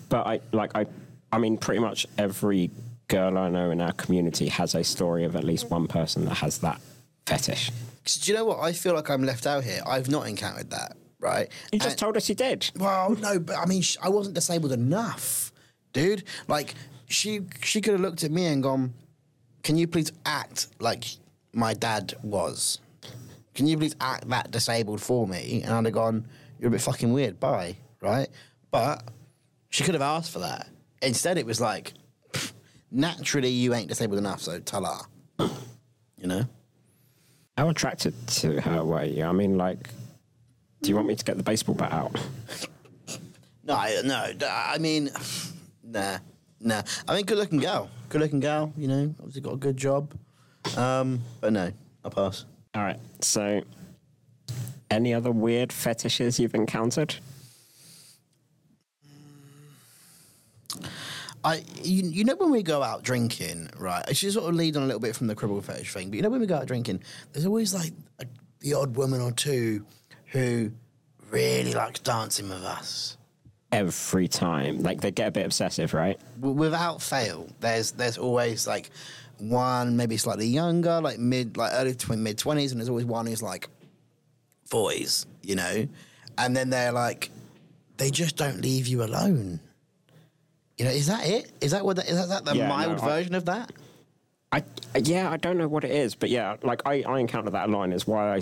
but 0.10 0.26
I 0.26 0.40
like 0.52 0.72
I, 0.76 0.86
I 1.32 1.38
mean, 1.38 1.58
pretty 1.58 1.80
much 1.80 2.08
every 2.18 2.72
girl 3.08 3.38
I 3.38 3.50
know 3.50 3.70
in 3.72 3.80
our 3.82 3.92
community 3.94 4.48
has 4.50 4.74
a 4.76 4.84
story 4.84 5.24
of 5.26 5.36
at 5.36 5.44
least 5.44 5.70
one 5.70 5.88
person 5.88 6.26
that 6.26 6.36
has 6.36 6.58
that 6.60 6.82
fetish. 7.28 7.72
Do 8.06 8.32
you 8.32 8.38
know 8.38 8.46
what? 8.46 8.60
I 8.60 8.74
feel 8.74 8.96
like 8.96 9.10
I'm 9.10 9.24
left 9.24 9.46
out 9.46 9.64
here. 9.64 9.82
I've 9.86 10.10
not 10.10 10.28
encountered 10.28 10.72
that, 10.72 10.98
right? 11.24 11.50
You 11.72 11.80
just 11.80 11.92
And- 11.92 12.00
told 12.00 12.18
us 12.18 12.28
you 12.30 12.36
did. 12.36 12.70
Well, 12.78 13.12
no, 13.16 13.40
but 13.40 13.58
I 13.58 13.66
mean, 13.66 13.82
sh- 13.82 13.98
I 14.02 14.10
wasn't 14.10 14.36
disabled 14.36 14.72
enough, 14.74 15.52
dude. 15.94 16.24
Like, 16.48 16.76
she 17.08 17.42
she 17.64 17.82
could 17.82 17.94
have 17.94 18.02
looked 18.02 18.24
at 18.24 18.32
me 18.32 18.46
and 18.48 18.62
gone, 18.62 18.94
"Can 19.64 19.78
you 19.78 19.88
please 19.88 20.12
act 20.26 20.68
like 20.80 21.06
my 21.54 21.74
dad 21.74 22.14
was? 22.22 22.80
Can 23.56 23.68
you 23.68 23.78
please 23.78 23.96
act 24.02 24.28
that 24.30 24.52
disabled 24.52 25.02
for 25.02 25.28
me?" 25.28 25.62
And 25.64 25.74
I'd 25.74 25.86
have 25.86 25.94
gone, 25.94 26.28
"You're 26.60 26.68
a 26.68 26.72
bit 26.72 26.82
fucking 26.82 27.12
weird, 27.14 27.40
bye." 27.40 27.78
Right? 28.02 28.28
But 28.72 29.08
she 29.70 29.84
could 29.84 29.94
have 29.96 30.02
asked 30.04 30.32
for 30.32 30.40
that. 30.40 30.68
Instead, 31.02 31.38
it 31.38 31.46
was 31.46 31.62
like, 31.62 31.94
naturally, 32.92 33.50
you 33.50 33.74
ain't 33.74 33.88
disabled 33.90 34.20
enough, 34.20 34.42
so 34.42 34.60
tala. 34.60 35.06
You 35.40 36.28
know? 36.28 36.46
How 37.58 37.70
attracted 37.70 38.14
to 38.28 38.62
her 38.62 38.84
were 38.84 39.04
you? 39.04 39.24
I 39.24 39.32
mean, 39.32 39.58
like, 39.58 39.90
do 40.84 40.90
you 40.90 40.96
want 40.96 41.08
me 41.08 41.16
to 41.16 41.24
get 41.24 41.38
the 41.38 41.44
baseball 41.44 41.76
bat 41.76 41.94
out? 41.94 42.20
No, 43.64 43.76
no. 44.04 44.34
I 44.46 44.78
mean, 44.78 45.10
nah, 45.82 46.18
nah. 46.60 46.82
I 47.08 47.16
mean, 47.16 47.26
good 47.26 47.38
looking 47.38 47.60
girl. 47.60 47.90
Good 48.10 48.20
looking 48.20 48.42
girl. 48.42 48.74
You 48.78 48.90
know, 48.90 49.16
obviously 49.20 49.42
got 49.42 49.54
a 49.54 49.58
good 49.58 49.78
job. 49.78 50.14
Um, 50.76 51.22
but 51.40 51.54
no, 51.54 51.72
I'll 52.04 52.12
pass. 52.12 52.44
All 52.76 52.84
right. 52.84 53.00
So, 53.22 53.62
any 54.92 55.14
other 55.14 55.32
weird 55.32 55.72
fetishes 55.72 56.38
you've 56.38 56.54
encountered? 56.54 57.16
I, 61.46 61.64
you, 61.82 62.04
you 62.04 62.24
know, 62.26 62.36
when 62.36 62.52
we 62.52 62.62
go 62.62 62.84
out 62.84 63.04
drinking, 63.04 63.70
right? 63.78 64.04
I 64.06 64.14
should 64.14 64.34
sort 64.34 64.50
of 64.50 64.56
lead 64.56 64.76
on 64.76 64.84
a 64.84 64.86
little 64.86 65.02
bit 65.02 65.16
from 65.16 65.28
the 65.28 65.36
cribble 65.36 65.62
fetish 65.62 65.94
thing, 65.94 66.10
but 66.10 66.16
you 66.18 66.22
know, 66.22 66.30
when 66.30 66.42
we 66.42 66.48
go 66.48 66.56
out 66.56 66.68
drinking, 66.68 67.02
there's 67.32 67.46
always 67.46 67.74
like 67.74 67.94
a, 68.20 68.26
the 68.60 68.74
odd 68.74 68.96
woman 68.96 69.22
or 69.22 69.32
two 69.32 69.86
who 70.34 70.72
really 71.30 71.74
likes 71.74 72.00
dancing 72.02 72.50
with 72.50 72.64
us. 72.64 73.18
Every 73.72 74.28
time, 74.28 74.84
like 74.84 75.02
they 75.02 75.10
get 75.12 75.30
a 75.30 75.32
bit 75.32 75.46
obsessive, 75.46 75.94
right? 75.94 76.20
W- 76.40 76.56
without 76.56 77.02
fail, 77.02 77.48
there's 77.60 77.92
there's 77.94 78.18
always 78.20 78.68
like 78.68 78.92
one 79.40 79.98
maybe 79.98 80.16
slightly 80.18 80.46
younger, 80.48 81.02
like 81.02 81.18
mid, 81.18 81.58
like 81.58 81.72
early 81.74 81.96
to 81.96 82.16
mid 82.18 82.38
twenties, 82.38 82.72
and 82.72 82.80
there's 82.80 82.90
always 82.90 83.06
one 83.06 83.26
who's 83.26 83.42
like 83.42 83.68
forties, 84.66 85.26
you 85.42 85.56
know, 85.56 85.88
and 86.38 86.56
then 86.56 86.70
they're 86.70 86.92
like, 86.92 87.32
they 87.98 88.12
just 88.12 88.36
don't 88.38 88.62
leave 88.62 88.86
you 88.88 89.04
alone. 89.04 89.60
You 90.78 90.86
know, 90.86 90.92
is 90.92 91.08
that 91.08 91.28
it? 91.28 91.52
Is 91.62 91.72
that 91.72 91.84
what? 91.84 91.96
That, 91.96 92.08
is 92.08 92.28
that 92.30 92.46
the 92.46 92.56
Yeah, 92.56 92.68
no, 92.68 92.70
mild 92.76 93.00
I- 93.00 93.06
version 93.06 93.34
of 93.34 93.46
that? 93.46 93.72
I 94.52 94.64
yeah, 95.02 95.32
I 95.32 95.38
don't 95.38 95.58
know 95.58 95.68
what 95.68 95.84
it 95.84 95.90
is, 95.92 96.14
but 96.14 96.30
yeah, 96.30 96.58
like 96.62 96.84
I, 96.86 97.02
I 97.08 97.18
encountered 97.18 97.54
that 97.54 97.70
a 97.70 97.72
lot, 97.72 97.84
and 97.86 97.94
it's 97.94 98.06
why 98.06 98.36
I 98.36 98.40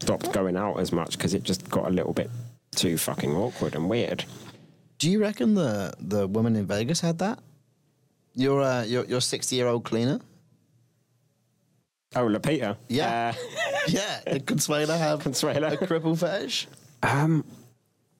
stopped 0.00 0.32
going 0.32 0.56
out 0.56 0.78
as 0.80 0.92
much 0.92 1.16
because 1.18 1.34
it 1.34 1.42
just 1.42 1.68
got 1.70 1.86
a 1.86 1.90
little 1.90 2.12
bit 2.12 2.30
too 2.74 2.96
fucking 2.98 3.34
awkward 3.34 3.74
and 3.74 3.88
weird. 3.88 4.24
Do 4.98 5.10
you 5.10 5.20
reckon 5.20 5.54
the 5.54 5.92
the 6.00 6.26
woman 6.26 6.56
in 6.56 6.66
Vegas 6.66 7.00
had 7.00 7.18
that? 7.18 7.38
Your 8.34 8.62
uh, 8.62 8.82
your 8.84 9.04
your 9.06 9.20
sixty 9.20 9.56
year 9.56 9.66
old 9.66 9.84
cleaner? 9.84 10.20
Oh, 12.16 12.26
Lupita. 12.26 12.76
Yeah. 12.88 13.34
Yeah, 13.88 14.20
did 14.30 14.44
Consuela 14.44 14.98
have 14.98 15.22
Consuela. 15.22 15.72
a 15.72 15.76
cripple 15.78 16.18
fetish? 16.18 16.66
Uh, 17.02 17.06
um, 17.10 17.44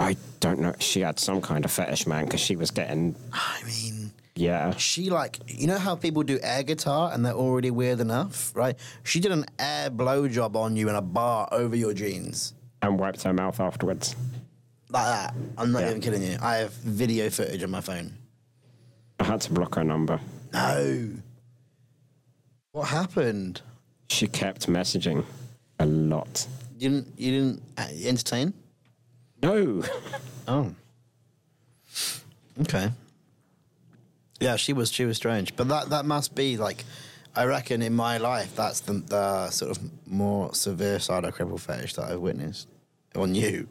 I 0.01 0.17
don't 0.41 0.61
know. 0.61 0.75
She 0.79 1.01
had 1.01 1.19
some 1.19 1.43
kind 1.43 1.62
of 1.67 1.71
fetish, 1.71 2.07
man, 2.07 2.25
because 2.25 2.41
she 2.41 2.57
was 2.57 2.71
getting 2.71 3.14
I 3.35 3.61
mean, 3.67 3.98
yeah. 4.39 4.74
she 4.76 5.11
like 5.11 5.39
you 5.47 5.66
know 5.66 5.78
how 5.78 5.95
people 5.97 6.22
do 6.22 6.39
air 6.43 6.62
guitar 6.62 7.11
and 7.12 7.24
they're 7.24 7.32
already 7.45 7.70
weird 7.70 8.01
enough, 8.01 8.55
right? 8.55 8.76
She 9.03 9.18
did 9.20 9.32
an 9.32 9.45
air 9.59 9.91
blowjob 9.91 10.55
on 10.57 10.76
you 10.76 10.89
in 10.89 10.95
a 10.95 11.03
bar 11.03 11.49
over 11.53 11.76
your 11.76 11.93
jeans. 11.95 12.55
and 12.82 12.99
wiped 12.99 13.22
her 13.24 13.32
mouth 13.32 13.59
afterwards. 13.61 14.14
Like 14.91 15.05
that. 15.07 15.34
I'm 15.59 15.72
not 15.72 15.80
Yeah. 15.82 15.91
even 15.91 16.01
kidding 16.01 16.22
you. 16.22 16.39
I 16.41 16.57
have 16.62 16.72
video 16.72 17.28
footage 17.30 17.62
on 17.62 17.70
my 17.70 17.80
phone. 17.80 18.14
I 19.20 19.24
had 19.24 19.41
to 19.43 19.53
block 19.53 19.74
her 19.74 19.84
number. 19.84 20.20
No. 20.53 21.11
What 22.72 22.89
happened? 22.89 23.61
She 24.09 24.26
kept 24.28 24.68
messaging 24.68 25.24
a 25.80 25.86
lot. 25.86 26.47
You 26.78 26.89
didn't 26.91 27.07
you 27.18 27.30
didn't 27.32 27.62
uh, 27.76 27.86
entertain? 28.05 28.55
No. 29.43 29.82
Oh. 30.47 30.72
Okay. 32.62 32.91
Yeah, 34.41 34.57
she 34.57 34.72
was 34.72 34.93
she 34.93 35.05
was 35.05 35.16
strange, 35.16 35.57
but 35.57 35.68
that 35.68 35.91
that 35.91 36.05
must 36.05 36.34
be 36.34 36.57
like, 36.57 36.84
I 37.34 37.45
reckon 37.45 37.82
in 37.82 37.95
my 37.95 38.18
life 38.18 38.55
that's 38.55 38.80
the, 38.80 38.95
the 38.95 39.51
sort 39.51 39.70
of 39.70 39.78
more 40.07 40.55
severe 40.55 40.99
side 40.99 41.24
of 41.24 41.34
cripple 41.36 41.61
fetish 41.61 41.95
that 41.95 42.11
I've 42.11 42.20
witnessed 42.20 42.68
on 43.16 43.34
you. 43.34 43.68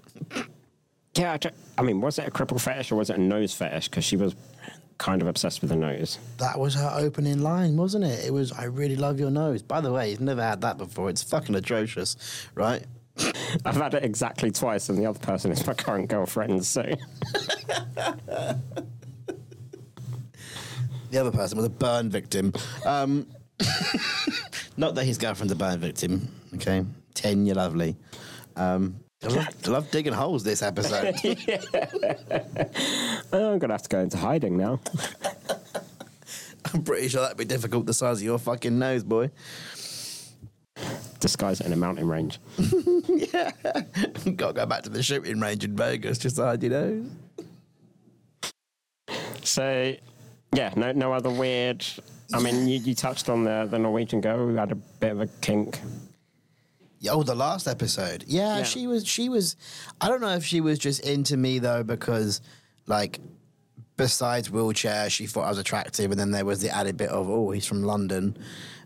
Yeah, 1.15 1.38
I, 1.43 1.49
I 1.78 1.82
mean, 1.82 2.01
was 2.01 2.20
it 2.20 2.28
a 2.28 2.32
cripple 2.32 2.61
fetish 2.61 2.91
or 2.91 2.95
was 2.95 3.09
it 3.09 3.18
a 3.18 3.22
nose 3.22 3.53
fetish? 3.53 3.89
Because 3.89 4.03
she 4.03 4.18
was 4.18 4.36
kind 4.97 5.22
of 5.22 5.28
obsessed 5.28 5.61
with 5.61 5.70
the 5.70 5.76
nose. 5.76 6.20
That 6.38 6.59
was 6.59 6.76
her 6.76 6.91
opening 6.95 7.41
line, 7.41 7.78
wasn't 7.78 8.03
it? 8.05 8.26
It 8.26 8.34
was, 8.34 8.51
I 8.51 8.65
really 8.65 8.95
love 8.95 9.20
your 9.20 9.32
nose. 9.32 9.61
By 9.61 9.82
the 9.82 9.91
way, 9.91 10.09
he's 10.09 10.20
never 10.20 10.41
had 10.41 10.61
that 10.61 10.78
before. 10.78 11.09
It's 11.09 11.24
fucking 11.24 11.55
atrocious, 11.55 12.18
right? 12.55 12.84
I've 13.65 13.76
had 13.76 13.93
it 13.95 14.03
exactly 14.03 14.51
twice, 14.51 14.89
and 14.89 14.97
the 14.97 15.05
other 15.05 15.20
person 15.20 15.51
is 15.51 15.65
my 15.65 15.74
current 15.74 16.07
girlfriend. 16.09 16.65
So 16.65 16.84
The 21.10 21.18
other 21.20 21.32
person 21.32 21.58
was 21.58 21.66
a 21.66 21.70
burn 21.70 22.10
victim. 22.10 22.53
Um, 22.86 23.28
not 24.78 24.95
that 24.95 25.05
his 25.05 25.18
girlfriend's 25.18 25.53
a 25.53 25.55
burn 25.55 25.80
victim, 25.80 26.28
okay? 26.55 26.86
Tin, 27.14 27.45
you're 27.45 27.55
lovely. 27.55 27.95
Um, 28.55 28.99
I 29.24 29.28
love, 29.28 29.47
I 29.66 29.70
love 29.70 29.91
digging 29.91 30.14
holes 30.14 30.43
this 30.43 30.62
episode. 30.62 31.16
I'm 33.34 33.58
gonna 33.58 33.74
have 33.74 33.84
to 33.84 33.89
go 33.89 33.99
into 33.99 34.18
hiding 34.18 34.58
now. 34.58 34.80
I'm 36.74 36.84
pretty 36.84 37.08
sure 37.08 37.22
that'd 37.22 37.38
be 37.38 37.45
difficult 37.45 37.86
the 37.86 37.93
size 37.93 38.18
of 38.18 38.24
your 38.24 38.38
fucking 38.38 38.78
nose, 38.78 39.03
boy. 39.03 39.32
Disguise 41.20 41.62
it 41.62 41.66
in 41.66 41.74
a 41.74 41.78
mountain 41.78 42.08
range. 42.08 42.39
yeah. 43.08 43.51
Gotta 44.36 44.53
go 44.53 44.66
back 44.68 44.84
to 44.84 44.89
the 44.89 45.01
shooting 45.01 45.39
range 45.39 45.64
in 45.64 45.76
Vegas 45.76 46.20
just 46.20 46.36
to 46.36 46.43
hide 46.43 46.62
your 46.62 46.72
nose. 46.72 47.10
So, 49.43 49.95
yeah, 50.54 50.74
no, 50.76 50.91
no 50.91 51.14
other 51.14 51.30
weird. 51.30 51.86
I 52.34 52.39
mean, 52.39 52.68
you, 52.68 52.80
you 52.80 52.95
touched 52.95 53.30
on 53.30 53.43
the 53.43 53.68
the 53.70 53.80
Norwegian 53.80 54.22
girl 54.22 54.38
who 54.38 54.56
had 54.56 54.72
a 54.72 54.76
bit 54.76 55.12
of 55.12 55.22
a 55.22 55.28
kink. 55.41 55.80
Oh, 57.10 57.24
the 57.24 57.36
last 57.36 57.68
episode. 57.68 58.26
Yeah, 58.28 58.58
Yeah. 58.58 58.64
she 58.64 58.88
was. 58.88 59.08
She 59.08 59.30
was. 59.30 59.56
I 60.02 60.08
don't 60.10 60.20
know 60.22 60.36
if 60.36 60.43
she 60.43 60.62
was 60.62 60.80
just 60.80 61.02
into 61.02 61.38
me 61.38 61.60
though, 61.60 61.84
because 61.84 62.41
like, 62.88 63.20
besides 63.98 64.50
wheelchair, 64.50 65.10
she 65.10 65.28
thought 65.28 65.43
I 65.45 65.50
was 65.50 65.60
attractive, 65.60 66.12
and 66.12 66.20
then 66.20 66.32
there 66.32 66.43
was 66.45 66.60
the 66.62 66.70
added 66.70 66.98
bit 66.98 67.10
of 67.10 67.30
oh, 67.30 67.52
he's 67.52 67.66
from 67.66 67.84
London, 67.84 68.38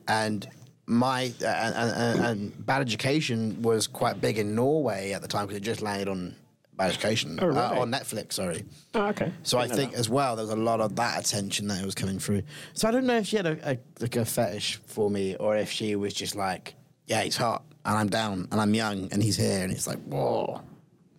and 0.08 0.48
my 0.86 1.32
uh, 1.42 1.46
and, 1.48 1.92
and, 1.92 2.26
and 2.26 2.66
bad 2.66 2.82
education 2.82 3.62
was 3.62 3.88
quite 3.88 4.20
big 4.20 4.38
in 4.38 4.56
Norway 4.56 5.14
at 5.14 5.22
the 5.22 5.28
time 5.28 5.46
because 5.48 5.58
it 5.58 5.64
just 5.64 5.82
landed 5.82 6.10
on 6.10 6.36
bad 6.78 6.90
education 6.92 7.38
Oh, 7.42 7.48
really? 7.48 7.60
uh, 7.60 7.80
on 7.82 7.92
Netflix. 7.92 8.34
Sorry. 8.34 8.64
Oh, 8.96 9.08
okay. 9.08 9.32
So 9.44 9.58
I 9.58 9.64
Didn't 9.68 9.78
think 9.78 9.92
that. 9.92 10.00
as 10.00 10.10
well 10.10 10.36
there 10.36 10.44
was 10.46 10.54
a 10.54 10.56
lot 10.56 10.82
of 10.82 10.96
that 10.96 11.20
attention 11.26 11.68
that 11.68 11.84
was 11.86 11.96
coming 11.96 12.20
through. 12.20 12.44
So 12.74 12.88
I 12.88 12.92
don't 12.92 13.06
know 13.06 13.18
if 13.18 13.28
she 13.28 13.38
had 13.38 13.46
a, 13.46 13.72
a 13.72 13.78
like 14.00 14.16
a 14.16 14.26
fetish 14.26 14.80
for 14.88 15.10
me 15.10 15.36
or 15.36 15.56
if 15.58 15.72
she 15.72 15.96
was 15.96 16.14
just 16.14 16.36
like, 16.36 16.74
yeah, 17.08 17.22
he's 17.22 17.38
hot 17.38 17.64
and 17.86 17.98
I'm 17.98 18.10
down 18.10 18.48
and 18.52 18.60
I'm 18.62 18.74
young 18.74 19.10
and 19.12 19.22
he's 19.22 19.38
here 19.38 19.64
and 19.64 19.72
it's 19.72 19.88
like, 19.88 20.00
whoa, 20.04 20.62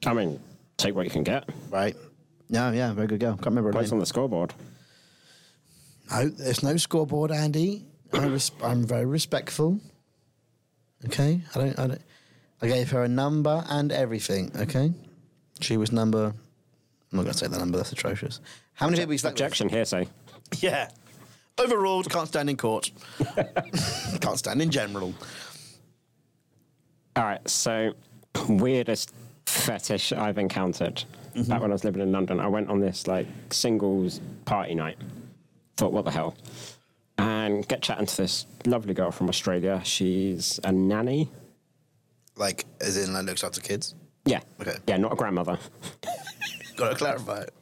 I 0.07 0.15
mean, 0.15 0.41
take 0.77 0.95
what 0.95 1.05
you 1.05 1.11
can 1.11 1.23
get. 1.25 1.49
right? 1.71 1.97
No, 2.49 2.71
yeah, 2.73 2.93
very 2.93 3.07
good 3.07 3.21
girl. 3.21 3.33
Can't 3.35 3.47
remember 3.47 3.69
her 3.71 3.73
Place 3.73 3.93
on 3.93 3.99
the 3.99 4.07
scoreboard. 4.07 4.53
No, 6.11 6.29
there's 6.29 6.63
no 6.63 6.77
scoreboard, 6.77 7.31
Andy. 7.31 7.87
I 8.13 8.27
res- 8.27 8.51
I'm 8.63 8.85
very 8.87 9.07
respectful. 9.07 9.81
Okay, 11.07 11.41
I 11.55 11.59
don't, 11.59 11.79
I 11.79 11.87
don't. 11.87 12.03
I 12.61 12.67
gave 12.69 12.91
her 12.91 13.03
a 13.03 13.09
number 13.09 13.65
and 13.69 13.91
everything. 13.91 14.53
Okay, 14.57 14.93
she 15.63 15.77
was 15.77 15.93
number. 15.93 16.27
I'm 16.27 17.17
not 17.17 17.23
gonna 17.23 17.35
say 17.35 17.47
the 17.47 17.59
number. 17.59 17.79
That's 17.79 17.93
atrocious. 17.93 18.41
How 18.75 18.87
many 18.87 18.99
people 18.99 19.13
you 19.13 19.17
with? 19.17 19.25
Objection, 19.25 19.69
hearsay. 19.69 20.09
Yeah. 20.61 20.89
Overruled, 21.59 22.11
can't 22.11 22.29
stand 22.29 22.49
in 22.49 22.57
court. 22.57 22.91
can't 24.21 24.39
stand 24.39 24.63
in 24.63 24.71
general. 24.71 25.15
All 27.15 27.25
right, 27.25 27.47
so 27.49 27.93
weirdest 28.49 29.13
fetish 29.45 30.13
I've 30.13 30.39
encountered. 30.39 31.05
Mm-hmm. 31.35 31.51
Back 31.51 31.61
when 31.61 31.71
I 31.71 31.75
was 31.75 31.85
living 31.85 32.01
in 32.01 32.11
London, 32.11 32.41
I 32.41 32.47
went 32.49 32.71
on 32.71 32.81
this 32.81 33.07
like 33.07 33.27
singles 33.51 34.21
party 34.45 34.75
night. 34.75 34.97
Thought, 35.77 35.93
what 35.93 36.05
the 36.05 36.11
hell? 36.11 36.35
And 37.19 37.67
get 37.69 37.83
chatting 37.83 38.07
to 38.07 38.17
this 38.17 38.47
lovely 38.67 38.95
girl 38.95 39.11
from 39.11 39.29
Australia. 39.29 39.81
She's 39.85 40.59
a 40.65 40.73
nanny. 40.73 41.29
Like, 42.37 42.65
as 42.81 42.97
in, 42.97 43.13
like, 43.13 43.27
looks 43.27 43.45
after 43.45 43.61
kids. 43.61 43.95
Yeah. 44.25 44.41
Okay. 44.61 44.77
Yeah, 44.87 44.97
not 44.99 45.13
a 45.13 45.17
grandmother. 45.17 45.59
Gotta 46.77 46.95
clarify 46.95 47.43
it. 47.43 47.53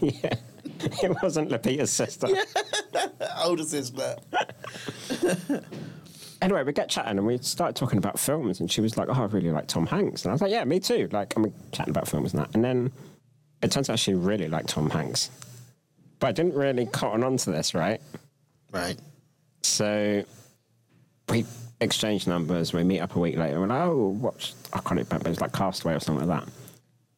yeah. 0.22 0.34
It 1.02 1.22
wasn't 1.22 1.50
Lupita's 1.50 1.90
sister. 1.90 2.28
Older 3.44 3.64
sister. 3.64 4.16
Anyway, 6.40 6.64
we 6.64 6.72
get 6.72 6.88
chatting 6.88 7.18
and 7.18 7.26
we 7.26 7.38
started 7.38 7.76
talking 7.76 7.98
about 7.98 8.18
films, 8.18 8.58
and 8.58 8.70
she 8.70 8.80
was 8.80 8.96
like, 8.96 9.08
"Oh, 9.08 9.12
I 9.12 9.24
really 9.26 9.50
like 9.50 9.68
Tom 9.68 9.86
Hanks," 9.86 10.24
and 10.24 10.30
I 10.30 10.34
was 10.34 10.42
like, 10.42 10.50
"Yeah, 10.50 10.64
me 10.64 10.80
too." 10.80 11.08
Like, 11.12 11.34
I'm 11.36 11.52
chatting 11.70 11.92
about 11.92 12.08
films 12.08 12.34
and 12.34 12.42
that, 12.42 12.54
and 12.54 12.64
then 12.64 12.90
it 13.62 13.70
turns 13.70 13.88
out 13.88 13.98
she 14.00 14.14
really 14.14 14.48
liked 14.48 14.68
Tom 14.68 14.90
Hanks, 14.90 15.30
but 16.18 16.26
I 16.26 16.32
didn't 16.32 16.54
really 16.54 16.86
cotton 16.86 17.22
on 17.22 17.36
to 17.38 17.52
this, 17.52 17.74
right? 17.74 18.00
Right. 18.72 18.98
So 19.62 20.24
we 21.28 21.44
exchange 21.82 22.26
numbers. 22.26 22.72
We 22.72 22.84
meet 22.84 23.00
up 23.00 23.16
a 23.16 23.18
week 23.18 23.36
later. 23.36 23.52
And 23.52 23.60
we're 23.62 23.66
like, 23.68 23.82
oh, 23.82 24.08
what? 24.08 24.52
I 24.72 24.78
can't 24.78 25.00
remember. 25.00 25.28
It 25.28 25.30
was 25.30 25.40
like 25.40 25.52
Castaway 25.52 25.94
or 25.94 26.00
something 26.00 26.28
like 26.28 26.40
that. 26.40 26.52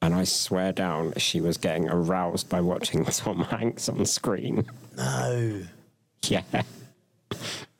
And 0.02 0.14
I 0.14 0.24
swear 0.24 0.72
down, 0.72 1.14
she 1.16 1.40
was 1.40 1.56
getting 1.56 1.88
aroused 1.88 2.48
by 2.48 2.60
watching 2.60 3.04
Tom 3.04 3.40
Hanks 3.40 3.88
on 3.88 4.04
screen. 4.04 4.66
No. 4.96 5.62
Yeah. 6.26 6.42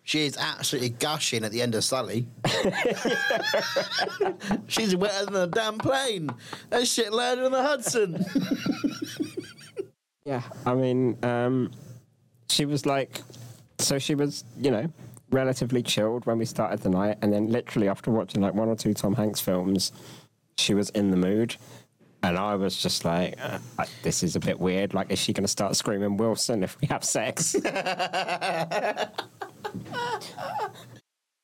She 0.07 0.26
is 0.26 0.37
absolutely 0.37 0.91
gushing 0.91 1.45
at 1.45 1.53
the 1.53 1.62
end 1.62 1.74
of 1.74 1.82
Sully. 1.82 2.26
She's 4.68 4.95
wetter 4.95 5.24
than 5.24 5.37
a 5.37 5.47
damn 5.47 5.78
plane. 5.78 6.28
That 6.68 6.87
shit 6.87 7.11
landed 7.12 7.47
on 7.47 7.53
the 7.53 7.62
Hudson. 7.62 8.24
Yeah. 10.26 10.41
I 10.64 10.74
mean, 10.74 11.18
um, 11.22 11.70
she 12.49 12.64
was 12.64 12.87
like, 12.87 13.20
so 13.78 13.99
she 13.99 14.14
was, 14.14 14.43
you 14.57 14.70
know, 14.70 14.91
relatively 15.35 15.82
chilled 15.82 16.24
when 16.26 16.39
we 16.39 16.45
started 16.45 16.80
the 16.80 16.89
night. 16.89 17.18
And 17.20 17.32
then 17.32 17.49
literally 17.49 17.89
after 17.89 18.11
watching 18.11 18.41
like 18.41 18.55
one 18.55 18.68
or 18.68 18.76
two 18.76 18.95
Tom 18.95 19.14
Hanks 19.14 19.41
films, 19.41 19.93
she 20.57 20.72
was 20.72 20.91
in 20.91 21.11
the 21.11 21.16
mood. 21.16 21.57
And 22.22 22.39
I 22.39 22.55
was 22.55 22.80
just 22.80 23.05
like, 23.05 23.35
uh, 23.39 23.59
this 24.03 24.22
is 24.22 24.35
a 24.35 24.41
bit 24.41 24.59
weird. 24.59 24.95
Like, 24.95 25.11
is 25.11 25.18
she 25.18 25.35
going 25.35 25.45
to 25.45 25.49
start 25.49 25.76
screaming 25.76 26.16
Wilson 26.16 26.62
if 26.62 26.80
we 26.80 26.89
have 26.89 27.05
sex? 27.05 27.55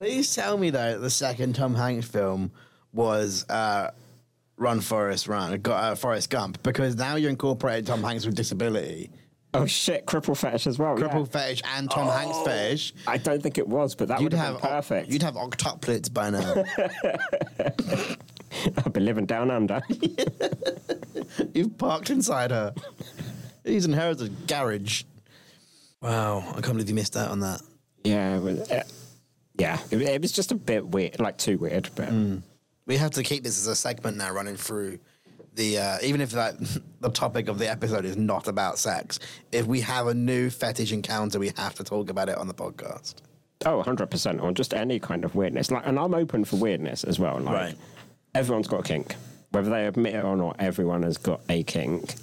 Please 0.01 0.34
tell 0.34 0.57
me 0.57 0.70
though, 0.70 0.99
the 0.99 1.11
second 1.11 1.55
Tom 1.55 1.74
Hanks 1.74 2.07
film 2.07 2.51
was 2.93 3.45
uh, 3.51 3.91
Run 4.57 4.80
Forrest 4.80 5.28
Run, 5.28 5.61
got 5.61 5.84
uh, 5.84 5.95
Forrest 5.95 6.30
Gump, 6.30 6.62
because 6.62 6.97
now 6.97 7.16
you're 7.16 7.28
incorporating 7.30 7.84
Tom 7.84 8.03
Hanks 8.03 8.24
with 8.24 8.34
disability, 8.34 9.11
oh 9.55 9.66
shit, 9.66 10.07
cripple 10.07 10.36
fetish 10.36 10.66
as 10.66 10.78
well. 10.78 10.96
cripple 10.96 11.26
yeah. 11.26 11.32
fetish, 11.40 11.62
and 11.76 11.90
Tom 11.90 12.09
Hanks 12.09 12.38
fetish. 12.44 12.94
I 13.07 13.16
don't 13.16 13.42
think 13.42 13.59
it 13.59 13.68
was, 13.68 13.94
but 13.94 14.09
that 14.09 14.20
You'd 14.20 14.32
would 14.32 14.38
have 14.38 14.55
have 14.55 14.62
been 14.62 14.70
perfect. 14.70 15.11
You'd 15.11 15.22
have 15.22 15.34
octuplets 15.34 16.12
by 16.12 16.30
now. 16.30 16.64
I've 18.84 18.92
been 18.92 19.05
living 19.05 19.26
down 19.26 19.51
under. 19.51 19.80
You've 21.55 21.78
parked 21.78 22.11
inside 22.11 22.51
her. 22.51 22.74
He's 23.64 23.86
inherited 23.86 24.26
a 24.26 24.46
garage. 24.46 25.05
Wow, 26.03 26.38
I 26.48 26.61
can't 26.61 26.72
believe 26.72 26.88
you 26.88 26.94
missed 26.94 27.16
out 27.16 27.30
on 27.30 27.40
that. 27.40 27.61
yeah, 28.05 28.36
it 28.36 28.42
was, 28.42 28.70
uh, 28.70 28.84
yeah. 29.59 29.78
It, 29.90 30.01
it 30.01 30.22
was 30.22 30.32
just 30.32 30.51
a 30.51 30.55
bit 30.55 30.86
weird, 30.86 31.20
like 31.20 31.36
too 31.38 31.59
weird. 31.59 31.90
But 31.94 32.11
We 32.86 32.96
have 32.96 33.12
to 33.12 33.22
keep 33.22 33.44
this 33.44 33.59
as 33.59 33.66
a 33.66 33.76
segment 33.76 34.16
now, 34.16 34.32
running 34.32 34.57
through 34.57 34.98
the. 35.61 35.78
Uh, 35.78 35.98
even 36.02 36.20
if 36.20 36.32
like 36.34 36.54
the 37.00 37.11
topic 37.11 37.48
of 37.48 37.58
the 37.58 37.70
episode 37.70 38.04
is 38.04 38.16
not 38.16 38.48
about 38.48 38.78
sex, 38.78 39.18
if 39.52 39.66
we 39.66 39.80
have 39.82 40.06
a 40.08 40.14
new 40.14 40.50
fetish 40.50 40.92
encounter, 40.92 41.38
we 41.38 41.52
have 41.56 41.74
to 41.76 41.84
talk 41.84 42.11
about 42.11 42.28
it 42.28 42.36
on 42.38 42.48
the 42.48 42.54
podcast. 42.54 43.14
oh, 43.66 43.76
100 43.76 44.11
percent, 44.11 44.40
or 44.40 44.52
just 44.52 44.72
any 44.74 44.98
kind 44.98 45.24
of 45.24 45.34
weirdness. 45.34 45.70
Like, 45.70 45.86
and 45.86 45.98
I'm 45.98 46.14
open 46.14 46.44
for 46.44 46.56
weirdness 46.56 47.04
as 47.04 47.18
well. 47.18 47.38
Like, 47.38 47.54
Right. 47.54 47.74
everyone's 48.34 48.68
got 48.68 48.80
a 48.80 48.82
kink, 48.82 49.14
whether 49.50 49.70
they 49.70 49.86
admit 49.86 50.14
it 50.14 50.24
or 50.24 50.36
not. 50.36 50.56
Everyone 50.58 51.02
has 51.02 51.18
got 51.18 51.40
a 51.48 51.62
kink. 51.62 52.14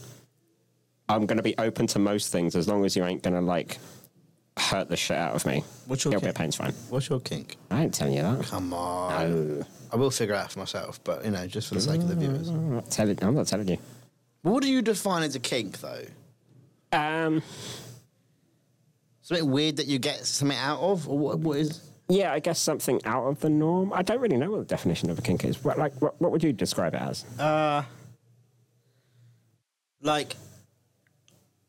I'm 1.09 1.25
going 1.25 1.37
to 1.37 1.43
be 1.43 1.55
open 1.57 1.87
to 1.87 1.99
most 1.99 2.31
things 2.31 2.55
as 2.55 2.67
long 2.67 2.83
as 2.85 2.95
you 2.97 3.05
ain't 3.05 3.23
going 3.23 3.33
to 3.35 3.41
like 3.41 3.77
hurt 4.59 4.89
the 4.89 4.97
shit 4.97 5.17
out 5.17 5.35
of 5.35 5.45
me. 5.45 5.63
What's 5.85 6.03
your 6.03 6.11
bit 6.13 6.21
kink? 6.21 6.29
of 6.29 6.35
pain's 6.35 6.55
fine. 6.55 6.73
What's 6.89 7.09
your 7.09 7.19
kink? 7.19 7.57
I 7.71 7.83
ain't 7.83 7.93
telling 7.93 8.13
you 8.13 8.21
that. 8.23 8.43
Come 8.45 8.73
on. 8.73 9.57
No. 9.59 9.65
I 9.91 9.95
will 9.95 10.11
figure 10.11 10.35
it 10.35 10.37
out 10.37 10.51
for 10.51 10.59
myself, 10.59 10.99
but 11.03 11.23
you 11.23 11.31
know, 11.31 11.47
just 11.47 11.69
for 11.69 11.75
the 11.75 11.81
sake 11.81 12.01
of 12.01 12.07
the 12.09 12.15
viewers. 12.15 12.49
I'm 12.49 12.75
not 12.75 12.91
telling, 12.91 13.17
I'm 13.21 13.35
not 13.35 13.47
telling 13.47 13.67
you. 13.67 13.77
What 14.41 14.63
do 14.63 14.69
you 14.69 14.81
define 14.81 15.23
as 15.23 15.35
a 15.35 15.39
kink, 15.39 15.79
though? 15.79 16.03
Um, 16.91 17.41
Something 19.21 19.51
weird 19.51 19.75
that 19.77 19.87
you 19.87 19.99
get 19.99 20.25
something 20.25 20.57
out 20.57 20.79
of, 20.79 21.09
or 21.09 21.17
what, 21.17 21.39
what 21.39 21.57
is? 21.57 21.81
yeah, 22.07 22.31
I 22.31 22.39
guess 22.39 22.59
something 22.59 23.01
out 23.03 23.25
of 23.25 23.41
the 23.41 23.49
norm. 23.49 23.91
I 23.91 24.01
don't 24.01 24.21
really 24.21 24.37
know 24.37 24.51
what 24.51 24.59
the 24.59 24.65
definition 24.65 25.09
of 25.09 25.19
a 25.19 25.21
kink 25.21 25.43
is. 25.43 25.61
What, 25.63 25.77
like, 25.77 26.01
what, 26.01 26.21
what 26.21 26.31
would 26.31 26.43
you 26.43 26.53
describe 26.53 26.93
it 26.95 27.01
as? 27.01 27.25
Uh, 27.37 27.83
like, 30.01 30.35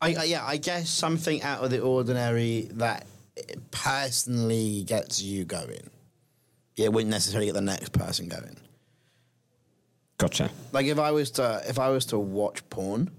I, 0.01 0.15
I 0.15 0.25
yeah, 0.25 0.45
I 0.45 0.57
guess 0.57 0.89
something 0.89 1.43
out 1.43 1.65
of 1.65 1.71
the 1.71 1.81
ordinary 1.81 2.69
that 2.73 3.07
personally 3.71 4.85
gets 4.85 5.21
you 5.23 5.45
going. 5.45 5.91
Yeah, 6.77 6.87
it 6.87 6.93
wouldn't 6.93 7.11
necessarily 7.11 7.47
get 7.47 7.55
the 7.55 7.61
next 7.61 7.93
person 7.93 8.29
going. 8.29 8.57
Gotcha. 10.19 10.51
Like 10.73 10.87
if 10.87 10.99
I 10.99 11.11
was 11.11 11.31
to 11.33 11.63
if 11.67 11.79
I 11.79 11.91
was 11.91 12.07
to 12.07 12.19
watch 12.19 12.69
porn, 12.71 13.11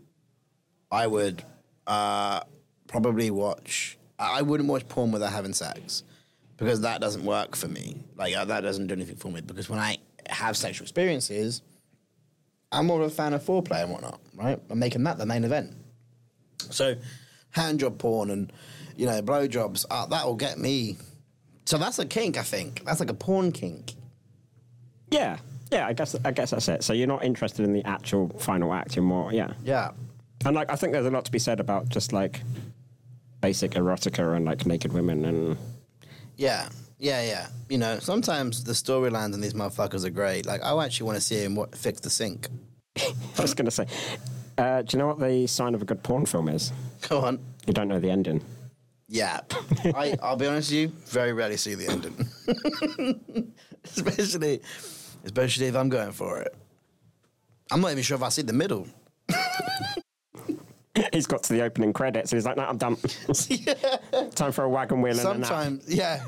I 0.91 1.07
would 1.07 1.43
uh, 1.87 2.41
probably 2.87 3.31
watch. 3.31 3.97
I 4.17 4.39
I 4.39 4.41
wouldn't 4.41 4.69
watch 4.69 4.87
porn 4.87 5.11
without 5.11 5.31
having 5.31 5.53
sex 5.53 6.03
because 6.57 6.81
that 6.81 6.99
doesn't 7.01 7.23
work 7.23 7.55
for 7.55 7.67
me. 7.67 8.03
Like 8.15 8.35
uh, 8.35 8.45
that 8.45 8.61
doesn't 8.61 8.87
do 8.87 8.93
anything 8.93 9.15
for 9.15 9.31
me. 9.31 9.41
Because 9.41 9.69
when 9.69 9.79
I 9.79 9.97
have 10.29 10.57
sexual 10.57 10.83
experiences, 10.83 11.61
I'm 12.71 12.85
more 12.85 13.01
of 13.01 13.07
a 13.07 13.13
fan 13.13 13.33
of 13.33 13.43
foreplay 13.43 13.83
and 13.83 13.91
whatnot. 13.91 14.19
Right, 14.35 14.59
I'm 14.69 14.79
making 14.79 15.03
that 15.03 15.17
the 15.17 15.25
main 15.25 15.43
event. 15.43 15.73
So, 16.69 16.95
hand 17.51 17.79
job 17.79 17.97
porn 17.97 18.29
and 18.29 18.51
you 18.95 19.05
know 19.05 19.21
blowjobs 19.21 19.85
uh, 19.89 20.05
that 20.07 20.25
will 20.25 20.35
get 20.35 20.57
me. 20.57 20.97
So 21.65 21.77
that's 21.77 21.99
a 21.99 22.05
kink, 22.05 22.37
I 22.37 22.43
think. 22.43 22.83
That's 22.85 22.99
like 22.99 23.11
a 23.11 23.13
porn 23.15 23.51
kink. 23.51 23.93
Yeah. 25.11 25.37
Yeah, 25.71 25.85
I 25.85 25.93
guess 25.93 26.15
I 26.25 26.31
guess 26.31 26.49
that's 26.51 26.67
it. 26.67 26.83
So 26.83 26.93
you're 26.93 27.07
not 27.07 27.23
interested 27.23 27.63
in 27.63 27.73
the 27.73 27.85
actual 27.85 28.29
final 28.39 28.73
act. 28.73 28.95
You're 28.95 29.05
more, 29.05 29.31
yeah. 29.31 29.53
Yeah. 29.63 29.91
And 30.45 30.55
like, 30.55 30.71
I 30.71 30.75
think 30.75 30.93
there's 30.93 31.05
a 31.05 31.11
lot 31.11 31.25
to 31.25 31.31
be 31.31 31.39
said 31.39 31.59
about 31.59 31.89
just 31.89 32.11
like 32.11 32.41
basic 33.41 33.71
erotica 33.71 34.35
and 34.35 34.45
like 34.45 34.65
naked 34.65 34.93
women 34.93 35.25
and 35.25 35.57
Yeah, 36.37 36.69
yeah, 36.97 37.21
yeah. 37.21 37.47
You 37.69 37.77
know, 37.77 37.99
sometimes 37.99 38.63
the 38.63 38.73
storylines 38.73 39.33
in 39.33 39.41
these 39.41 39.53
motherfuckers 39.53 40.05
are 40.05 40.09
great. 40.09 40.45
Like, 40.45 40.63
I 40.63 40.83
actually 40.83 41.05
want 41.05 41.17
to 41.17 41.21
see 41.21 41.43
him 41.43 41.55
what, 41.55 41.75
fix 41.75 41.99
the 41.99 42.09
sink. 42.09 42.47
I 42.97 43.41
was 43.41 43.53
going 43.53 43.65
to 43.65 43.71
say, 43.71 43.85
uh, 44.59 44.81
do 44.81 44.95
you 44.95 44.99
know 44.99 45.07
what 45.07 45.19
the 45.19 45.47
sign 45.47 45.73
of 45.73 45.81
a 45.81 45.85
good 45.85 46.03
porn 46.03 46.25
film 46.25 46.49
is? 46.49 46.73
Go 47.07 47.21
on. 47.21 47.39
You 47.65 47.73
don't 47.73 47.87
know 47.87 47.99
the 47.99 48.09
ending. 48.11 48.43
Yeah, 49.07 49.39
I, 49.95 50.15
I'll 50.21 50.35
be 50.35 50.45
honest 50.45 50.69
with 50.69 50.79
you. 50.79 50.87
Very 51.07 51.33
rarely 51.33 51.57
see 51.57 51.73
the 51.73 51.87
ending, 51.87 53.53
especially, 53.83 54.61
especially 55.25 55.65
if 55.65 55.75
I'm 55.75 55.89
going 55.89 56.11
for 56.11 56.41
it. 56.41 56.53
I'm 57.71 57.81
not 57.81 57.91
even 57.91 58.03
sure 58.03 58.17
if 58.17 58.21
I 58.21 58.29
see 58.29 58.43
the 58.43 58.53
middle. 58.53 58.87
He's 61.13 61.25
got 61.25 61.43
to 61.43 61.53
the 61.53 61.61
opening 61.61 61.93
credits. 61.93 62.29
So 62.29 62.35
he's 62.35 62.45
like, 62.45 62.57
no, 62.57 62.65
I'm 62.65 62.77
done. 62.77 62.97
Time 64.35 64.51
for 64.51 64.63
a 64.65 64.69
wagon 64.69 65.01
wheel 65.01 65.17
and 65.17 65.27
a 65.27 65.37
nap. 65.39 65.47
Sometimes, 65.47 65.87
yeah, 65.87 66.25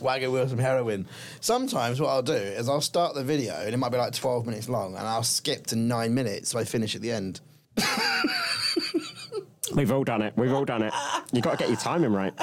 wagon 0.00 0.30
wheel 0.30 0.46
some 0.48 0.58
heroin. 0.58 1.06
Sometimes 1.40 2.00
what 2.00 2.10
I'll 2.10 2.22
do 2.22 2.34
is 2.34 2.68
I'll 2.68 2.80
start 2.80 3.14
the 3.14 3.24
video 3.24 3.54
and 3.54 3.72
it 3.72 3.76
might 3.78 3.88
be 3.90 3.98
like 3.98 4.12
12 4.12 4.46
minutes 4.46 4.68
long, 4.68 4.94
and 4.94 5.06
I'll 5.06 5.22
skip 5.22 5.66
to 5.68 5.76
nine 5.76 6.14
minutes 6.14 6.50
so 6.50 6.58
I 6.58 6.64
finish 6.64 6.94
at 6.94 7.00
the 7.00 7.10
end. 7.12 7.40
We've 9.74 9.90
all 9.92 10.04
done 10.04 10.22
it. 10.22 10.34
We've 10.36 10.52
all 10.52 10.64
done 10.64 10.82
it. 10.82 10.92
You've 11.32 11.44
got 11.44 11.52
to 11.52 11.56
get 11.56 11.68
your 11.68 11.78
timing 11.78 12.12
right. 12.12 12.32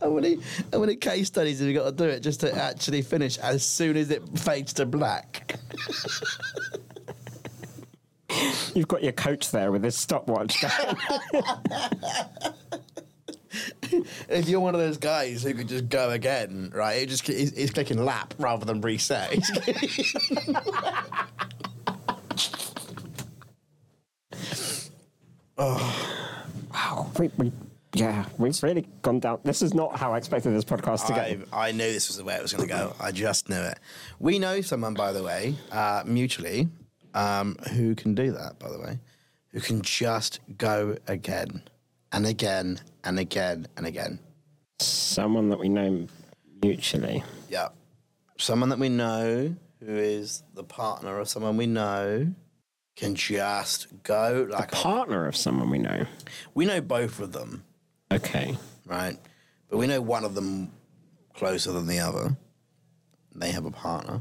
How 0.00 0.10
many, 0.10 0.38
how 0.70 0.80
many 0.80 0.96
case 0.96 1.28
studies 1.28 1.58
have 1.60 1.68
you 1.68 1.74
got 1.74 1.84
to 1.86 1.92
do 1.92 2.04
it 2.04 2.20
just 2.20 2.40
to 2.40 2.54
actually 2.54 3.00
finish 3.00 3.38
as 3.38 3.64
soon 3.64 3.96
as 3.96 4.10
it 4.10 4.22
fades 4.38 4.74
to 4.74 4.84
black? 4.84 5.58
You've 8.74 8.88
got 8.88 9.02
your 9.02 9.12
coach 9.12 9.50
there 9.50 9.72
with 9.72 9.82
his 9.82 9.96
stopwatch. 9.96 10.62
if 14.28 14.48
you're 14.48 14.60
one 14.60 14.74
of 14.74 14.80
those 14.80 14.98
guys 14.98 15.42
who 15.42 15.54
could 15.54 15.68
just 15.68 15.88
go 15.88 16.10
again, 16.10 16.70
right? 16.74 17.02
It 17.02 17.08
just 17.08 17.26
he's, 17.26 17.56
he's 17.56 17.70
clicking 17.70 18.04
lap 18.04 18.34
rather 18.38 18.66
than 18.66 18.82
reset. 18.82 19.38
Wow. 25.56 27.10
We, 27.18 27.30
we, 27.36 27.52
yeah, 27.94 28.24
we've 28.38 28.60
really 28.62 28.86
gone 29.02 29.20
down. 29.20 29.40
This 29.44 29.62
is 29.62 29.74
not 29.74 29.96
how 29.96 30.14
I 30.14 30.18
expected 30.18 30.50
this 30.50 30.64
podcast 30.64 31.06
to 31.06 31.14
I, 31.14 31.34
go. 31.34 31.44
I 31.52 31.72
knew 31.72 31.92
this 31.92 32.08
was 32.08 32.16
the 32.16 32.24
way 32.24 32.34
it 32.34 32.42
was 32.42 32.52
going 32.52 32.68
to 32.68 32.74
go. 32.74 32.94
I 33.00 33.12
just 33.12 33.48
knew 33.48 33.60
it. 33.60 33.78
We 34.18 34.38
know 34.38 34.60
someone, 34.60 34.94
by 34.94 35.12
the 35.12 35.22
way, 35.22 35.54
uh, 35.70 36.02
mutually, 36.04 36.68
um, 37.14 37.56
who 37.72 37.94
can 37.94 38.14
do 38.14 38.32
that. 38.32 38.58
By 38.58 38.70
the 38.70 38.80
way, 38.80 38.98
who 39.50 39.60
can 39.60 39.82
just 39.82 40.40
go 40.58 40.96
again 41.06 41.62
and 42.12 42.26
again 42.26 42.80
and 43.04 43.18
again 43.18 43.68
and 43.76 43.86
again. 43.86 44.18
Someone 44.80 45.50
that 45.50 45.60
we 45.60 45.68
know 45.68 46.06
mutually. 46.62 47.22
Yeah, 47.48 47.68
someone 48.38 48.70
that 48.70 48.78
we 48.78 48.88
know 48.88 49.54
who 49.80 49.96
is 49.96 50.42
the 50.54 50.64
partner 50.64 51.18
of 51.18 51.28
someone 51.28 51.56
we 51.56 51.66
know 51.66 52.34
can 52.96 53.14
just 53.14 53.88
go 54.02 54.46
like 54.50 54.72
a- 54.72 54.76
Partner 54.76 55.26
of 55.26 55.36
someone 55.36 55.70
we 55.70 55.78
know. 55.78 56.06
we 56.54 56.64
know 56.66 56.80
both 56.80 57.20
of 57.20 57.32
them. 57.32 57.64
Okay. 58.12 58.56
right? 58.86 59.16
But 59.68 59.78
we 59.78 59.86
know 59.86 60.00
one 60.00 60.24
of 60.24 60.34
them 60.34 60.70
closer 61.34 61.72
than 61.72 61.86
the 61.86 61.98
other. 61.98 62.36
They 63.34 63.50
have 63.50 63.64
a 63.64 63.70
partner. 63.70 64.20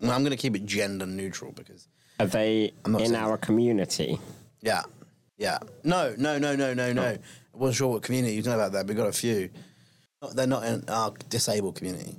And 0.00 0.10
I'm 0.10 0.22
going 0.22 0.30
to 0.32 0.36
keep 0.36 0.56
it 0.56 0.64
gender 0.66 1.06
neutral 1.06 1.52
because, 1.52 1.86
Are 2.18 2.26
they 2.26 2.72
not 2.86 3.00
in 3.02 3.08
saying 3.08 3.20
our 3.22 3.36
community? 3.36 4.18
yeah, 4.62 4.82
yeah. 5.36 5.58
No, 5.84 6.14
no, 6.18 6.38
no, 6.38 6.56
no, 6.56 6.74
no, 6.74 6.92
no. 6.92 7.02
I 7.04 7.18
wasn't 7.52 7.76
sure 7.76 7.88
what 7.88 8.02
community 8.02 8.34
you 8.34 8.42
know 8.42 8.54
about 8.54 8.72
that. 8.72 8.86
We've 8.86 8.96
got 8.96 9.08
a 9.08 9.12
few. 9.12 9.50
They're 10.34 10.46
not 10.48 10.64
in 10.64 10.84
our 10.88 11.12
disabled 11.28 11.76
community. 11.76 12.16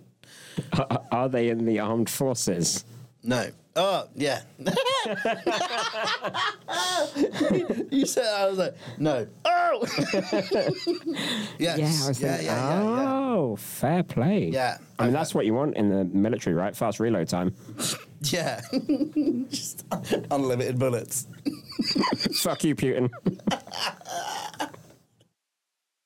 Are, 0.77 1.01
are 1.11 1.29
they 1.29 1.49
in 1.49 1.65
the 1.65 1.79
armed 1.79 2.09
forces? 2.09 2.85
No. 3.23 3.49
Oh, 3.75 4.07
yeah. 4.15 4.41
you 7.91 8.05
said 8.05 8.25
I 8.25 8.47
was 8.49 8.57
like, 8.57 8.75
no. 8.97 9.27
Oh! 9.45 9.79
yes. 11.57 11.77
Yeah, 11.77 11.85
I 12.03 12.07
was 12.07 12.19
yeah, 12.19 12.27
thinking, 12.37 12.45
yeah, 12.47 12.71
yeah, 12.71 12.83
yeah. 12.83 13.13
oh, 13.13 13.55
fair 13.57 14.03
play. 14.03 14.49
Yeah. 14.49 14.79
I 14.97 15.03
mean, 15.05 15.13
that's 15.13 15.33
what 15.33 15.45
you 15.45 15.53
want 15.53 15.77
in 15.77 15.89
the 15.89 16.03
military, 16.05 16.55
right? 16.55 16.75
Fast 16.75 16.99
reload 16.99 17.27
time. 17.29 17.53
Yeah. 18.23 18.59
Just 19.49 19.85
unlimited 20.29 20.77
bullets. 20.77 21.25
Fuck 22.41 22.65
you, 22.65 22.75
Putin. 22.75 23.09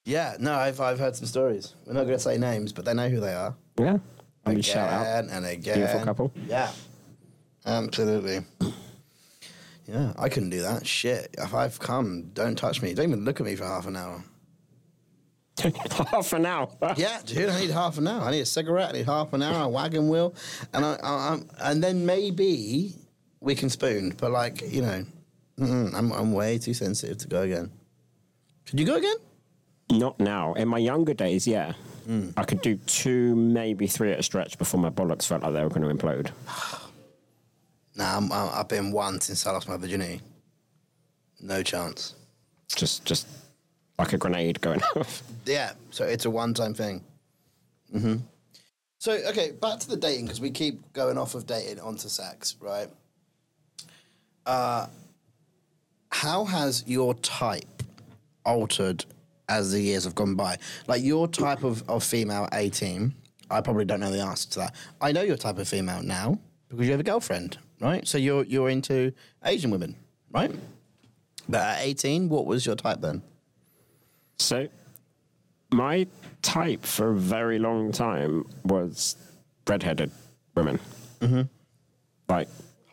Yeah, 0.05 0.36
no, 0.39 0.53
I've, 0.53 0.80
I've 0.80 0.99
heard 0.99 1.16
some 1.16 1.26
stories. 1.26 1.74
We're 1.88 1.93
not 1.93 2.03
going 2.03 2.18
to 2.18 2.20
say 2.24 2.38
names, 2.38 2.72
but 2.72 2.86
they 2.86 2.93
know 2.93 3.09
who 3.09 3.20
they 3.20 3.34
are. 3.34 3.55
yeah. 3.80 3.97
I 4.45 4.49
mean, 4.49 4.59
Again 4.59 4.61
shout 4.61 4.89
out. 4.91 5.26
and 5.32 5.43
again. 5.45 5.78
Beautiful 5.78 6.01
couple. 6.01 6.32
Yeah, 6.47 6.70
absolutely. 7.66 8.45
Yeah, 9.88 10.14
I 10.18 10.30
couldn't 10.30 10.49
do 10.49 10.61
that. 10.61 10.88
Shit. 10.88 11.36
If 11.38 11.53
I've 11.53 11.80
come, 11.80 12.30
don't 12.34 12.57
touch 12.57 12.82
me. 12.82 12.93
Don't 12.93 13.09
even 13.09 13.26
look 13.26 13.39
at 13.39 13.45
me 13.45 13.55
for 13.55 13.66
half 13.66 13.86
an 13.88 13.95
hour. 13.95 14.24
Half 16.09 16.34
an 16.34 16.47
hour. 16.47 16.68
Yeah, 16.97 17.22
dude, 17.24 17.47
I 17.47 17.59
need 17.61 17.70
half 17.70 17.99
an 17.99 18.07
hour. 18.07 18.22
I 18.22 18.32
need 18.32 18.39
a 18.39 18.45
cigarette. 18.45 18.89
I 18.89 18.93
need 18.93 19.05
half 19.05 19.34
an 19.34 19.43
hour, 19.43 19.66
a 19.66 19.70
wagon 19.70 20.09
wheel, 20.09 20.34
and 20.74 20.84
I, 20.84 20.97
I, 21.03 21.34
I'm, 21.34 21.47
and 21.59 21.84
then 21.84 22.07
maybe 22.07 22.95
we 23.39 23.53
can 23.53 23.70
spoon. 23.70 24.16
But 24.18 24.32
like, 24.32 24.64
you 24.74 24.82
know, 24.82 25.05
I'm, 25.59 26.11
I'm 26.11 26.34
way 26.34 26.57
too 26.57 26.74
sensitive 26.74 27.20
to 27.20 27.28
go 27.28 27.43
again. 27.43 27.72
Could 28.66 28.80
you 28.80 28.86
go 28.88 28.95
again? 28.95 29.16
Not 29.91 30.20
now. 30.20 30.53
In 30.53 30.68
my 30.70 30.80
younger 30.80 31.14
days, 31.14 31.45
yeah. 31.45 31.74
Hmm. 32.05 32.30
I 32.36 32.45
could 32.45 32.61
do 32.61 32.78
two, 32.88 33.36
maybe 33.36 33.86
three 33.86 34.11
at 34.11 34.18
a 34.18 34.24
stretch 34.24 34.57
before 34.57 34.80
my 34.80 34.89
bollocks 34.89 35.28
felt 35.28 35.43
like 35.43 35.53
they 35.53 35.61
were 35.61 35.70
going 35.70 35.88
to 35.88 36.03
implode. 36.03 36.32
Nah, 37.95 38.17
I'm, 38.17 38.31
I'm, 38.31 38.49
I've 38.53 38.67
been 38.67 38.91
one 38.91 39.19
since 39.21 39.45
I 39.45 39.51
lost 39.51 39.67
my 39.69 39.77
virginity. 39.77 40.21
No 41.39 41.61
chance. 41.61 42.15
Just, 42.75 43.05
just 43.05 43.27
like 43.99 44.13
a 44.13 44.17
grenade 44.17 44.61
going 44.61 44.81
off. 44.95 45.21
Yeah, 45.45 45.73
so 45.91 46.05
it's 46.05 46.25
a 46.25 46.29
one-time 46.29 46.73
thing. 46.73 47.03
hmm 47.91 48.15
So 48.97 49.13
okay, 49.13 49.51
back 49.51 49.79
to 49.79 49.89
the 49.89 49.97
dating 49.97 50.25
because 50.25 50.41
we 50.41 50.49
keep 50.51 50.91
going 50.93 51.17
off 51.17 51.35
of 51.35 51.45
dating 51.45 51.79
onto 51.79 52.07
sex, 52.09 52.55
right? 52.59 52.87
Uh, 54.45 54.87
how 56.11 56.45
has 56.45 56.83
your 56.87 57.13
type 57.15 57.83
altered 58.45 59.05
as 59.49 59.71
the 59.71 59.79
years 59.81 60.03
have 60.05 60.15
gone 60.15 60.35
by? 60.35 60.57
Like 60.87 61.03
your 61.03 61.27
type 61.27 61.63
of, 61.63 61.87
of 61.89 62.03
female 62.03 62.47
eighteen, 62.53 63.13
I 63.49 63.61
probably 63.61 63.85
don't 63.85 63.99
know 63.99 64.11
the 64.11 64.21
answer 64.21 64.49
to 64.51 64.59
that. 64.59 64.75
I 65.01 65.11
know 65.11 65.21
your 65.21 65.37
type 65.37 65.57
of 65.59 65.67
female 65.67 66.01
now 66.01 66.39
because 66.69 66.85
you 66.85 66.91
have 66.91 66.99
a 66.99 67.03
girlfriend, 67.03 67.57
right? 67.84 68.07
So 68.07 68.17
you're 68.17 68.45
you're 68.45 68.69
into 68.69 69.13
Asian 69.43 69.69
women, 69.69 69.95
right? 70.31 70.51
But 71.47 71.61
at 71.61 71.81
eighteen, 71.81 72.29
what 72.29 72.45
was 72.45 72.65
your 72.65 72.75
type 72.75 73.01
then? 73.01 73.21
So, 74.39 74.67
my 75.71 76.07
type 76.41 76.84
for 76.84 77.11
a 77.11 77.15
very 77.15 77.59
long 77.59 77.91
time 77.91 78.45
was 78.63 79.15
redheaded 79.67 80.11
women. 80.55 80.79
Mm-hmm. 81.19 81.41
Like 82.29 82.47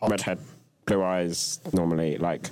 redhead, 0.07 0.39
blue 0.85 1.03
eyes, 1.03 1.59
normally 1.73 2.17
like 2.17 2.49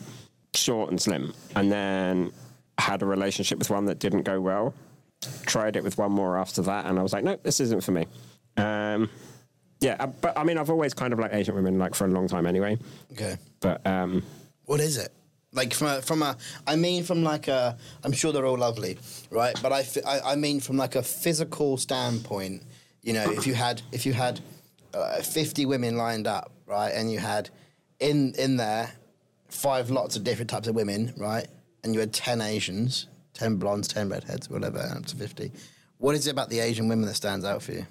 short 0.56 0.90
and 0.90 1.02
slim. 1.02 1.34
And 1.56 1.72
then 1.72 2.32
had 2.78 3.02
a 3.02 3.06
relationship 3.06 3.60
with 3.60 3.70
one 3.70 3.86
that 3.86 4.00
didn't 4.00 4.24
go 4.24 4.40
well. 4.40 4.74
Tried 5.46 5.76
it 5.76 5.84
with 5.84 5.98
one 5.98 6.14
more 6.14 6.38
after 6.38 6.62
that, 6.62 6.86
and 6.86 6.98
I 6.98 7.04
was 7.04 7.12
like, 7.12 7.26
no, 7.26 7.38
this 7.44 7.60
isn't 7.60 7.84
for 7.84 7.92
me. 7.92 8.08
Um, 8.56 9.10
yeah, 9.82 9.96
uh, 10.00 10.08
but 10.08 10.38
I 10.38 10.44
mean, 10.44 10.58
I've 10.58 10.70
always 10.70 10.94
kind 10.94 11.14
of 11.14 11.20
liked 11.20 11.34
Asian 11.34 11.56
women, 11.56 11.80
like 11.80 11.96
for 11.96 12.06
a 12.06 12.10
long 12.10 12.28
time 12.28 12.46
anyway. 12.46 12.78
Okay. 13.14 13.38
But 13.60 13.86
um, 13.86 14.24
What 14.66 14.80
is 14.80 14.98
it? 14.98 15.12
Like 15.52 15.74
from 15.74 15.88
a, 15.88 16.02
from 16.02 16.22
a, 16.22 16.38
I 16.68 16.76
mean 16.76 17.04
from 17.04 17.24
like 17.24 17.48
a, 17.48 17.78
I'm 18.04 18.12
sure 18.12 18.32
they're 18.32 18.46
all 18.46 18.58
lovely, 18.58 19.00
right? 19.32 19.56
But 19.62 19.72
I, 19.74 19.86
I, 20.06 20.34
I 20.34 20.36
mean 20.36 20.60
from 20.60 20.78
like 20.78 20.96
a 20.96 21.02
physical 21.02 21.78
standpoint, 21.78 22.64
you 23.02 23.14
know, 23.14 23.32
if 23.32 23.48
you 23.48 23.56
had, 23.56 23.82
if 23.92 24.06
you 24.06 24.14
had 24.14 24.42
uh, 24.94 25.22
50 25.22 25.66
women 25.66 25.98
lined 25.98 26.28
up, 26.28 26.52
right? 26.68 26.90
And 26.90 27.12
you 27.12 27.20
had 27.20 27.50
in 28.00 28.34
in 28.38 28.58
there 28.58 28.92
five 29.48 29.90
lots 29.90 30.16
of 30.16 30.24
different 30.24 30.50
types 30.50 30.68
of 30.68 30.76
women, 30.76 31.14
right? 31.18 31.48
And 31.84 31.94
you 31.94 32.00
had 32.00 32.14
10 32.14 32.42
Asians, 32.42 33.08
10 33.34 33.56
blondes, 33.56 33.88
10 33.88 34.10
redheads, 34.10 34.50
whatever, 34.50 34.80
up 34.80 35.06
to 35.08 35.16
50. 35.16 35.52
What 35.98 36.14
is 36.16 36.28
it 36.28 36.32
about 36.32 36.50
the 36.50 36.60
Asian 36.60 36.88
women 36.88 37.08
that 37.08 37.16
stands 37.16 37.46
out 37.46 37.64
for 37.64 37.72
you? 37.72 37.86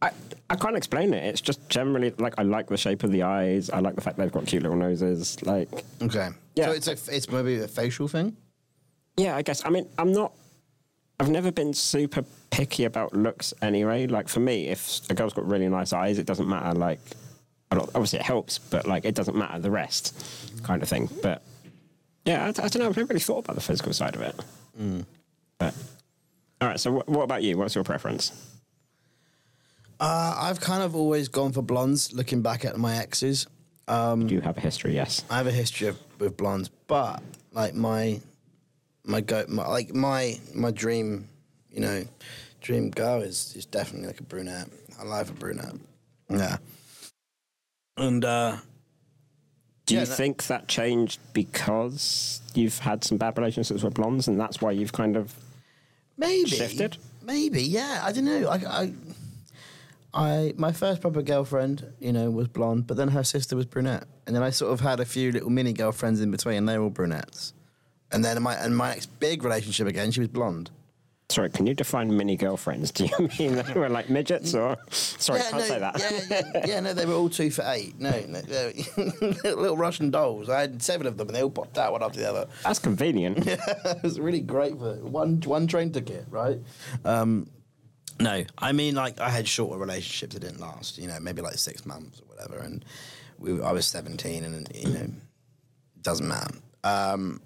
I, 0.00 0.10
I 0.50 0.56
can't 0.56 0.76
explain 0.76 1.12
it. 1.12 1.24
It's 1.24 1.40
just 1.40 1.68
generally 1.68 2.10
like 2.18 2.34
I 2.38 2.42
like 2.42 2.68
the 2.68 2.76
shape 2.76 3.02
of 3.02 3.10
the 3.10 3.22
eyes. 3.24 3.68
I 3.70 3.80
like 3.80 3.94
the 3.96 4.00
fact 4.00 4.16
they've 4.16 4.30
got 4.30 4.46
cute 4.46 4.62
little 4.62 4.78
noses. 4.78 5.42
Like, 5.42 5.68
Okay. 6.00 6.28
Yeah. 6.54 6.66
So 6.66 6.72
it's 6.72 6.88
a, 6.88 7.14
it's 7.16 7.28
maybe 7.30 7.58
a 7.60 7.68
facial 7.68 8.08
thing? 8.08 8.36
yeah, 9.16 9.34
I 9.36 9.42
guess. 9.42 9.64
I 9.64 9.70
mean, 9.70 9.88
I'm 9.98 10.12
not. 10.12 10.32
I've 11.20 11.28
never 11.30 11.50
been 11.50 11.74
super 11.74 12.24
picky 12.50 12.84
about 12.84 13.12
looks 13.12 13.52
anyway. 13.60 14.06
Like 14.06 14.28
for 14.28 14.38
me, 14.40 14.68
if 14.68 15.00
a 15.10 15.14
girl's 15.14 15.32
got 15.32 15.46
really 15.48 15.68
nice 15.68 15.92
eyes, 15.92 16.18
it 16.18 16.26
doesn't 16.26 16.48
matter. 16.48 16.78
Like, 16.78 17.00
a 17.72 17.76
lot- 17.76 17.90
obviously 17.96 18.20
it 18.20 18.24
helps, 18.24 18.58
but 18.58 18.86
like 18.86 19.04
it 19.04 19.16
doesn't 19.16 19.36
matter 19.36 19.58
the 19.58 19.70
rest, 19.72 20.14
kind 20.62 20.80
of 20.80 20.88
thing. 20.88 21.08
But 21.22 21.42
yeah, 22.24 22.44
I, 22.44 22.48
I 22.48 22.52
don't 22.68 22.76
know. 22.78 22.86
I've 22.88 22.96
never 22.96 23.08
really 23.08 23.18
thought 23.20 23.38
about 23.38 23.56
the 23.56 23.60
physical 23.62 23.92
side 23.92 24.14
of 24.14 24.20
it. 24.22 24.36
Hmm. 24.76 25.00
But 25.58 25.74
all 26.60 26.68
right. 26.68 26.78
So 26.78 26.92
what, 26.92 27.08
what 27.08 27.24
about 27.24 27.42
you? 27.42 27.58
What's 27.58 27.74
your 27.74 27.82
preference? 27.82 28.30
Uh, 30.00 30.34
I've 30.38 30.60
kind 30.60 30.82
of 30.82 30.94
always 30.94 31.28
gone 31.28 31.52
for 31.52 31.62
blondes, 31.62 32.12
looking 32.12 32.40
back 32.42 32.64
at 32.64 32.76
my 32.78 32.96
exes. 32.96 33.46
Do 33.88 34.26
you 34.28 34.40
have 34.42 34.56
a 34.56 34.60
history? 34.60 34.94
Yes. 34.94 35.24
I 35.30 35.38
have 35.38 35.46
a 35.46 35.52
history 35.52 35.88
of, 35.88 35.98
with 36.18 36.36
blondes, 36.36 36.68
but 36.86 37.22
like 37.52 37.74
my 37.74 38.20
my 39.04 39.20
go 39.22 39.44
my, 39.48 39.66
like 39.66 39.94
my 39.94 40.38
my 40.54 40.70
dream, 40.70 41.28
you 41.72 41.80
know, 41.80 42.04
dream 42.60 42.90
girl 42.90 43.22
is 43.22 43.54
is 43.56 43.64
definitely 43.64 44.08
like 44.08 44.20
a 44.20 44.24
brunette. 44.24 44.68
I 45.00 45.04
love 45.04 45.30
a 45.30 45.32
brunette. 45.32 45.74
Yeah. 46.28 46.58
And 47.96 48.24
uh 48.24 48.58
Do 49.86 49.94
you 49.94 50.00
Yeah, 50.00 50.04
that- 50.04 50.16
think 50.16 50.46
that 50.48 50.68
changed 50.68 51.18
because 51.32 52.40
you've 52.54 52.78
had 52.80 53.02
some 53.04 53.16
bad 53.16 53.38
relationships 53.38 53.82
with 53.82 53.94
blondes, 53.94 54.28
and 54.28 54.38
that's 54.38 54.60
why 54.60 54.70
you've 54.72 54.92
kind 54.92 55.16
of 55.16 55.34
maybe 56.18 56.50
Shifted? 56.50 56.98
Maybe, 57.24 57.62
yeah. 57.62 58.02
I 58.04 58.12
don't 58.12 58.24
know. 58.26 58.48
I, 58.48 58.56
I 58.56 58.92
I 60.18 60.52
my 60.56 60.72
first 60.72 61.00
proper 61.00 61.22
girlfriend, 61.22 61.92
you 62.00 62.12
know, 62.12 62.28
was 62.28 62.48
blonde, 62.48 62.88
but 62.88 62.96
then 62.96 63.08
her 63.08 63.22
sister 63.22 63.54
was 63.54 63.66
brunette, 63.66 64.04
and 64.26 64.34
then 64.34 64.42
I 64.42 64.50
sort 64.50 64.72
of 64.72 64.80
had 64.80 64.98
a 64.98 65.04
few 65.04 65.30
little 65.30 65.48
mini 65.48 65.72
girlfriends 65.72 66.20
in 66.20 66.32
between, 66.32 66.56
and 66.56 66.68
they 66.68 66.76
were 66.76 66.84
all 66.84 66.90
brunettes. 66.90 67.54
And 68.10 68.24
then 68.24 68.42
my 68.42 68.54
and 68.54 68.76
my 68.76 68.90
next 68.90 69.06
big 69.20 69.44
relationship 69.44 69.86
again, 69.86 70.10
she 70.10 70.18
was 70.18 70.28
blonde. 70.28 70.72
Sorry, 71.30 71.50
can 71.50 71.66
you 71.68 71.74
define 71.74 72.16
mini 72.16 72.36
girlfriends? 72.36 72.90
Do 72.92 73.04
you 73.04 73.28
mean 73.38 73.62
they 73.62 73.74
were 73.74 73.88
like 73.88 74.10
midgets 74.10 74.54
or? 74.54 74.76
Sorry, 74.90 75.40
can't 75.40 75.54
no, 75.54 75.60
say 75.60 75.78
that. 75.78 75.98
Yeah, 76.00 76.40
yeah, 76.54 76.66
yeah, 76.66 76.80
no, 76.80 76.94
they 76.94 77.06
were 77.06 77.14
all 77.14 77.28
two 77.28 77.52
for 77.52 77.62
eight. 77.68 78.00
No, 78.00 78.10
no 78.26 78.72
little 79.44 79.76
Russian 79.76 80.10
dolls. 80.10 80.48
I 80.48 80.62
had 80.62 80.82
seven 80.82 81.06
of 81.06 81.16
them, 81.16 81.28
and 81.28 81.36
they 81.36 81.44
all 81.44 81.50
popped 81.50 81.78
out 81.78 81.92
one 81.92 82.02
after 82.02 82.18
the 82.18 82.28
other. 82.28 82.48
That's 82.64 82.80
convenient. 82.80 83.46
it 83.46 84.02
was 84.02 84.18
really 84.18 84.40
great 84.40 84.76
for 84.78 84.94
one 84.96 85.40
one 85.42 85.68
train 85.68 85.92
ticket, 85.92 86.26
right? 86.28 86.58
Um, 87.04 87.48
no, 88.20 88.44
I 88.58 88.72
mean 88.72 88.94
like 88.94 89.20
I 89.20 89.30
had 89.30 89.46
shorter 89.46 89.78
relationships 89.78 90.34
that 90.34 90.40
didn't 90.40 90.60
last. 90.60 90.98
You 90.98 91.08
know, 91.08 91.18
maybe 91.20 91.42
like 91.42 91.54
six 91.54 91.86
months 91.86 92.20
or 92.20 92.24
whatever, 92.26 92.62
and 92.62 92.84
we, 93.38 93.60
I 93.62 93.72
was 93.72 93.86
seventeen, 93.86 94.44
and 94.44 94.68
you 94.74 94.88
know, 94.88 95.08
doesn't 96.02 96.26
matter. 96.26 96.54
Um, 96.84 97.40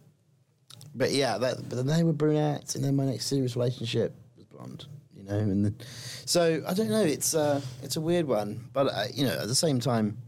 but 0.95 1.11
yeah, 1.13 1.39
that, 1.39 1.69
but 1.69 1.77
then 1.77 1.87
they 1.87 2.03
were 2.03 2.13
brunettes, 2.13 2.75
and 2.75 2.85
then 2.85 2.97
my 2.97 3.05
next 3.05 3.27
serious 3.27 3.57
relationship 3.57 4.15
was 4.37 4.45
blonde. 4.45 4.87
You 5.15 5.25
know, 5.25 5.39
and 5.39 5.85
so 6.25 6.63
I 6.67 6.75
don't 6.75 6.91
know. 6.91 7.05
It's 7.05 7.35
uh, 7.35 7.61
it's 7.83 7.97
a 7.97 8.01
weird 8.01 8.27
one, 8.27 8.69
but 8.73 8.89
uh, 8.89 9.05
you 9.15 9.25
know, 9.25 9.39
at 9.39 9.49
the 9.49 9.55
same 9.55 9.81
time, 9.81 10.19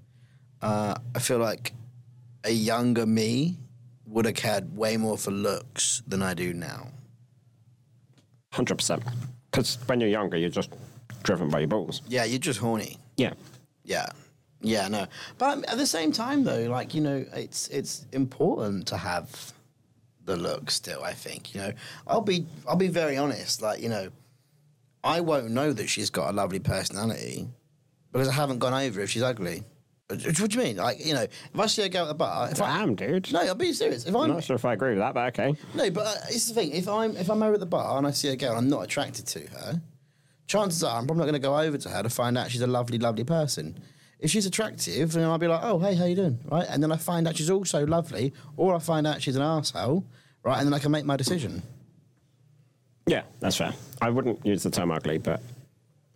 uh, 0.63 0.95
I 1.15 1.19
feel 1.19 1.39
like 1.39 1.73
a 2.45 2.51
younger 2.51 3.07
me 3.07 3.59
would 4.07 4.27
have 4.27 4.35
cared 4.35 4.77
way 4.77 4.97
more 4.97 5.19
for 5.19 5.31
looks 5.31 6.03
than 6.07 6.23
I 6.23 6.35
do 6.35 6.55
now. 6.55 6.89
Hundred 8.53 8.77
percent. 8.77 9.03
Because 9.55 9.79
when 9.87 10.01
you're 10.01 10.11
younger, 10.11 10.37
you're 10.37 10.51
just 10.51 10.71
driven 11.23 11.49
by 11.49 11.61
your 11.61 11.69
balls. 11.69 12.03
Yeah, 12.09 12.25
you're 12.25 12.41
just 12.41 12.59
horny. 12.59 12.99
Yeah. 13.17 13.35
Yeah, 13.85 14.07
yeah, 14.61 14.89
no. 14.89 15.07
But 15.39 15.59
um, 15.59 15.65
at 15.69 15.79
the 15.79 15.87
same 15.87 16.11
time, 16.11 16.43
though, 16.43 16.65
like 16.65 16.93
you 16.93 17.01
know, 17.01 17.25
it's 17.33 17.69
it's 17.69 18.05
important 18.11 18.89
to 18.89 18.97
have 18.97 19.53
the 20.25 20.37
look 20.37 20.73
still. 20.73 21.05
I 21.05 21.13
think 21.13 21.55
you 21.55 21.61
know, 21.61 21.73
I'll 22.05 22.21
be 22.21 22.47
I'll 22.67 22.75
be 22.75 22.89
very 22.89 23.17
honest. 23.17 23.63
Like 23.63 23.81
you 23.81 23.89
know, 23.91 24.09
I 25.05 25.21
won't 25.21 25.51
know 25.51 25.73
that 25.73 25.89
she's 25.89 26.11
got 26.11 26.31
a 26.31 26.33
lovely 26.33 26.59
personality 26.59 27.47
because 28.11 28.27
I 28.27 28.33
haven't 28.33 28.59
gone 28.59 28.75
over 28.75 29.03
if 29.03 29.11
she's 29.11 29.23
ugly. 29.23 29.63
What 30.15 30.51
do 30.51 30.59
you 30.59 30.65
mean? 30.65 30.77
Like 30.77 31.05
you 31.05 31.15
know, 31.15 31.23
if 31.23 31.59
I 31.59 31.67
see 31.67 31.83
a 31.83 31.89
girl 31.89 32.03
at 32.03 32.09
the 32.09 32.15
bar, 32.15 32.51
if 32.51 32.61
I 32.61 32.79
Damn, 32.79 32.95
dude. 32.95 33.33
no, 33.33 33.41
I'll 33.41 33.55
be 33.55 33.73
serious. 33.73 34.07
If 34.07 34.15
I'm 34.15 34.23
I'm 34.23 34.31
not 34.31 34.45
sure 34.45 34.57
if 34.57 34.65
I 34.65 34.73
agree 34.75 34.91
with 34.91 34.99
that, 34.99 35.15
but 35.15 35.39
okay. 35.39 35.55
No, 35.75 35.91
but 35.91 36.07
uh, 36.07 36.15
it's 36.29 36.49
the 36.49 36.55
thing. 36.55 36.71
If 36.73 36.89
I'm 36.89 37.17
if 37.17 37.31
I'm 37.31 37.43
over 37.43 37.55
at 37.55 37.61
the 37.61 37.67
bar 37.67 37.99
and 37.99 38.07
I 38.07 38.11
see 38.11 38.29
a 38.29 38.37
girl, 38.37 38.51
and 38.51 38.59
I'm 38.59 38.69
not 38.69 38.83
attracted 38.85 39.27
to 39.29 39.41
her. 39.59 39.83
Chances 40.47 40.85
are 40.85 40.99
I'm 40.99 41.07
probably 41.07 41.21
not 41.21 41.31
going 41.31 41.41
to 41.41 41.47
go 41.49 41.59
over 41.59 41.79
to 41.79 41.89
her 41.89 42.03
to 42.03 42.11
find 42.11 42.37
out 42.37 42.51
she's 42.51 42.61
a 42.61 42.67
lovely, 42.67 42.99
lovely 42.99 43.25
person. 43.25 43.79
If 44.21 44.31
she's 44.31 44.45
attractive, 44.47 45.13
then 45.13 45.25
I'll 45.25 45.39
be 45.39 45.49
like, 45.49 45.61
"Oh, 45.63 45.79
hey, 45.79 45.95
how 45.95 46.05
you 46.05 46.15
doing?" 46.15 46.39
Right, 46.51 46.67
and 46.69 46.83
then 46.83 46.93
I 46.93 46.97
find 46.97 47.27
out 47.27 47.37
she's 47.37 47.51
also 47.51 47.87
lovely, 47.87 48.33
or 48.57 48.75
I 48.75 48.79
find 48.79 49.07
out 49.07 49.23
she's 49.23 49.37
an 49.37 49.43
asshole, 49.43 50.05
right, 50.43 50.59
and 50.59 50.67
then 50.67 50.75
I 50.75 50.79
can 50.79 50.91
make 50.93 51.05
my 51.05 51.17
decision. 51.17 51.63
Yeah, 53.07 53.23
that's 53.41 53.57
fair. 53.57 53.73
I 54.01 54.11
wouldn't 54.11 54.45
use 54.47 54.63
the 54.63 54.71
term 54.71 54.91
ugly, 54.91 55.19
but 55.19 55.43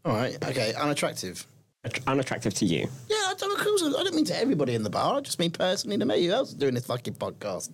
All 0.04 0.14
right, 0.14 0.42
okay, 0.48 0.72
unattractive. 0.74 1.46
Att- 1.88 2.06
unattractive 2.06 2.54
to 2.54 2.64
you. 2.66 2.88
Yeah, 3.08 3.16
I 3.16 3.34
don't, 3.38 3.58
of 3.58 3.64
course, 3.64 3.82
I 3.82 4.02
don't 4.04 4.14
mean 4.14 4.24
to 4.26 4.36
everybody 4.38 4.74
in 4.74 4.82
the 4.82 4.90
bar. 4.90 5.16
I 5.16 5.20
just 5.20 5.38
mean 5.38 5.50
personally 5.50 5.98
to 5.98 6.04
me. 6.04 6.26
Who 6.26 6.32
else 6.32 6.50
is 6.50 6.54
doing 6.54 6.74
this 6.74 6.86
fucking 6.86 7.14
podcast? 7.14 7.70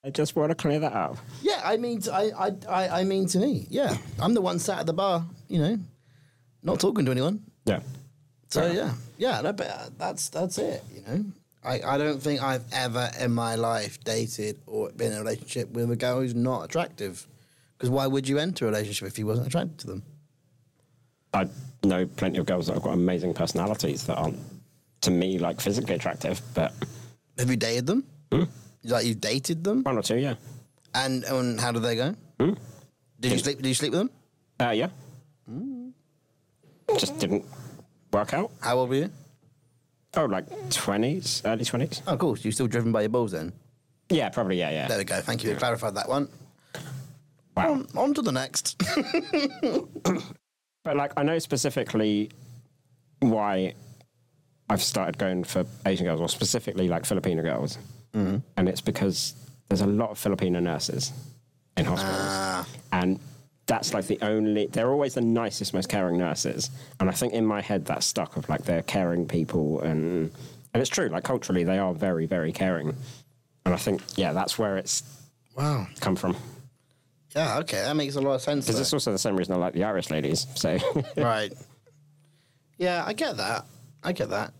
I 0.04 0.10
just 0.10 0.36
want 0.36 0.50
to 0.50 0.56
clear 0.56 0.80
that 0.80 0.94
up. 0.94 1.18
Yeah, 1.42 1.62
I 1.64 1.78
mean, 1.78 2.02
to, 2.02 2.14
I, 2.14 2.32
I, 2.48 2.52
I, 2.68 3.00
I 3.02 3.04
mean 3.04 3.28
to 3.28 3.38
me. 3.40 3.68
Yeah, 3.70 3.96
I'm 4.20 4.34
the 4.34 4.42
one 4.42 4.58
sat 4.60 4.80
at 4.80 4.86
the 4.88 4.94
bar, 4.94 5.26
you 5.48 5.60
know, 5.60 5.80
not 6.64 6.80
talking 6.80 7.06
to 7.06 7.12
anyone. 7.12 7.44
Yeah. 7.66 7.82
So 8.50 8.70
yeah, 8.72 8.94
yeah, 9.18 9.40
no, 9.42 9.54
but 9.54 9.98
that's 9.98 10.30
that's 10.30 10.58
it. 10.58 10.84
You 10.94 11.02
know, 11.08 11.26
I, 11.64 11.82
I 11.82 11.98
don't 11.98 12.22
think 12.22 12.42
I've 12.42 12.66
ever 12.74 13.10
in 13.20 13.32
my 13.32 13.56
life 13.56 14.04
dated 14.04 14.60
or 14.66 14.90
been 14.92 15.12
in 15.12 15.20
a 15.20 15.22
relationship 15.22 15.72
with 15.72 15.90
a 15.92 15.96
girl 15.96 16.20
who's 16.20 16.36
not 16.36 16.66
attractive. 16.66 17.28
Because 17.78 17.90
why 17.90 18.08
would 18.08 18.28
you 18.28 18.38
enter 18.38 18.66
a 18.66 18.70
relationship 18.70 19.08
if 19.08 19.18
you 19.18 19.26
wasn't 19.26 19.48
attracted 19.48 19.78
to 19.80 19.88
them? 19.88 20.04
I 21.34 21.48
know 21.84 22.06
plenty 22.06 22.38
of 22.38 22.46
girls 22.46 22.68
that 22.68 22.74
have 22.74 22.84
got 22.84 22.94
amazing 22.94 23.34
personalities 23.34 24.06
that 24.06 24.16
aren't, 24.16 24.40
to 25.02 25.12
me, 25.12 25.40
like 25.40 25.62
physically 25.62 25.96
attractive, 25.96 26.42
but 26.54 26.74
Have 27.38 27.50
you 27.50 27.56
dated 27.56 27.88
them? 27.88 28.04
Hmm? 28.32 28.44
Like 28.84 29.06
you've 29.06 29.22
dated 29.22 29.64
them, 29.64 29.84
one 29.84 29.98
or 29.98 30.02
two, 30.02 30.18
yeah. 30.18 30.36
and 30.96 31.24
and 31.26 31.60
how 31.60 31.72
did 31.72 31.84
they 31.84 31.96
go? 31.96 32.16
Hmm? 32.40 32.54
Did 33.20 33.32
you 33.34 33.38
sleep? 33.38 33.58
Did 33.58 33.68
you 33.68 33.74
sleep 33.76 33.92
with 33.92 34.00
them? 34.00 34.10
Uh, 34.60 34.72
yeah. 34.72 34.90
Hmm. 35.48 35.90
Just 36.98 37.20
didn't 37.20 37.46
work 38.12 38.34
out. 38.34 38.52
How 38.60 38.80
old 38.80 38.90
were 38.90 38.96
you? 38.96 39.12
Oh, 40.18 40.26
like 40.26 40.50
20s, 40.50 41.42
early 41.46 41.64
20s? 41.64 42.02
Oh, 42.06 42.18
cool. 42.18 42.36
So 42.36 42.42
you're 42.44 42.52
still 42.52 42.68
driven 42.68 42.92
by 42.92 43.02
your 43.02 43.10
balls 43.10 43.32
then? 43.32 43.54
Yeah, 44.10 44.28
probably, 44.28 44.60
yeah, 44.60 44.70
yeah. 44.70 44.88
There 44.90 44.98
we 44.98 45.06
go. 45.06 45.22
Thank 45.22 45.44
you. 45.44 45.52
You 45.52 45.56
clarified 45.56 45.96
that 45.96 46.10
one. 46.10 46.28
Wow. 47.56 47.72
On, 47.72 47.88
on 47.96 48.14
to 48.16 48.22
the 48.22 48.32
next. 48.34 48.82
But 50.84 50.98
like, 50.98 51.14
I 51.18 51.24
know 51.24 51.40
specifically 51.40 52.32
why 53.20 53.76
I've 54.70 54.82
started 54.82 55.18
going 55.18 55.44
for 55.44 55.66
Asian 55.86 56.06
girls, 56.06 56.22
or 56.22 56.30
specifically 56.30 56.88
like 56.88 57.06
Filipino 57.06 57.44
girls, 57.44 57.78
mm-hmm. 58.14 58.38
and 58.58 58.70
it's 58.70 58.82
because 58.82 59.36
there's 59.70 59.82
a 59.82 59.88
lot 59.88 60.12
of 60.12 60.18
Filipino 60.18 60.60
nurses 60.60 61.12
in 61.78 61.86
hospitals, 61.86 62.20
ah. 62.20 62.68
and 62.94 63.20
that's 63.68 63.94
like 63.94 64.08
the 64.08 64.18
only. 64.22 64.68
They're 64.68 64.90
always 64.90 65.14
the 65.14 65.22
nicest, 65.22 65.74
most 65.74 65.90
caring 65.90 66.18
nurses, 66.18 66.70
and 67.00 67.10
I 67.10 67.12
think 67.12 67.34
in 67.34 67.46
my 67.46 67.62
head 67.62 67.86
that's 67.86 68.06
stuck 68.06 68.38
of 68.38 68.50
like 68.50 68.64
they're 68.64 68.82
caring 68.82 69.28
people, 69.28 69.82
and 69.82 70.32
and 70.74 70.82
it's 70.82 70.90
true. 70.90 71.10
Like 71.10 71.24
culturally, 71.24 71.64
they 71.64 71.78
are 71.78 71.94
very, 71.94 72.26
very 72.26 72.52
caring, 72.52 72.96
and 73.66 73.74
I 73.74 73.78
think 73.78 74.02
yeah, 74.16 74.34
that's 74.34 74.58
where 74.58 74.78
it's 74.78 75.04
wow. 75.56 75.86
come 76.00 76.16
from. 76.16 76.36
Yeah. 77.36 77.60
Okay. 77.60 77.78
That 77.82 77.96
makes 77.96 78.16
a 78.16 78.22
lot 78.22 78.36
of 78.36 78.42
sense. 78.42 78.66
Because 78.66 78.80
it's 78.80 78.94
also 78.94 79.12
the 79.12 79.18
same 79.18 79.36
reason 79.36 79.54
I 79.54 79.58
like 79.58 79.74
the 79.74 79.84
Irish 79.84 80.10
ladies. 80.10 80.48
So 80.56 80.78
right. 81.18 81.54
Yeah, 82.78 83.04
I 83.06 83.14
get 83.14 83.38
that. 83.38 83.66
I 84.04 84.12
get 84.12 84.30
that. 84.32 84.54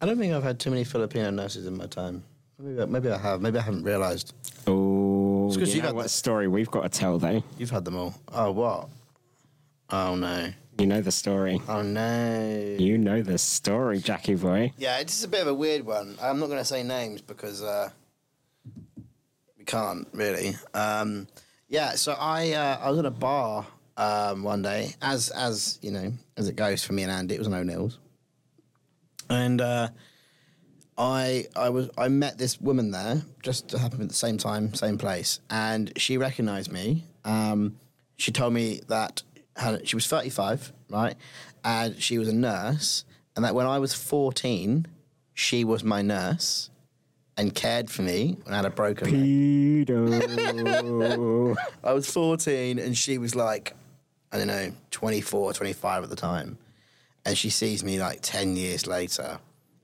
I 0.00 0.06
don't 0.06 0.18
think 0.18 0.32
I've 0.32 0.42
had 0.42 0.58
too 0.58 0.70
many 0.70 0.84
Filipino 0.84 1.30
nurses 1.30 1.66
in 1.66 1.76
my 1.76 1.86
time. 1.86 2.22
Maybe, 2.58 2.80
I- 2.82 2.86
maybe 2.86 3.10
I 3.10 3.18
have. 3.18 3.40
Maybe 3.40 3.58
I 3.58 3.62
haven't 3.62 3.84
realised. 3.84 4.32
Oh, 4.66 5.46
It's 5.48 5.56
'cause 5.56 5.68
you 5.68 5.76
you've 5.76 5.84
know 5.84 5.94
what 5.94 6.10
story 6.10 6.48
we've 6.48 6.70
got 6.70 6.82
to 6.82 6.88
tell 6.88 7.18
though? 7.18 7.42
You've 7.58 7.70
had 7.70 7.84
them 7.84 7.96
all. 7.96 8.14
Oh, 8.32 8.50
what? 8.52 8.88
Oh, 9.90 10.14
no. 10.14 10.50
You 10.78 10.86
know 10.86 11.00
the 11.00 11.10
story. 11.12 11.60
Oh, 11.68 11.82
no. 11.82 12.76
You 12.78 12.98
know 12.98 13.20
the 13.22 13.38
story, 13.38 13.98
Jackie 14.00 14.34
boy. 14.36 14.72
Yeah, 14.78 14.98
it's 14.98 15.12
just 15.14 15.24
a 15.24 15.28
bit 15.28 15.40
of 15.42 15.48
a 15.48 15.54
weird 15.54 15.84
one. 15.84 16.16
I'm 16.22 16.38
not 16.38 16.46
going 16.46 16.58
to 16.58 16.64
say 16.64 16.82
names 16.82 17.20
because 17.20 17.62
uh, 17.62 17.90
we 19.58 19.64
can't 19.64 20.06
really. 20.12 20.54
Um, 20.74 21.26
yeah, 21.68 21.92
so 21.92 22.12
I 22.18 22.52
uh, 22.52 22.78
I 22.82 22.90
was 22.90 22.98
at 22.98 23.04
a 23.04 23.10
bar 23.10 23.66
um, 23.96 24.42
one 24.42 24.62
day, 24.62 24.94
as 25.02 25.28
as 25.30 25.78
you 25.82 25.90
know, 25.90 26.12
as 26.36 26.48
it 26.48 26.56
goes 26.56 26.84
for 26.84 26.94
me 26.94 27.02
and 27.02 27.12
Andy. 27.12 27.34
It 27.34 27.38
was 27.38 27.46
an 27.46 27.54
O'Neill's, 27.54 27.98
and 29.28 29.60
uh, 29.60 29.88
I 30.96 31.46
I 31.54 31.68
was 31.68 31.90
I 31.98 32.08
met 32.08 32.38
this 32.38 32.60
woman 32.60 32.90
there 32.90 33.22
just 33.42 33.70
happened 33.72 34.02
at 34.02 34.08
the 34.08 34.14
same 34.14 34.38
time, 34.38 34.72
same 34.74 34.96
place, 34.96 35.40
and 35.50 35.92
she 35.98 36.16
recognised 36.16 36.72
me. 36.72 37.04
Um, 37.24 37.76
she 38.16 38.32
told 38.32 38.54
me 38.54 38.80
that 38.88 39.22
had, 39.56 39.86
she 39.86 39.94
was 39.94 40.06
thirty 40.06 40.30
five, 40.30 40.72
right, 40.88 41.16
and 41.64 42.00
she 42.00 42.16
was 42.16 42.28
a 42.28 42.34
nurse, 42.34 43.04
and 43.36 43.44
that 43.44 43.54
when 43.54 43.66
I 43.66 43.78
was 43.78 43.92
fourteen, 43.92 44.86
she 45.34 45.64
was 45.64 45.84
my 45.84 46.00
nurse 46.00 46.70
and 47.38 47.54
cared 47.54 47.88
for 47.88 48.02
me 48.02 48.36
when 48.42 48.52
I 48.52 48.56
had 48.56 48.66
a 48.66 48.70
broken 48.70 49.06
leg. 49.12 49.86
Pedo. 49.86 51.56
I 51.84 51.92
was 51.92 52.10
14 52.10 52.80
and 52.80 52.98
she 52.98 53.16
was 53.16 53.36
like, 53.36 53.74
I 54.32 54.38
don't 54.38 54.48
know, 54.48 54.72
24, 54.90 55.52
25 55.52 56.02
at 56.02 56.10
the 56.10 56.16
time. 56.16 56.58
And 57.24 57.38
she 57.38 57.48
sees 57.48 57.84
me 57.84 58.00
like 58.00 58.18
10 58.22 58.56
years 58.56 58.88
later 58.88 59.38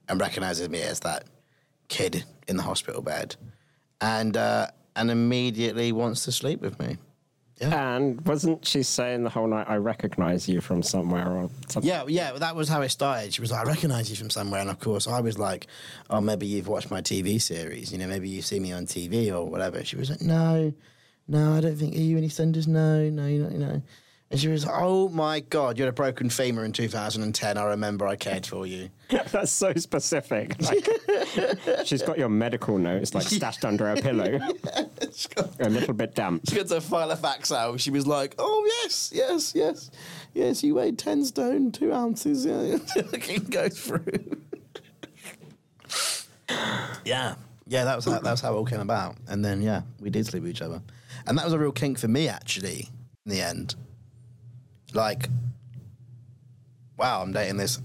and 0.08 0.20
recognizes 0.20 0.68
me 0.68 0.82
as 0.82 1.00
that 1.00 1.24
kid 1.88 2.24
in 2.48 2.56
the 2.56 2.64
hospital 2.64 3.00
bed 3.00 3.36
and, 4.00 4.36
uh, 4.36 4.66
and 4.96 5.10
immediately 5.10 5.92
wants 5.92 6.24
to 6.24 6.32
sleep 6.32 6.60
with 6.60 6.80
me. 6.80 6.98
And 7.60 8.20
wasn't 8.26 8.66
she 8.66 8.82
saying 8.82 9.24
the 9.24 9.30
whole 9.30 9.46
night, 9.46 9.66
I 9.68 9.76
recognize 9.76 10.48
you 10.48 10.60
from 10.60 10.82
somewhere 10.82 11.28
or 11.28 11.50
something? 11.68 11.88
Yeah, 11.88 12.04
yeah, 12.08 12.32
that 12.32 12.56
was 12.56 12.68
how 12.68 12.82
it 12.82 12.88
started. 12.88 13.32
She 13.32 13.40
was 13.40 13.52
like, 13.52 13.64
I 13.64 13.68
recognize 13.68 14.10
you 14.10 14.16
from 14.16 14.30
somewhere. 14.30 14.60
And 14.60 14.70
of 14.70 14.80
course, 14.80 15.06
I 15.06 15.20
was 15.20 15.38
like, 15.38 15.68
oh, 16.10 16.20
maybe 16.20 16.46
you've 16.46 16.68
watched 16.68 16.90
my 16.90 17.00
TV 17.00 17.40
series. 17.40 17.92
You 17.92 17.98
know, 17.98 18.08
maybe 18.08 18.28
you've 18.28 18.44
seen 18.44 18.62
me 18.62 18.72
on 18.72 18.86
TV 18.86 19.32
or 19.32 19.44
whatever. 19.44 19.84
She 19.84 19.96
was 19.96 20.10
like, 20.10 20.20
no, 20.20 20.72
no, 21.28 21.54
I 21.54 21.60
don't 21.60 21.76
think. 21.76 21.94
Are 21.94 22.00
you 22.00 22.16
in 22.16 22.24
EastEnders? 22.24 22.66
No, 22.66 23.08
no, 23.08 23.26
you're 23.26 23.44
not, 23.44 23.52
you 23.52 23.58
know. 23.58 23.82
And 24.30 24.40
she 24.40 24.48
was 24.48 24.66
like, 24.66 24.74
oh 24.78 25.08
my 25.10 25.40
God, 25.40 25.78
you 25.78 25.84
had 25.84 25.90
a 25.90 25.92
broken 25.92 26.28
femur 26.28 26.64
in 26.64 26.72
2010. 26.72 27.56
I 27.58 27.64
remember 27.64 28.06
I 28.06 28.16
cared 28.16 28.46
for 28.46 28.66
you. 28.66 28.90
That's 29.30 29.52
so 29.52 29.72
specific. 29.74 30.60
Like, 30.60 30.88
she's 31.84 32.02
got 32.02 32.18
your 32.18 32.30
medical 32.30 32.78
notes 32.78 33.14
like 33.14 33.24
stashed 33.24 33.64
under 33.64 33.86
her 33.86 33.96
pillow, 33.96 34.38
got 35.34 35.60
a 35.60 35.68
little 35.68 35.94
bit 35.94 36.14
damp. 36.14 36.42
she 36.48 36.56
got 36.56 36.66
to 36.68 36.80
file 36.80 37.10
a 37.10 37.16
fax 37.16 37.52
out. 37.52 37.80
She 37.80 37.90
was 37.90 38.06
like, 38.06 38.34
oh, 38.38 38.64
yes, 38.82 39.12
yes, 39.14 39.54
yes. 39.54 39.90
Yes, 40.32 40.64
you 40.64 40.74
weighed 40.74 40.98
10 40.98 41.26
stone, 41.26 41.70
two 41.70 41.92
ounces. 41.92 42.44
Yeah, 42.44 42.78
it 42.96 43.50
goes 43.50 43.78
through. 43.78 44.38
yeah. 47.04 47.34
Yeah, 47.66 47.84
that 47.84 47.96
was, 47.96 48.04
how, 48.04 48.18
that 48.18 48.30
was 48.30 48.40
how 48.40 48.52
it 48.54 48.56
all 48.56 48.66
came 48.66 48.80
about. 48.80 49.16
And 49.28 49.44
then, 49.44 49.62
yeah, 49.62 49.82
we 50.00 50.10
did 50.10 50.26
sleep 50.26 50.42
with 50.42 50.50
each 50.50 50.62
other. 50.62 50.82
And 51.26 51.38
that 51.38 51.44
was 51.44 51.54
a 51.54 51.58
real 51.58 51.72
kink 51.72 51.98
for 51.98 52.08
me, 52.08 52.28
actually, 52.28 52.88
in 53.24 53.30
the 53.30 53.40
end. 53.40 53.76
Like, 54.94 55.28
wow, 56.96 57.22
I'm 57.22 57.32
dating 57.32 57.56
this 57.56 57.80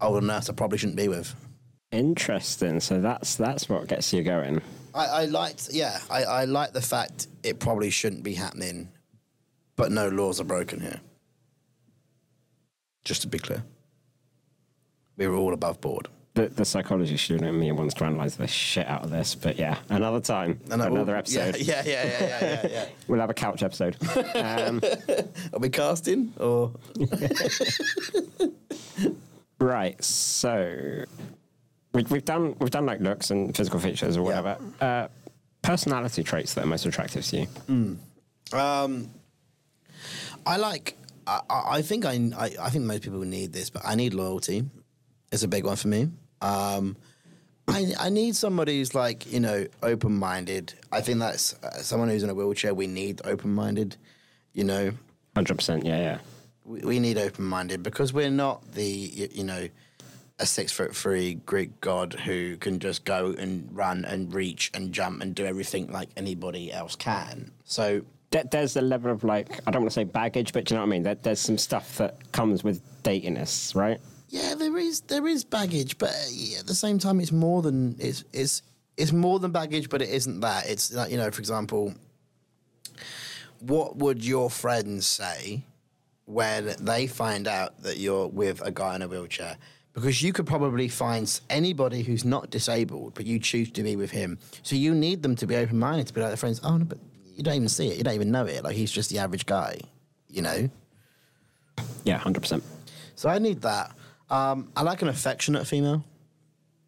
older 0.00 0.24
nurse 0.26 0.48
I 0.48 0.54
probably 0.54 0.78
shouldn't 0.78 0.96
be 0.96 1.08
with. 1.08 1.34
Interesting. 1.92 2.80
So 2.80 3.00
that's 3.00 3.36
that's 3.36 3.68
what 3.68 3.86
gets 3.86 4.12
you 4.12 4.22
going. 4.22 4.60
I, 4.94 5.06
I 5.06 5.24
liked, 5.26 5.70
yeah, 5.72 5.98
I, 6.08 6.24
I 6.24 6.44
like 6.44 6.72
the 6.72 6.80
fact 6.80 7.26
it 7.42 7.58
probably 7.58 7.90
shouldn't 7.90 8.22
be 8.22 8.34
happening, 8.34 8.88
but 9.76 9.90
no 9.90 10.08
laws 10.08 10.40
are 10.40 10.44
broken 10.44 10.80
here. 10.80 11.00
Just 13.04 13.22
to 13.22 13.28
be 13.28 13.38
clear, 13.38 13.64
we 15.16 15.26
were 15.26 15.34
all 15.34 15.52
above 15.52 15.80
board. 15.80 16.08
The, 16.34 16.48
the 16.48 16.64
psychology 16.64 17.16
student 17.16 17.48
in 17.48 17.60
me 17.60 17.70
wants 17.70 17.94
to 17.94 18.04
analyze 18.04 18.36
the 18.36 18.48
shit 18.48 18.88
out 18.88 19.04
of 19.04 19.10
this, 19.10 19.36
but 19.36 19.56
yeah, 19.56 19.78
another 19.88 20.18
time, 20.20 20.58
I- 20.68 20.74
another 20.74 21.14
episode. 21.14 21.56
Yeah, 21.58 21.82
yeah, 21.86 22.04
yeah, 22.04 22.18
yeah, 22.20 22.40
yeah, 22.40 22.66
yeah. 22.72 22.84
We'll 23.06 23.20
have 23.20 23.30
a 23.30 23.34
couch 23.34 23.62
episode. 23.62 23.96
Um, 24.34 24.80
Are 25.52 25.60
we 25.60 25.68
casting 25.68 26.32
or? 26.40 26.72
right. 29.60 30.02
So 30.02 31.04
we, 31.92 32.02
we've 32.04 32.24
done 32.24 32.56
we've 32.58 32.70
done 32.70 32.86
like 32.86 33.00
looks 33.00 33.30
and 33.30 33.56
physical 33.56 33.78
features 33.80 34.16
or 34.16 34.28
Yeah. 34.30 34.40
whatever. 34.40 34.56
Uh, 34.80 35.08
personality 35.62 36.22
traits 36.22 36.54
that 36.54 36.64
are 36.64 36.66
most 36.66 36.84
attractive 36.86 37.24
to 37.26 37.46
you. 37.68 37.98
Um, 38.52 39.10
I 40.46 40.56
like. 40.56 40.96
I, 41.26 41.40
I 41.48 41.62
I 41.76 41.82
think 41.82 42.04
I, 42.04 42.12
I 42.36 42.50
I 42.60 42.70
think 42.70 42.84
most 42.84 43.02
people 43.02 43.20
need 43.20 43.52
this, 43.52 43.70
but 43.70 43.82
I 43.84 43.94
need 43.94 44.14
loyalty. 44.14 44.64
It's 45.32 45.42
a 45.42 45.48
big 45.48 45.64
one 45.64 45.76
for 45.76 45.88
me. 45.88 46.08
Um, 46.44 46.96
I 47.66 47.94
I 47.98 48.08
need 48.10 48.36
somebody 48.36 48.78
who's 48.78 48.94
like 48.94 49.32
you 49.32 49.40
know 49.40 49.66
open 49.82 50.16
minded. 50.16 50.74
I 50.92 51.00
think 51.00 51.18
that's 51.18 51.54
uh, 51.62 51.78
someone 51.78 52.10
who's 52.10 52.22
in 52.22 52.30
a 52.30 52.34
wheelchair. 52.34 52.74
We 52.74 52.86
need 52.86 53.22
open 53.24 53.54
minded. 53.54 53.96
You 54.52 54.64
know, 54.64 54.92
Hundred 55.34 55.56
percent. 55.56 55.84
Yeah, 55.84 55.98
yeah. 55.98 56.18
we, 56.64 56.80
we 56.80 57.00
need 57.00 57.18
open 57.18 57.44
minded 57.44 57.82
because 57.82 58.12
we're 58.12 58.30
not 58.30 58.72
the 58.72 58.84
you, 58.84 59.28
you 59.32 59.44
know 59.44 59.68
a 60.38 60.46
six 60.46 60.72
foot 60.72 60.94
three 60.94 61.34
Greek 61.46 61.80
god 61.80 62.12
who 62.12 62.56
can 62.56 62.78
just 62.80 63.04
go 63.04 63.34
and 63.38 63.68
run 63.72 64.04
and 64.04 64.34
reach 64.34 64.70
and 64.74 64.92
jump 64.92 65.22
and 65.22 65.34
do 65.34 65.46
everything 65.46 65.90
like 65.90 66.08
anybody 66.16 66.72
else 66.72 66.96
can. 66.96 67.50
So 67.64 68.02
There's 68.50 68.76
a 68.76 68.82
level 68.82 69.10
of 69.12 69.24
like 69.24 69.60
I 69.66 69.70
don't 69.70 69.82
want 69.82 69.92
to 69.92 69.94
say 69.94 70.04
baggage, 70.04 70.52
but 70.52 70.64
do 70.64 70.74
you 70.74 70.76
know 70.76 70.82
what 70.82 70.88
I 70.88 70.90
mean? 70.90 71.02
There, 71.04 71.14
there's 71.14 71.40
some 71.40 71.56
stuff 71.56 71.96
that 71.98 72.32
comes 72.32 72.62
with 72.62 72.82
datiness, 73.04 73.74
right? 73.74 74.00
Yeah, 74.34 74.56
there 74.56 74.76
is 74.76 75.00
there 75.02 75.28
is 75.28 75.44
baggage, 75.44 75.96
but 75.96 76.10
uh, 76.10 76.58
at 76.58 76.66
the 76.66 76.74
same 76.74 76.98
time, 76.98 77.20
it's 77.20 77.30
more 77.30 77.62
than 77.62 77.94
it's 78.00 78.24
it's 78.32 78.62
it's 78.96 79.12
more 79.12 79.38
than 79.38 79.52
baggage, 79.52 79.88
but 79.88 80.02
it 80.02 80.08
isn't 80.08 80.40
that. 80.40 80.68
It's 80.68 80.92
like 80.92 81.12
you 81.12 81.16
know, 81.16 81.30
for 81.30 81.38
example, 81.38 81.94
what 83.60 83.96
would 83.96 84.24
your 84.24 84.50
friends 84.50 85.06
say 85.06 85.62
when 86.24 86.74
they 86.80 87.06
find 87.06 87.46
out 87.46 87.80
that 87.84 87.98
you're 87.98 88.26
with 88.26 88.60
a 88.66 88.72
guy 88.72 88.96
in 88.96 89.02
a 89.02 89.08
wheelchair? 89.08 89.56
Because 89.92 90.20
you 90.20 90.32
could 90.32 90.48
probably 90.48 90.88
find 90.88 91.40
anybody 91.48 92.02
who's 92.02 92.24
not 92.24 92.50
disabled, 92.50 93.14
but 93.14 93.26
you 93.26 93.38
choose 93.38 93.70
to 93.70 93.84
be 93.84 93.94
with 93.94 94.10
him. 94.10 94.38
So 94.64 94.74
you 94.74 94.96
need 94.96 95.22
them 95.22 95.36
to 95.36 95.46
be 95.46 95.54
open 95.54 95.78
minded, 95.78 96.08
to 96.08 96.12
be 96.12 96.20
like 96.20 96.30
their 96.30 96.36
friends. 96.36 96.60
Oh 96.64 96.76
no, 96.76 96.84
but 96.84 96.98
you 97.36 97.44
don't 97.44 97.54
even 97.54 97.68
see 97.68 97.86
it. 97.86 97.98
You 97.98 98.02
don't 98.02 98.14
even 98.14 98.32
know 98.32 98.46
it. 98.46 98.64
Like 98.64 98.74
he's 98.74 98.90
just 98.90 99.10
the 99.10 99.18
average 99.20 99.46
guy, 99.46 99.78
you 100.28 100.42
know. 100.42 100.68
Yeah, 102.02 102.18
hundred 102.18 102.40
percent. 102.40 102.64
So 103.14 103.28
I 103.28 103.38
need 103.38 103.62
that. 103.62 103.94
Um, 104.30 104.70
I 104.76 104.82
like 104.82 105.02
an 105.02 105.08
affectionate 105.08 105.66
female. 105.66 106.04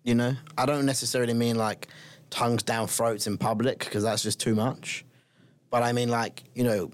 You 0.04 0.14
know, 0.14 0.34
I 0.56 0.66
don't 0.66 0.86
necessarily 0.86 1.34
mean 1.34 1.56
like 1.56 1.88
tongues 2.30 2.62
down 2.62 2.86
throats 2.86 3.26
in 3.26 3.38
public 3.38 3.80
because 3.80 4.04
that's 4.04 4.22
just 4.22 4.40
too 4.40 4.54
much. 4.54 5.04
But 5.70 5.82
I 5.82 5.92
mean 5.92 6.08
like 6.08 6.44
you 6.54 6.64
know, 6.64 6.90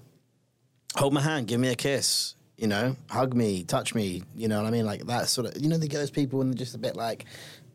hold 0.95 1.13
my 1.13 1.21
hand, 1.21 1.47
give 1.47 1.59
me 1.59 1.69
a 1.69 1.75
kiss. 1.75 2.35
You 2.57 2.67
know, 2.67 2.95
hug 3.09 3.33
me, 3.33 3.63
touch 3.63 3.93
me. 3.93 4.23
You 4.35 4.47
know 4.47 4.61
what 4.61 4.67
I 4.67 4.71
mean? 4.71 4.85
Like 4.85 5.05
that 5.07 5.27
sort 5.27 5.47
of. 5.47 5.61
You 5.61 5.69
know, 5.69 5.77
they 5.77 5.87
get 5.87 5.97
those 5.97 6.11
people 6.11 6.41
and 6.41 6.51
they're 6.51 6.57
just 6.57 6.75
a 6.75 6.77
bit 6.77 6.95
like, 6.95 7.25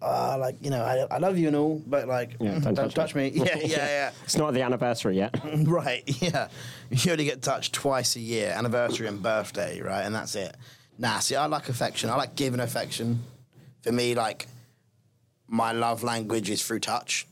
ah, 0.01 0.37
like 0.39 0.57
you 0.61 0.71
know, 0.71 0.83
I, 0.83 1.15
I 1.15 1.19
love 1.19 1.37
you 1.37 1.49
and 1.49 1.57
all, 1.57 1.83
but 1.87 2.09
like, 2.09 2.37
Yeah, 2.41 2.53
mm, 2.55 2.63
don't 2.63 2.75
don't, 2.75 2.85
touch 2.87 2.95
touch 2.95 3.15
me. 3.15 3.29
Yeah, 3.35 3.57
yeah, 3.59 3.67
yeah. 3.67 4.11
It's 4.25 4.37
not 4.37 4.55
the 4.55 4.63
anniversary 4.63 5.17
yet. 5.17 5.35
Right, 5.67 6.05
yeah. 6.23 6.49
You 6.91 7.13
only 7.13 7.25
get 7.25 7.43
touched 7.43 7.75
twice 7.75 8.17
a 8.17 8.21
year, 8.21 8.53
anniversary 8.57 9.07
and 9.07 9.23
birthday, 9.23 9.81
right? 9.81 10.03
And 10.03 10.15
that's 10.15 10.35
it. 10.35 10.57
Nah, 10.99 11.21
see, 11.21 11.37
I 11.37 11.47
like 11.47 11.69
affection. 11.69 12.11
I 12.11 12.17
like 12.17 12.35
giving 12.35 12.61
affection. 12.61 13.23
For 13.83 13.93
me, 13.93 14.15
like, 14.17 14.47
my 15.47 15.73
love 15.73 16.03
language 16.03 16.51
is 16.51 16.65
through 16.67 16.81
touch, 16.81 17.27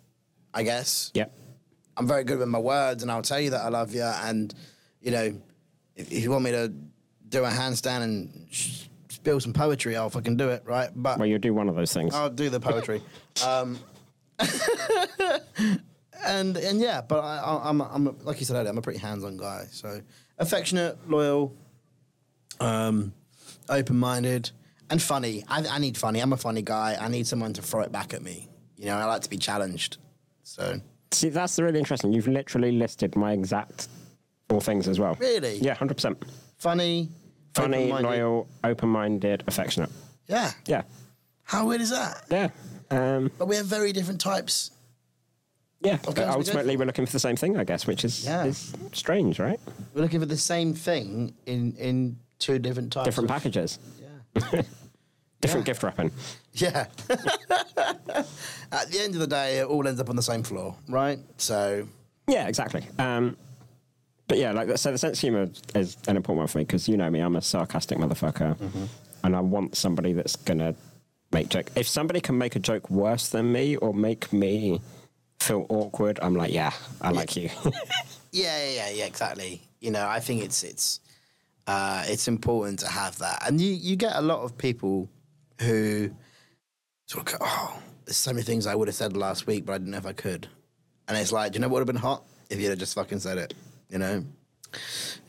I 0.54 0.62
guess. 0.62 1.10
yep. 1.14 1.36
I'm 1.96 2.06
very 2.06 2.24
good 2.24 2.38
with 2.38 2.48
my 2.48 2.58
words, 2.58 3.02
and 3.02 3.10
I'll 3.10 3.22
tell 3.22 3.40
you 3.40 3.50
that 3.50 3.62
I 3.62 3.68
love 3.68 3.92
you. 3.94 4.02
And, 4.02 4.54
you 5.00 5.10
know, 5.10 5.34
if, 5.96 6.12
if 6.12 6.22
you 6.22 6.30
want 6.30 6.44
me 6.44 6.50
to 6.52 6.72
do 7.28 7.42
a 7.44 7.48
handstand 7.48 8.02
and 8.02 8.46
sh- 8.50 8.84
spill 9.08 9.40
some 9.40 9.52
poetry, 9.52 9.96
I'll 9.96 10.10
fucking 10.10 10.36
do 10.36 10.50
it, 10.50 10.62
right? 10.66 10.90
But 10.94 11.18
Well, 11.18 11.26
you'll 11.26 11.38
do 11.40 11.54
one 11.54 11.68
of 11.68 11.74
those 11.74 11.92
things. 11.92 12.14
I'll 12.14 12.30
do 12.30 12.50
the 12.50 12.60
poetry. 12.60 13.02
um, 13.44 13.78
and 16.26 16.56
and 16.56 16.80
yeah, 16.80 17.00
but 17.00 17.20
I, 17.20 17.38
I, 17.38 17.68
I'm 17.70 17.80
I'm 17.80 18.16
like 18.24 18.38
you 18.40 18.46
said 18.46 18.56
earlier, 18.56 18.70
I'm 18.70 18.78
a 18.78 18.82
pretty 18.82 18.98
hands-on 18.98 19.36
guy. 19.36 19.66
So 19.70 20.00
affectionate, 20.38 20.98
loyal, 21.08 21.54
um, 22.60 23.12
open-minded, 23.68 24.50
and 24.90 25.00
funny. 25.02 25.44
I, 25.48 25.66
I 25.66 25.78
need 25.78 25.96
funny. 25.96 26.20
I'm 26.20 26.32
a 26.32 26.36
funny 26.36 26.62
guy. 26.62 26.96
I 27.00 27.08
need 27.08 27.26
someone 27.26 27.52
to 27.54 27.62
throw 27.62 27.80
it 27.82 27.92
back 27.92 28.14
at 28.14 28.22
me. 28.22 28.48
You 28.76 28.86
know, 28.86 28.96
I 28.96 29.04
like 29.04 29.22
to 29.22 29.30
be 29.30 29.38
challenged. 29.38 29.98
So 30.42 30.80
See, 31.12 31.28
that's 31.30 31.58
really 31.58 31.78
interesting. 31.78 32.12
You've 32.12 32.28
literally 32.28 32.72
listed 32.72 33.16
my 33.16 33.32
exact 33.32 33.88
four 34.48 34.60
things 34.60 34.86
as 34.88 34.98
well. 35.00 35.14
Really? 35.18 35.58
Yeah, 35.58 35.74
hundred 35.74 35.94
percent. 35.94 36.22
funny, 36.58 37.08
Funny, 37.54 37.90
open-minded. 37.90 38.08
loyal, 38.08 38.48
open-minded, 38.64 39.44
affectionate. 39.46 39.90
Yeah. 40.28 40.52
Yeah, 40.66 40.82
How 41.44 41.66
weird 41.66 41.80
is 41.80 41.90
that? 41.90 42.24
yeah, 42.30 42.48
um, 42.90 43.30
But 43.38 43.46
we 43.48 43.56
have 43.56 43.66
very 43.66 43.92
different 43.92 44.20
types. 44.20 44.72
yeah. 45.80 45.96
But 46.02 46.10
Okay, 46.10 46.22
so 46.22 46.28
we 46.28 46.34
ultimately, 46.34 46.76
we're 46.76 46.84
looking 46.84 47.06
for 47.06 47.12
the 47.12 47.18
same 47.20 47.36
thing, 47.36 47.56
I 47.56 47.64
guess, 47.64 47.86
which 47.86 48.04
is, 48.04 48.24
Yeah. 48.24 48.44
is 48.44 48.72
strange, 48.92 49.38
right? 49.38 49.58
We're 49.94 50.02
looking 50.02 50.20
for 50.20 50.26
the 50.26 50.36
same 50.36 50.74
thing 50.74 51.34
in 51.46 51.74
in 51.76 52.18
two 52.38 52.58
different 52.58 52.92
types. 52.92 53.04
Different 53.06 53.30
of- 53.30 53.34
packages, 53.36 53.78
Yeah. 54.00 54.42
different 55.40 55.66
Yeah. 55.66 55.72
gift 55.72 55.82
wrapping. 55.82 56.10
Yeah. 56.54 56.86
At 58.72 58.90
the 58.90 59.00
end 59.00 59.14
of 59.14 59.20
the 59.20 59.26
day, 59.26 59.58
it 59.58 59.66
all 59.66 59.86
ends 59.86 60.00
up 60.00 60.08
on 60.10 60.16
the 60.16 60.22
same 60.22 60.42
floor, 60.42 60.74
right? 60.88 61.18
So, 61.38 61.88
Yeah, 62.28 62.48
exactly. 62.48 62.84
Um, 62.98 63.36
But 64.28 64.38
yeah, 64.38 64.50
like 64.52 64.76
so, 64.76 64.90
the 64.90 64.98
sense 64.98 65.18
of 65.18 65.20
humor 65.20 65.48
is 65.76 65.96
an 66.08 66.16
important 66.16 66.38
one 66.38 66.46
for 66.48 66.58
me 66.58 66.64
because 66.64 66.88
you 66.88 66.96
know 66.96 67.08
me, 67.08 67.20
I'm 67.20 67.36
a 67.36 67.40
sarcastic 67.42 67.96
motherfucker, 67.98 68.56
and 69.22 69.36
I 69.36 69.40
want 69.40 69.76
somebody 69.76 70.12
that's 70.14 70.34
gonna 70.34 70.74
make 71.32 71.48
joke. 71.48 71.70
If 71.76 71.86
somebody 71.86 72.20
can 72.20 72.36
make 72.36 72.56
a 72.56 72.58
joke 72.58 72.90
worse 72.90 73.28
than 73.28 73.52
me 73.52 73.76
or 73.76 73.94
make 73.94 74.32
me 74.32 74.80
feel 75.38 75.64
awkward, 75.68 76.18
I'm 76.22 76.34
like, 76.34 76.52
yeah, 76.52 76.72
I 77.00 77.10
like 77.12 77.36
you. 77.36 77.50
Yeah, 78.32 78.58
yeah, 78.64 78.70
yeah, 78.74 78.90
yeah, 78.90 79.04
exactly. 79.06 79.62
You 79.80 79.92
know, 79.92 80.06
I 80.06 80.18
think 80.20 80.42
it's 80.42 80.62
it's 80.64 81.00
uh, 81.66 82.04
it's 82.06 82.28
important 82.28 82.78
to 82.80 82.88
have 82.88 83.18
that, 83.18 83.42
and 83.46 83.60
you 83.60 83.70
you 83.72 83.96
get 83.96 84.14
a 84.16 84.20
lot 84.22 84.40
of 84.42 84.56
people 84.56 85.08
who 85.60 86.10
sort 87.06 87.32
of 87.32 87.38
go, 87.38 87.46
oh, 87.46 87.80
there's 88.04 88.16
so 88.16 88.32
many 88.32 88.42
things 88.42 88.66
I 88.66 88.74
would 88.74 88.88
have 88.88 88.94
said 88.94 89.16
last 89.16 89.46
week, 89.46 89.64
but 89.66 89.72
I 89.74 89.78
didn't 89.78 89.90
know 89.92 89.98
if 89.98 90.06
I 90.06 90.12
could, 90.12 90.48
and 91.08 91.16
it's 91.18 91.32
like, 91.32 91.52
do 91.52 91.56
you 91.56 91.60
know 91.60 91.68
what 91.68 91.74
would 91.80 91.88
have 91.88 91.94
been 91.94 92.02
hot 92.02 92.22
if 92.50 92.60
you'd 92.60 92.70
have 92.70 92.78
just 92.78 92.94
fucking 92.94 93.18
said 93.20 93.38
it, 93.38 93.54
you 93.90 93.98
know? 93.98 94.24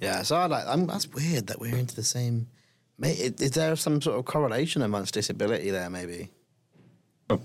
Yeah, 0.02 0.22
so 0.24 0.36
I 0.36 0.46
like. 0.48 0.66
I'm, 0.68 0.86
that's 0.88 1.08
weird 1.08 1.48
that 1.48 1.60
we're 1.60 1.76
into 1.78 1.96
the 1.96 2.04
same. 2.04 2.48
May- 2.98 3.14
Is 3.14 3.52
there 3.52 3.76
some 3.76 4.02
sort 4.02 4.18
of 4.20 4.26
correlation 4.26 4.82
amongst 4.82 5.14
disability 5.14 5.70
there? 5.70 5.90
Maybe. 5.90 6.30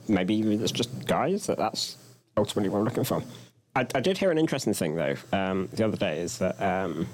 Maybe 0.09 0.40
it's 0.40 0.72
just 0.72 1.07
guys 1.07 1.47
that 1.47 1.59
that's 1.59 1.97
ultimately 2.36 2.68
what 2.70 2.78
I'm 2.78 2.84
looking 2.84 3.05
for. 3.05 3.22
I, 3.74 3.86
I 3.95 4.01
did 4.01 4.16
hear 4.18 4.30
an 4.30 4.38
interesting 4.38 4.74
thing 4.74 4.95
though 4.97 5.14
um, 5.32 5.68
the 5.72 5.84
other 5.84 5.97
day 5.97 6.20
is 6.20 6.38
that 6.38 6.61
um, 6.62 7.07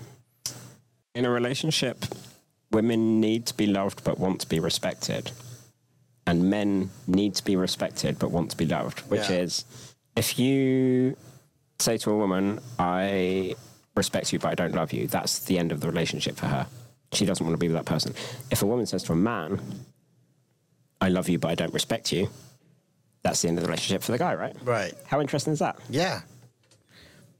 in 1.18 1.24
a 1.24 1.30
relationship, 1.30 2.04
women 2.70 3.20
need 3.20 3.44
to 3.46 3.54
be 3.54 3.66
loved 3.66 4.04
but 4.04 4.20
want 4.20 4.40
to 4.40 4.48
be 4.48 4.60
respected, 4.60 5.32
and 6.28 6.48
men 6.48 6.90
need 7.08 7.34
to 7.34 7.44
be 7.44 7.56
respected 7.56 8.18
but 8.20 8.30
want 8.30 8.52
to 8.52 8.56
be 8.56 8.64
loved. 8.66 9.00
Which 9.10 9.28
Yeah. 9.28 9.38
is, 9.44 9.64
if 10.14 10.38
you 10.38 11.16
say 11.80 11.98
to 11.98 12.10
a 12.12 12.16
woman, 12.16 12.60
"I 12.78 13.56
respect 13.96 14.32
you 14.32 14.38
but 14.38 14.48
I 14.52 14.54
don't 14.54 14.74
love 14.76 14.92
you," 14.92 15.08
that's 15.08 15.40
the 15.40 15.58
end 15.58 15.72
of 15.72 15.80
the 15.80 15.88
relationship 15.88 16.36
for 16.36 16.46
her. 16.46 16.68
She 17.12 17.26
doesn't 17.26 17.44
want 17.44 17.54
to 17.54 17.58
be 17.58 17.66
with 17.66 17.76
that 17.76 17.86
person. 17.86 18.14
If 18.52 18.62
a 18.62 18.66
woman 18.66 18.86
says 18.86 19.02
to 19.04 19.12
a 19.12 19.16
man, 19.16 19.60
"I 21.00 21.08
love 21.08 21.28
you 21.28 21.38
but 21.40 21.50
I 21.50 21.56
don't 21.56 21.74
respect 21.74 22.12
you," 22.12 22.30
that's 23.24 23.42
the 23.42 23.48
end 23.48 23.58
of 23.58 23.64
the 23.64 23.68
relationship 23.70 24.04
for 24.04 24.12
the 24.12 24.18
guy, 24.18 24.34
right? 24.34 24.54
Right. 24.62 24.94
How 25.06 25.20
interesting 25.20 25.52
is 25.52 25.58
that? 25.58 25.80
Yeah. 25.90 26.20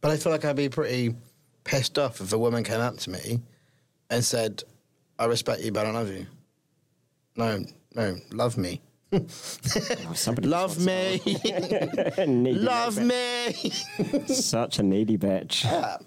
But 0.00 0.10
I 0.10 0.16
feel 0.16 0.32
like 0.32 0.44
I'd 0.44 0.56
be 0.56 0.68
pretty 0.68 1.14
pissed 1.62 1.96
off 1.96 2.20
if 2.20 2.32
a 2.32 2.38
woman 2.38 2.64
came 2.64 2.80
up 2.80 2.96
to 2.98 3.10
me 3.10 3.40
and 4.11 4.24
said, 4.24 4.62
I 5.18 5.26
respect 5.26 5.62
you, 5.62 5.72
but 5.72 5.80
I 5.80 5.84
don't 5.84 5.94
love 5.94 6.12
you. 6.12 6.26
No, 7.36 7.64
no, 7.94 8.16
love 8.32 8.56
me. 8.56 8.80
Oh, 9.12 9.24
somebody 10.14 10.48
Love 10.59 10.78
me. 10.84 11.20
Love 12.26 12.98
me. 12.98 13.52
Such 14.26 14.78
a 14.78 14.82
needy 14.82 15.16
bitch. 15.16 15.64
uh, 15.64 15.98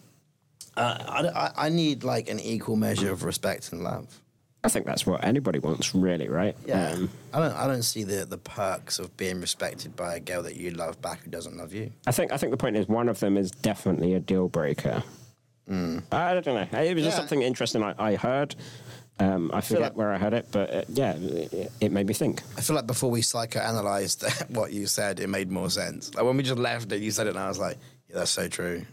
I, 0.77 1.27
I, 1.27 1.51
I 1.65 1.69
need 1.69 2.03
like 2.03 2.29
an 2.29 2.39
equal 2.39 2.75
measure 2.75 3.11
of 3.11 3.23
respect 3.23 3.71
and 3.71 3.83
love. 3.83 4.21
I 4.63 4.69
think 4.69 4.85
that's 4.85 5.07
what 5.07 5.23
anybody 5.23 5.57
wants, 5.57 5.95
really, 5.95 6.29
right? 6.29 6.55
Um, 6.71 7.09
I 7.33 7.39
don't 7.39 7.53
I 7.53 7.65
don't 7.65 7.81
see 7.81 8.03
the, 8.03 8.25
the 8.25 8.37
perks 8.37 8.99
of 8.99 9.17
being 9.17 9.41
respected 9.41 9.95
by 9.95 10.15
a 10.15 10.19
girl 10.19 10.43
that 10.43 10.55
you 10.55 10.69
love 10.69 11.01
back 11.01 11.23
who 11.23 11.31
doesn't 11.31 11.57
love 11.57 11.73
you. 11.73 11.91
I 12.05 12.11
think 12.11 12.31
I 12.31 12.37
think 12.37 12.51
the 12.51 12.57
point 12.57 12.77
is 12.77 12.87
one 12.87 13.09
of 13.09 13.19
them 13.19 13.37
is 13.37 13.49
definitely 13.49 14.13
a 14.13 14.19
deal 14.19 14.47
breaker. 14.47 15.03
I 16.11 16.33
don't 16.39 16.45
know. 16.45 16.79
It 16.79 16.95
was 16.95 17.03
just 17.03 17.17
something 17.17 17.41
interesting 17.41 17.83
I, 17.83 17.95
I 17.97 18.15
heard. 18.15 18.55
Um, 19.19 19.51
I 19.53 19.61
forget 19.61 19.81
like- 19.81 19.95
where 19.97 20.11
I 20.11 20.17
heard 20.17 20.33
it, 20.33 20.47
but 20.51 20.73
uh, 20.73 20.81
yeah, 20.89 21.13
it, 21.15 21.71
it 21.79 21.91
made 21.91 22.07
me 22.07 22.13
think. 22.13 22.41
I 22.57 22.61
feel 22.61 22.75
like 22.75 22.87
before 22.87 23.11
we 23.11 23.21
psychoanalyzed 23.21 24.49
what 24.55 24.73
you 24.73 24.87
said, 24.87 25.19
it 25.19 25.27
made 25.27 25.51
more 25.51 25.69
sense. 25.69 26.13
Like 26.15 26.25
when 26.25 26.37
we 26.37 26.43
just 26.43 26.57
left 26.57 26.91
it, 26.91 27.01
you 27.01 27.11
said 27.11 27.27
it, 27.27 27.31
and 27.31 27.39
I 27.39 27.47
was 27.47 27.59
like, 27.59 27.77
yeah, 28.09 28.15
that's 28.17 28.31
so 28.31 28.47
true. 28.47 28.83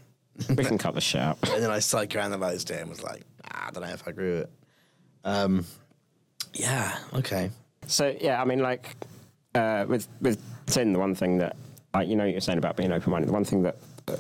We 0.50 0.64
can 0.64 0.76
cut 0.78 0.94
the 0.94 1.00
shit 1.00 1.20
out. 1.20 1.38
And 1.52 1.62
then 1.62 1.70
I 1.70 1.78
psychoanalyzed 1.78 2.70
it 2.70 2.80
and 2.80 2.90
was 2.90 3.02
like, 3.02 3.22
ah, 3.44 3.68
I 3.68 3.70
don't 3.70 3.82
know 3.82 3.88
if 3.90 4.06
I 4.06 4.10
agree 4.10 4.30
with 4.32 4.40
it. 4.42 4.50
Um, 5.24 5.64
yeah, 6.54 6.96
okay. 7.14 7.50
So 7.86 8.14
yeah, 8.20 8.40
I 8.40 8.44
mean, 8.44 8.60
like 8.60 8.96
uh, 9.54 9.86
with 9.88 10.06
with 10.20 10.40
Tin, 10.66 10.92
the 10.92 10.98
one 10.98 11.14
thing 11.14 11.38
that 11.38 11.56
I, 11.94 12.02
you 12.02 12.16
know 12.16 12.24
you're 12.24 12.40
saying 12.40 12.58
about 12.58 12.76
being 12.76 12.92
open 12.92 13.10
minded. 13.10 13.28
The 13.28 13.32
one 13.32 13.44
thing 13.44 13.62
that 13.62 13.76
uh, 14.08 14.16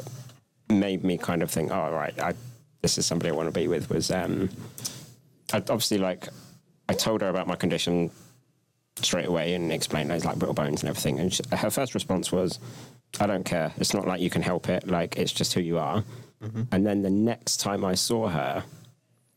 made 0.70 1.04
me 1.04 1.18
kind 1.18 1.42
of 1.42 1.50
think, 1.50 1.70
oh 1.70 1.90
right, 1.92 2.18
I, 2.20 2.32
this 2.82 2.98
is 2.98 3.06
somebody 3.06 3.30
I 3.30 3.34
want 3.34 3.52
to 3.52 3.60
be 3.60 3.68
with 3.68 3.90
was 3.90 4.10
um, 4.10 4.50
I, 5.52 5.58
obviously 5.58 5.98
like 5.98 6.28
I 6.88 6.94
told 6.94 7.20
her 7.22 7.28
about 7.28 7.46
my 7.46 7.56
condition 7.56 8.10
straight 8.96 9.26
away 9.26 9.54
and 9.54 9.72
explained 9.72 10.10
those 10.10 10.24
like 10.24 10.36
brittle 10.36 10.54
bones 10.54 10.82
and 10.82 10.88
everything. 10.88 11.18
And 11.18 11.32
she, 11.32 11.42
her 11.52 11.70
first 11.70 11.94
response 11.94 12.32
was, 12.32 12.58
"I 13.20 13.26
don't 13.26 13.44
care. 13.44 13.72
It's 13.76 13.94
not 13.94 14.06
like 14.06 14.20
you 14.20 14.30
can 14.30 14.42
help 14.42 14.68
it. 14.68 14.86
Like 14.86 15.16
it's 15.16 15.32
just 15.32 15.52
who 15.54 15.60
you 15.60 15.78
are." 15.78 16.04
And 16.72 16.86
then 16.86 17.02
the 17.02 17.10
next 17.10 17.58
time 17.58 17.84
I 17.84 17.94
saw 17.94 18.28
her, 18.28 18.62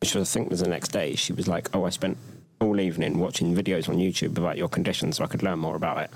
which 0.02 0.14
was, 0.16 0.30
I 0.30 0.34
think 0.34 0.50
was 0.50 0.60
the 0.60 0.70
next 0.70 0.90
day, 0.90 1.16
she 1.16 1.34
was 1.34 1.48
like, 1.48 1.70
"Oh, 1.76 1.86
I 1.86 1.90
spent 1.90 2.18
all 2.60 2.80
evening 2.80 3.18
watching 3.20 3.56
videos 3.56 3.90
on 3.90 3.98
YouTube 3.98 4.38
about 4.38 4.58
your 4.58 4.70
condition 4.70 5.12
so 5.12 5.24
I 5.24 5.28
could 5.28 5.44
learn 5.44 5.60
more 5.60 5.76
about 5.76 5.98
it." 5.98 6.12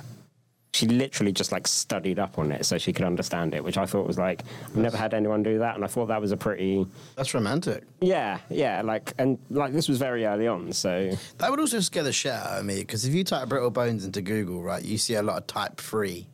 She 0.76 0.88
literally 0.88 1.32
just 1.32 1.54
like 1.54 1.68
studied 1.68 2.20
up 2.20 2.38
on 2.38 2.52
it 2.52 2.66
so 2.66 2.78
she 2.78 2.92
could 2.92 3.06
understand 3.06 3.54
it, 3.54 3.64
which 3.64 3.78
I 3.78 3.86
thought 3.86 4.06
was 4.06 4.18
like 4.18 4.44
I've 4.66 4.76
never 4.76 4.98
had 4.98 5.14
anyone 5.14 5.42
do 5.42 5.60
that, 5.60 5.76
and 5.76 5.86
I 5.86 5.88
thought 5.88 6.08
that 6.08 6.20
was 6.20 6.32
a 6.34 6.38
pretty 6.38 6.86
That's 7.16 7.34
romantic. 7.34 7.84
yeah, 8.02 8.40
yeah, 8.50 8.82
like 8.82 9.14
and 9.18 9.38
like 9.50 9.72
this 9.72 9.88
was 9.88 9.98
very 10.00 10.26
early 10.26 10.48
on, 10.48 10.74
so 10.74 11.12
That 11.38 11.50
would 11.50 11.62
also 11.62 11.80
scare 11.80 12.04
the 12.04 12.12
shit 12.12 12.34
out 12.34 12.60
of 12.60 12.66
me 12.66 12.80
because 12.82 13.06
if 13.06 13.14
you 13.14 13.24
type 13.24 13.48
brittle 13.48 13.70
bones 13.72 14.04
into 14.04 14.22
Google, 14.22 14.62
right, 14.62 14.84
you 14.84 14.98
see 14.98 15.14
a 15.16 15.24
lot 15.24 15.38
of 15.38 15.48
type 15.48 15.78
three 15.80 16.28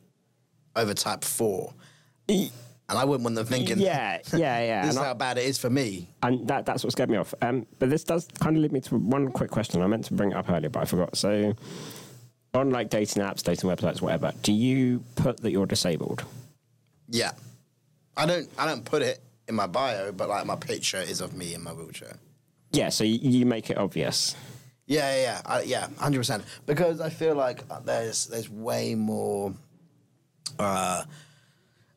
over 0.76 0.94
type 0.96 1.24
four. 1.24 1.74
And 2.28 2.50
I 3.00 3.06
wouldn't 3.06 3.24
want 3.24 3.36
them 3.36 3.46
thinking, 3.46 3.80
yeah, 3.80 4.18
yeah, 4.34 4.60
yeah. 4.64 4.82
this 4.86 4.90
And 4.90 4.90
is 4.90 4.98
I- 4.98 5.06
how 5.06 5.14
bad 5.14 5.38
it 5.38 5.46
is 5.46 5.58
for 5.58 5.70
me. 5.70 6.10
and 6.24 6.48
that, 6.48 6.66
that's 6.66 6.84
what 6.84 6.92
scared 6.92 7.10
me 7.10 7.18
off. 7.18 7.34
Um, 7.42 7.66
but 7.80 7.90
this 7.90 8.04
does 8.04 8.28
kind 8.40 8.56
of 8.58 8.62
lead 8.62 8.72
me 8.74 8.82
to 8.82 8.96
one 8.98 9.32
quick 9.32 9.50
question. 9.52 9.82
I 9.82 9.88
meant 9.88 10.06
to 10.06 10.14
bring 10.14 10.32
it 10.32 10.36
up 10.38 10.50
earlier, 10.50 10.70
but 10.70 10.82
I 10.82 10.86
forgot. 10.86 11.16
So, 11.16 11.54
on 12.54 12.70
like 12.70 12.90
dating 12.90 13.24
apps, 13.24 13.44
dating 13.44 13.70
websites, 13.70 14.02
whatever, 14.02 14.34
do 14.44 14.52
you 14.52 15.04
put 15.16 15.38
that 15.42 15.52
you're 15.52 15.66
disabled? 15.66 16.24
Yeah. 17.10 17.32
I 18.18 18.26
don't 18.26 18.50
I 18.58 18.66
don't 18.66 18.84
put 18.84 19.02
it 19.02 19.22
in 19.48 19.56
my 19.56 19.68
bio, 19.68 20.12
but 20.12 20.30
like 20.30 20.46
my 20.46 20.56
picture 20.56 20.98
is 20.98 21.22
of 21.22 21.34
me 21.34 21.54
in 21.54 21.64
my 21.64 21.72
wheelchair. 21.72 22.18
Yeah, 22.72 22.90
so 22.90 23.04
you, 23.04 23.18
you 23.22 23.46
make 23.46 23.70
it 23.70 23.78
obvious. 23.78 24.36
Yeah, 24.86 25.16
yeah, 25.16 25.22
yeah, 25.22 25.42
I, 25.46 25.62
yeah, 25.62 25.88
hundred 25.98 26.20
percent. 26.20 26.44
Because 26.66 27.00
I 27.00 27.10
feel 27.10 27.36
like 27.36 27.64
there's 27.86 28.28
there's 28.28 28.50
way 28.50 28.96
more. 28.96 29.54
Uh, 30.60 31.04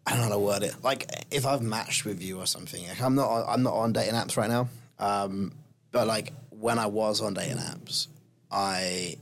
I 0.06 0.10
don't 0.10 0.18
know 0.18 0.24
how 0.24 0.30
to 0.30 0.38
word 0.38 0.62
it. 0.62 0.74
Like 0.82 1.08
if 1.30 1.46
I've 1.46 1.62
matched 1.62 2.04
with 2.04 2.22
you 2.22 2.38
or 2.38 2.46
something, 2.46 2.86
like 2.86 3.02
I'm 3.02 3.14
not 3.14 3.28
on, 3.28 3.44
I'm 3.48 3.62
not 3.62 3.74
on 3.74 3.92
dating 3.92 4.14
apps 4.14 4.36
right 4.36 4.50
now. 4.50 4.68
Um, 4.98 5.52
but 5.90 6.06
like 6.06 6.32
when 6.50 6.78
I 6.78 6.86
was 6.86 7.20
on 7.20 7.34
dating 7.34 7.58
apps, 7.58 8.08
I 8.50 9.16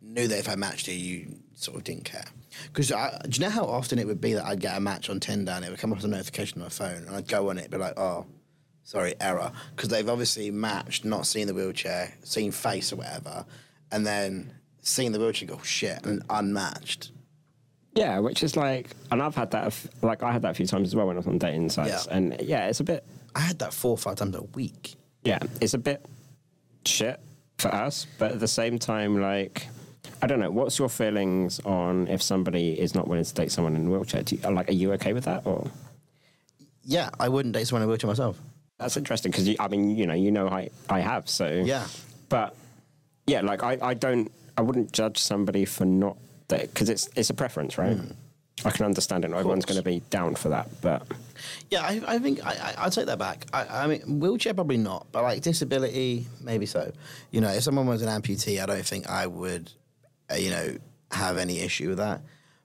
knew 0.00 0.28
that 0.28 0.38
if 0.38 0.48
I 0.48 0.54
matched 0.54 0.88
you, 0.88 0.94
you 0.94 1.34
sort 1.54 1.76
of 1.76 1.84
didn't 1.84 2.04
care. 2.04 2.24
Because 2.72 2.88
do 2.88 2.96
you 3.30 3.40
know 3.40 3.50
how 3.50 3.64
often 3.64 3.98
it 3.98 4.06
would 4.06 4.20
be 4.20 4.32
that 4.34 4.44
I'd 4.44 4.60
get 4.60 4.76
a 4.76 4.80
match 4.80 5.10
on 5.10 5.20
Tinder 5.20 5.52
and 5.52 5.64
it 5.64 5.70
would 5.70 5.78
come 5.78 5.92
up 5.92 5.98
as 5.98 6.04
a 6.04 6.08
notification 6.08 6.60
on 6.60 6.66
my 6.66 6.70
phone, 6.70 7.04
and 7.06 7.10
I'd 7.16 7.28
go 7.28 7.50
on 7.50 7.58
it, 7.58 7.62
and 7.62 7.70
be 7.70 7.76
like, 7.78 7.98
oh, 7.98 8.26
sorry, 8.84 9.14
error, 9.20 9.52
because 9.76 9.88
they've 9.90 10.08
obviously 10.08 10.50
matched, 10.50 11.04
not 11.04 11.26
seen 11.26 11.46
the 11.46 11.54
wheelchair, 11.54 12.14
seen 12.22 12.50
face 12.50 12.92
or 12.92 12.96
whatever, 12.96 13.44
and 13.92 14.06
then 14.06 14.52
seen 14.82 15.12
the 15.12 15.18
wheelchair, 15.18 15.48
go 15.48 15.56
oh, 15.60 15.64
shit, 15.64 16.04
and 16.06 16.22
unmatched. 16.30 17.10
Yeah, 17.94 18.18
which 18.20 18.42
is 18.42 18.56
like, 18.56 18.90
and 19.10 19.20
I've 19.22 19.34
had 19.34 19.50
that, 19.50 19.66
f- 19.66 19.88
like 20.02 20.22
I 20.22 20.32
had 20.32 20.42
that 20.42 20.52
a 20.52 20.54
few 20.54 20.66
times 20.66 20.88
as 20.88 20.94
well 20.96 21.06
when 21.06 21.16
I 21.16 21.18
was 21.18 21.26
on 21.26 21.38
dating 21.38 21.68
sites, 21.70 22.06
Yeah. 22.06 22.16
and 22.16 22.36
yeah, 22.40 22.68
it's 22.68 22.80
a 22.80 22.84
bit, 22.84 23.04
I 23.34 23.40
had 23.40 23.58
that 23.58 23.72
four 23.74 23.90
or 23.92 23.98
five 23.98 24.16
times 24.16 24.34
a 24.36 24.42
week. 24.42 24.94
yeah, 25.24 25.38
it's 25.60 25.74
a 25.74 25.78
bit 25.78 26.04
shit 26.86 27.20
for 27.58 27.68
us, 27.74 28.06
but 28.18 28.32
at 28.32 28.40
the 28.40 28.48
same 28.48 28.78
time, 28.78 29.20
like. 29.20 29.68
I 30.22 30.26
don't 30.26 30.40
know. 30.40 30.50
What's 30.50 30.78
your 30.78 30.88
feelings 30.88 31.60
on 31.60 32.08
if 32.08 32.22
somebody 32.22 32.78
is 32.78 32.94
not 32.94 33.06
willing 33.08 33.24
to 33.24 33.34
date 33.34 33.52
someone 33.52 33.76
in 33.76 33.86
a 33.86 33.90
wheelchair? 33.90 34.22
Do 34.22 34.36
you, 34.36 34.50
like, 34.50 34.68
are 34.68 34.72
you 34.72 34.92
okay 34.94 35.12
with 35.12 35.24
that, 35.24 35.46
or 35.46 35.70
Yeah, 36.84 37.10
I 37.20 37.28
wouldn't 37.28 37.54
date 37.54 37.66
someone 37.66 37.82
in 37.82 37.88
a 37.88 37.90
wheelchair 37.90 38.08
myself. 38.08 38.38
That's 38.78 38.96
interesting 38.96 39.30
because 39.32 39.48
I 39.58 39.68
mean, 39.68 39.96
you 39.96 40.06
know, 40.06 40.14
you 40.14 40.30
know, 40.30 40.48
I 40.48 40.70
I 40.88 41.00
have 41.00 41.28
so 41.28 41.48
Yeah. 41.48 41.86
but 42.28 42.54
yeah, 43.26 43.40
like 43.42 43.62
I 43.62 43.78
I 43.82 43.94
don't 43.94 44.30
I 44.56 44.62
wouldn't 44.62 44.92
judge 44.92 45.18
somebody 45.18 45.64
for 45.64 45.84
not 45.84 46.16
because 46.48 46.88
it's 46.88 47.08
it's 47.16 47.30
a 47.30 47.34
preference, 47.34 47.76
right? 47.78 47.96
Hmm. 47.96 48.12
I 48.64 48.70
can 48.70 48.86
understand 48.86 49.24
it. 49.24 49.30
Everyone's 49.30 49.64
going 49.64 49.76
to 49.78 49.84
be 49.84 50.00
down 50.10 50.34
for 50.34 50.48
that, 50.48 50.68
but 50.80 51.06
Yeah, 51.70 51.82
I, 51.82 52.00
I 52.06 52.18
think 52.18 52.44
I, 52.44 52.50
I, 52.50 52.74
I'll 52.78 52.90
take 52.90 53.06
that 53.06 53.18
back. 53.18 53.46
I, 53.52 53.84
I 53.84 53.86
mean, 53.86 54.18
wheelchair 54.18 54.52
probably 54.54 54.78
not, 54.78 55.06
but 55.12 55.22
like 55.22 55.42
disability, 55.42 56.26
maybe 56.42 56.66
so. 56.66 56.90
You 57.30 57.40
know, 57.40 57.50
if 57.50 57.62
someone 57.62 57.86
was 57.86 58.02
an 58.02 58.08
amputee, 58.08 58.60
I 58.60 58.66
don't 58.66 58.84
think 58.84 59.08
I 59.08 59.28
would, 59.28 59.70
you 60.36 60.50
know, 60.50 60.76
have 61.10 61.38
any 61.38 61.60
issue 61.60 61.88
with 61.90 61.98
that. 61.98 62.22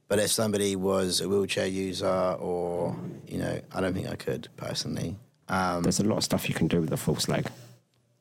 But 0.08 0.20
if 0.20 0.32
somebody 0.32 0.76
was 0.76 1.22
a 1.22 1.30
wheelchair 1.30 1.68
user, 1.68 2.36
or 2.40 2.96
you 3.28 3.38
know, 3.38 3.60
I 3.74 3.82
don't 3.82 3.94
think 3.94 4.08
I 4.10 4.16
could 4.16 4.48
personally. 4.58 5.16
Um, 5.50 5.84
there's 5.84 6.00
a 6.00 6.04
lot 6.04 6.18
of 6.18 6.24
stuff 6.24 6.48
you 6.48 6.56
can 6.56 6.68
do 6.68 6.82
with 6.82 6.92
a 6.94 6.98
false 6.98 7.28
leg. 7.28 7.48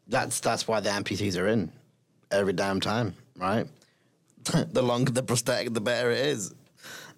that's 0.09 0.41
that's 0.41 0.67
why 0.67 0.81
the 0.81 0.91
amputees 0.91 1.41
are 1.41 1.49
in 1.49 1.71
every 2.31 2.53
damn 2.53 2.81
time, 2.81 3.15
right? 3.37 3.67
the 4.73 4.83
longer 4.83 5.13
the 5.13 5.23
prosthetic, 5.23 5.73
the 5.73 5.81
better 5.81 6.11
it 6.11 6.27
is. 6.27 6.55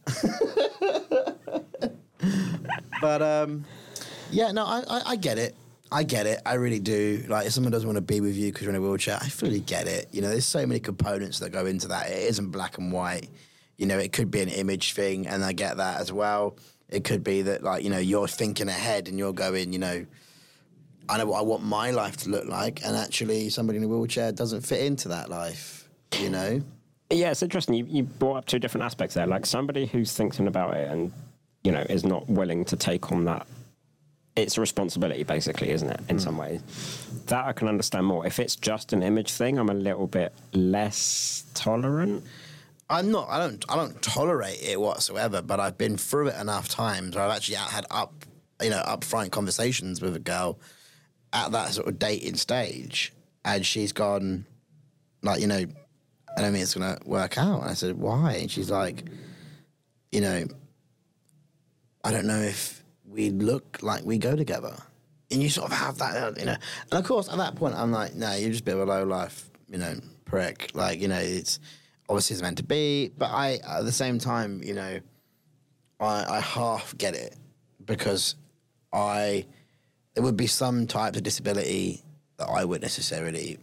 but 3.00 3.22
um, 3.22 3.64
yeah, 4.30 4.52
no, 4.52 4.64
I, 4.64 4.82
I, 4.88 5.02
I 5.06 5.16
get 5.16 5.38
it. 5.38 5.54
I 5.94 6.02
get 6.02 6.26
it. 6.26 6.40
I 6.44 6.54
really 6.54 6.80
do. 6.80 7.24
Like, 7.28 7.46
if 7.46 7.52
someone 7.52 7.70
doesn't 7.70 7.86
want 7.86 7.96
to 7.96 8.02
be 8.02 8.20
with 8.20 8.34
you 8.34 8.50
because 8.50 8.62
you're 8.62 8.74
in 8.74 8.76
a 8.76 8.80
wheelchair, 8.80 9.16
I 9.22 9.28
fully 9.28 9.60
get 9.60 9.86
it. 9.86 10.08
You 10.10 10.22
know, 10.22 10.28
there's 10.28 10.44
so 10.44 10.66
many 10.66 10.80
components 10.80 11.38
that 11.38 11.50
go 11.50 11.66
into 11.66 11.86
that. 11.86 12.10
It 12.10 12.24
isn't 12.30 12.50
black 12.50 12.78
and 12.78 12.90
white. 12.90 13.28
You 13.76 13.86
know, 13.86 13.98
it 13.98 14.12
could 14.12 14.28
be 14.28 14.40
an 14.40 14.48
image 14.48 14.94
thing, 14.94 15.28
and 15.28 15.44
I 15.44 15.52
get 15.52 15.76
that 15.76 16.00
as 16.00 16.12
well. 16.12 16.56
It 16.88 17.04
could 17.04 17.22
be 17.22 17.42
that, 17.42 17.62
like, 17.62 17.84
you 17.84 17.90
know, 17.90 17.98
you're 17.98 18.26
thinking 18.26 18.68
ahead 18.68 19.06
and 19.06 19.20
you're 19.20 19.32
going, 19.32 19.72
you 19.72 19.78
know, 19.78 20.04
I 21.08 21.18
know 21.18 21.26
what 21.26 21.38
I 21.38 21.42
want 21.42 21.62
my 21.62 21.92
life 21.92 22.16
to 22.18 22.28
look 22.28 22.46
like, 22.46 22.84
and 22.84 22.96
actually, 22.96 23.48
somebody 23.50 23.78
in 23.78 23.84
a 23.84 23.88
wheelchair 23.88 24.32
doesn't 24.32 24.62
fit 24.62 24.80
into 24.80 25.08
that 25.08 25.30
life. 25.30 25.88
You 26.18 26.30
know, 26.30 26.60
Yeah, 27.10 27.30
it's 27.30 27.42
interesting. 27.42 27.74
You, 27.74 27.86
you 27.88 28.02
brought 28.02 28.36
up 28.38 28.46
two 28.46 28.58
different 28.58 28.84
aspects 28.84 29.14
there. 29.14 29.26
Like 29.26 29.46
somebody 29.46 29.86
who's 29.86 30.12
thinking 30.12 30.46
about 30.48 30.76
it 30.76 30.90
and, 30.90 31.12
you 31.62 31.70
know, 31.70 31.84
is 31.88 32.04
not 32.04 32.28
willing 32.28 32.64
to 32.66 32.76
take 32.76 33.12
on 33.12 33.24
that. 33.26 33.46
It's 34.36 34.58
a 34.58 34.60
responsibility, 34.60 35.22
basically, 35.22 35.70
isn't 35.70 35.88
it? 35.88 36.00
In 36.08 36.16
hmm. 36.16 36.22
some 36.22 36.36
ways, 36.36 36.60
that 37.26 37.46
I 37.46 37.52
can 37.52 37.68
understand 37.68 38.06
more. 38.06 38.26
If 38.26 38.38
it's 38.38 38.56
just 38.56 38.92
an 38.92 39.02
image 39.02 39.32
thing, 39.32 39.58
I'm 39.58 39.70
a 39.70 39.74
little 39.74 40.06
bit 40.06 40.32
less 40.52 41.44
tolerant. 41.54 42.24
I'm 42.90 43.10
not. 43.10 43.28
I 43.28 43.38
don't. 43.38 43.64
I 43.68 43.76
don't 43.76 44.00
tolerate 44.02 44.62
it 44.62 44.80
whatsoever. 44.80 45.40
But 45.40 45.60
I've 45.60 45.78
been 45.78 45.96
through 45.96 46.28
it 46.28 46.40
enough 46.40 46.68
times. 46.68 47.14
Where 47.14 47.24
I've 47.24 47.36
actually 47.36 47.56
had 47.56 47.86
up, 47.90 48.12
you 48.60 48.70
know, 48.70 48.82
upfront 48.86 49.30
conversations 49.30 50.02
with 50.02 50.16
a 50.16 50.20
girl 50.20 50.58
at 51.32 51.52
that 51.52 51.72
sort 51.72 51.88
of 51.88 51.98
dating 51.98 52.36
stage, 52.36 53.12
and 53.44 53.64
she's 53.66 53.92
gone, 53.92 54.46
like, 55.22 55.40
you 55.40 55.46
know, 55.46 55.64
I 56.36 56.40
don't 56.40 56.52
think 56.52 56.62
it's 56.62 56.74
gonna 56.74 56.98
work 57.04 57.38
out. 57.38 57.62
And 57.62 57.70
I 57.70 57.74
said, 57.74 57.98
why? 57.98 58.34
And 58.34 58.50
she's 58.50 58.70
like, 58.70 59.04
you 60.12 60.20
know, 60.20 60.46
I 62.04 62.12
don't 62.12 62.26
know 62.26 62.40
if 62.40 62.83
we 63.14 63.30
look 63.30 63.78
like 63.82 64.04
we 64.04 64.18
go 64.18 64.34
together. 64.36 64.74
And 65.30 65.42
you 65.42 65.48
sort 65.48 65.70
of 65.72 65.76
have 65.78 65.98
that, 65.98 66.16
uh, 66.16 66.32
you 66.38 66.44
know. 66.46 66.56
And 66.90 67.00
of 67.00 67.04
course, 67.04 67.28
at 67.28 67.38
that 67.38 67.54
point, 67.56 67.74
I'm 67.74 67.90
like, 67.90 68.14
no, 68.14 68.34
you're 68.34 68.50
just 68.50 68.60
a 68.62 68.64
bit 68.64 68.74
of 68.74 68.80
a 68.80 68.84
low 68.84 69.04
life, 69.04 69.48
you 69.70 69.78
know, 69.78 69.94
prick. 70.24 70.70
Like, 70.74 71.00
you 71.00 71.08
know, 71.08 71.18
it's 71.18 71.58
obviously 72.08 72.34
it's 72.34 72.42
meant 72.42 72.58
to 72.58 72.64
be. 72.64 73.10
But 73.16 73.30
I, 73.30 73.58
at 73.66 73.84
the 73.84 73.92
same 73.92 74.18
time, 74.18 74.62
you 74.62 74.74
know, 74.74 75.00
I, 76.00 76.24
I 76.36 76.40
half 76.40 76.96
get 76.98 77.14
it 77.14 77.36
because 77.84 78.34
I, 78.92 79.46
there 80.14 80.22
would 80.22 80.36
be 80.36 80.46
some 80.46 80.86
types 80.86 81.16
of 81.16 81.22
disability 81.22 82.02
that 82.36 82.46
I 82.48 82.64
would 82.64 82.82
necessarily 82.82 83.58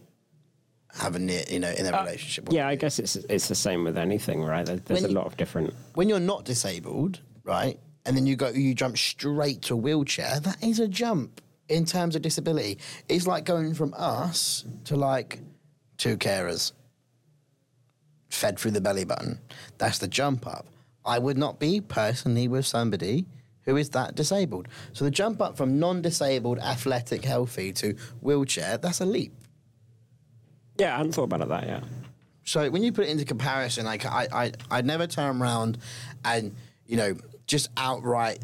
have 0.98 1.14
a 1.14 1.18
near, 1.18 1.42
you 1.48 1.60
know, 1.60 1.70
in 1.70 1.86
a 1.86 1.92
relationship. 2.04 2.48
Yeah, 2.50 2.68
I 2.68 2.74
guess 2.74 2.98
it's 2.98 3.16
it's 3.16 3.48
the 3.48 3.54
same 3.54 3.84
with 3.84 3.96
anything, 3.96 4.42
right? 4.42 4.66
There- 4.66 4.76
There's 4.76 5.04
a 5.04 5.08
lot 5.08 5.26
of 5.26 5.36
different. 5.36 5.72
when 5.94 6.08
you're 6.08 6.20
not 6.20 6.44
disabled, 6.44 7.20
right, 7.44 7.78
and 8.04 8.16
then 8.16 8.26
you 8.26 8.36
go, 8.36 8.48
you 8.48 8.74
jump 8.74 8.98
straight 8.98 9.62
to 9.62 9.76
wheelchair. 9.76 10.40
That 10.40 10.62
is 10.62 10.80
a 10.80 10.88
jump 10.88 11.40
in 11.68 11.84
terms 11.84 12.16
of 12.16 12.22
disability. 12.22 12.78
It's 13.08 13.26
like 13.26 13.44
going 13.44 13.74
from 13.74 13.94
us 13.96 14.64
to 14.84 14.96
like 14.96 15.40
two 15.98 16.16
carers, 16.16 16.72
fed 18.30 18.58
through 18.58 18.72
the 18.72 18.80
belly 18.80 19.04
button. 19.04 19.38
That's 19.78 19.98
the 19.98 20.08
jump 20.08 20.46
up. 20.46 20.66
I 21.04 21.18
would 21.18 21.38
not 21.38 21.58
be 21.58 21.80
personally 21.80 22.48
with 22.48 22.66
somebody 22.66 23.26
who 23.64 23.76
is 23.76 23.90
that 23.90 24.14
disabled. 24.14 24.68
So 24.92 25.04
the 25.04 25.10
jump 25.10 25.40
up 25.40 25.56
from 25.56 25.78
non-disabled, 25.78 26.58
athletic, 26.58 27.24
healthy 27.24 27.72
to 27.74 27.94
wheelchair, 28.20 28.78
that's 28.78 29.00
a 29.00 29.06
leap. 29.06 29.32
Yeah, 30.78 30.94
I 30.94 30.96
hadn't 30.98 31.12
thought 31.12 31.24
about 31.24 31.42
it 31.42 31.48
that 31.48 31.66
yeah. 31.66 31.80
So 32.44 32.68
when 32.70 32.82
you 32.82 32.92
put 32.92 33.04
it 33.04 33.10
into 33.10 33.24
comparison, 33.24 33.84
like 33.84 34.04
I, 34.04 34.26
I, 34.32 34.52
I'd 34.70 34.86
never 34.86 35.06
turn 35.06 35.40
around 35.40 35.78
and 36.24 36.56
you 36.86 36.96
know 36.96 37.14
just 37.52 37.68
outright 37.76 38.38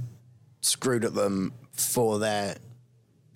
screwed 0.61 1.03
at 1.03 1.15
them 1.15 1.51
for 1.73 2.19
their 2.19 2.57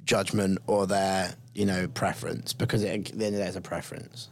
judgment 0.05 0.59
or 0.66 0.87
their 0.87 1.35
you 1.55 1.64
know 1.64 1.89
preference 1.89 2.53
because 2.53 2.83
it, 2.83 3.11
then 3.18 3.33
there's 3.33 3.57
a 3.57 3.61
preference. 3.62 4.29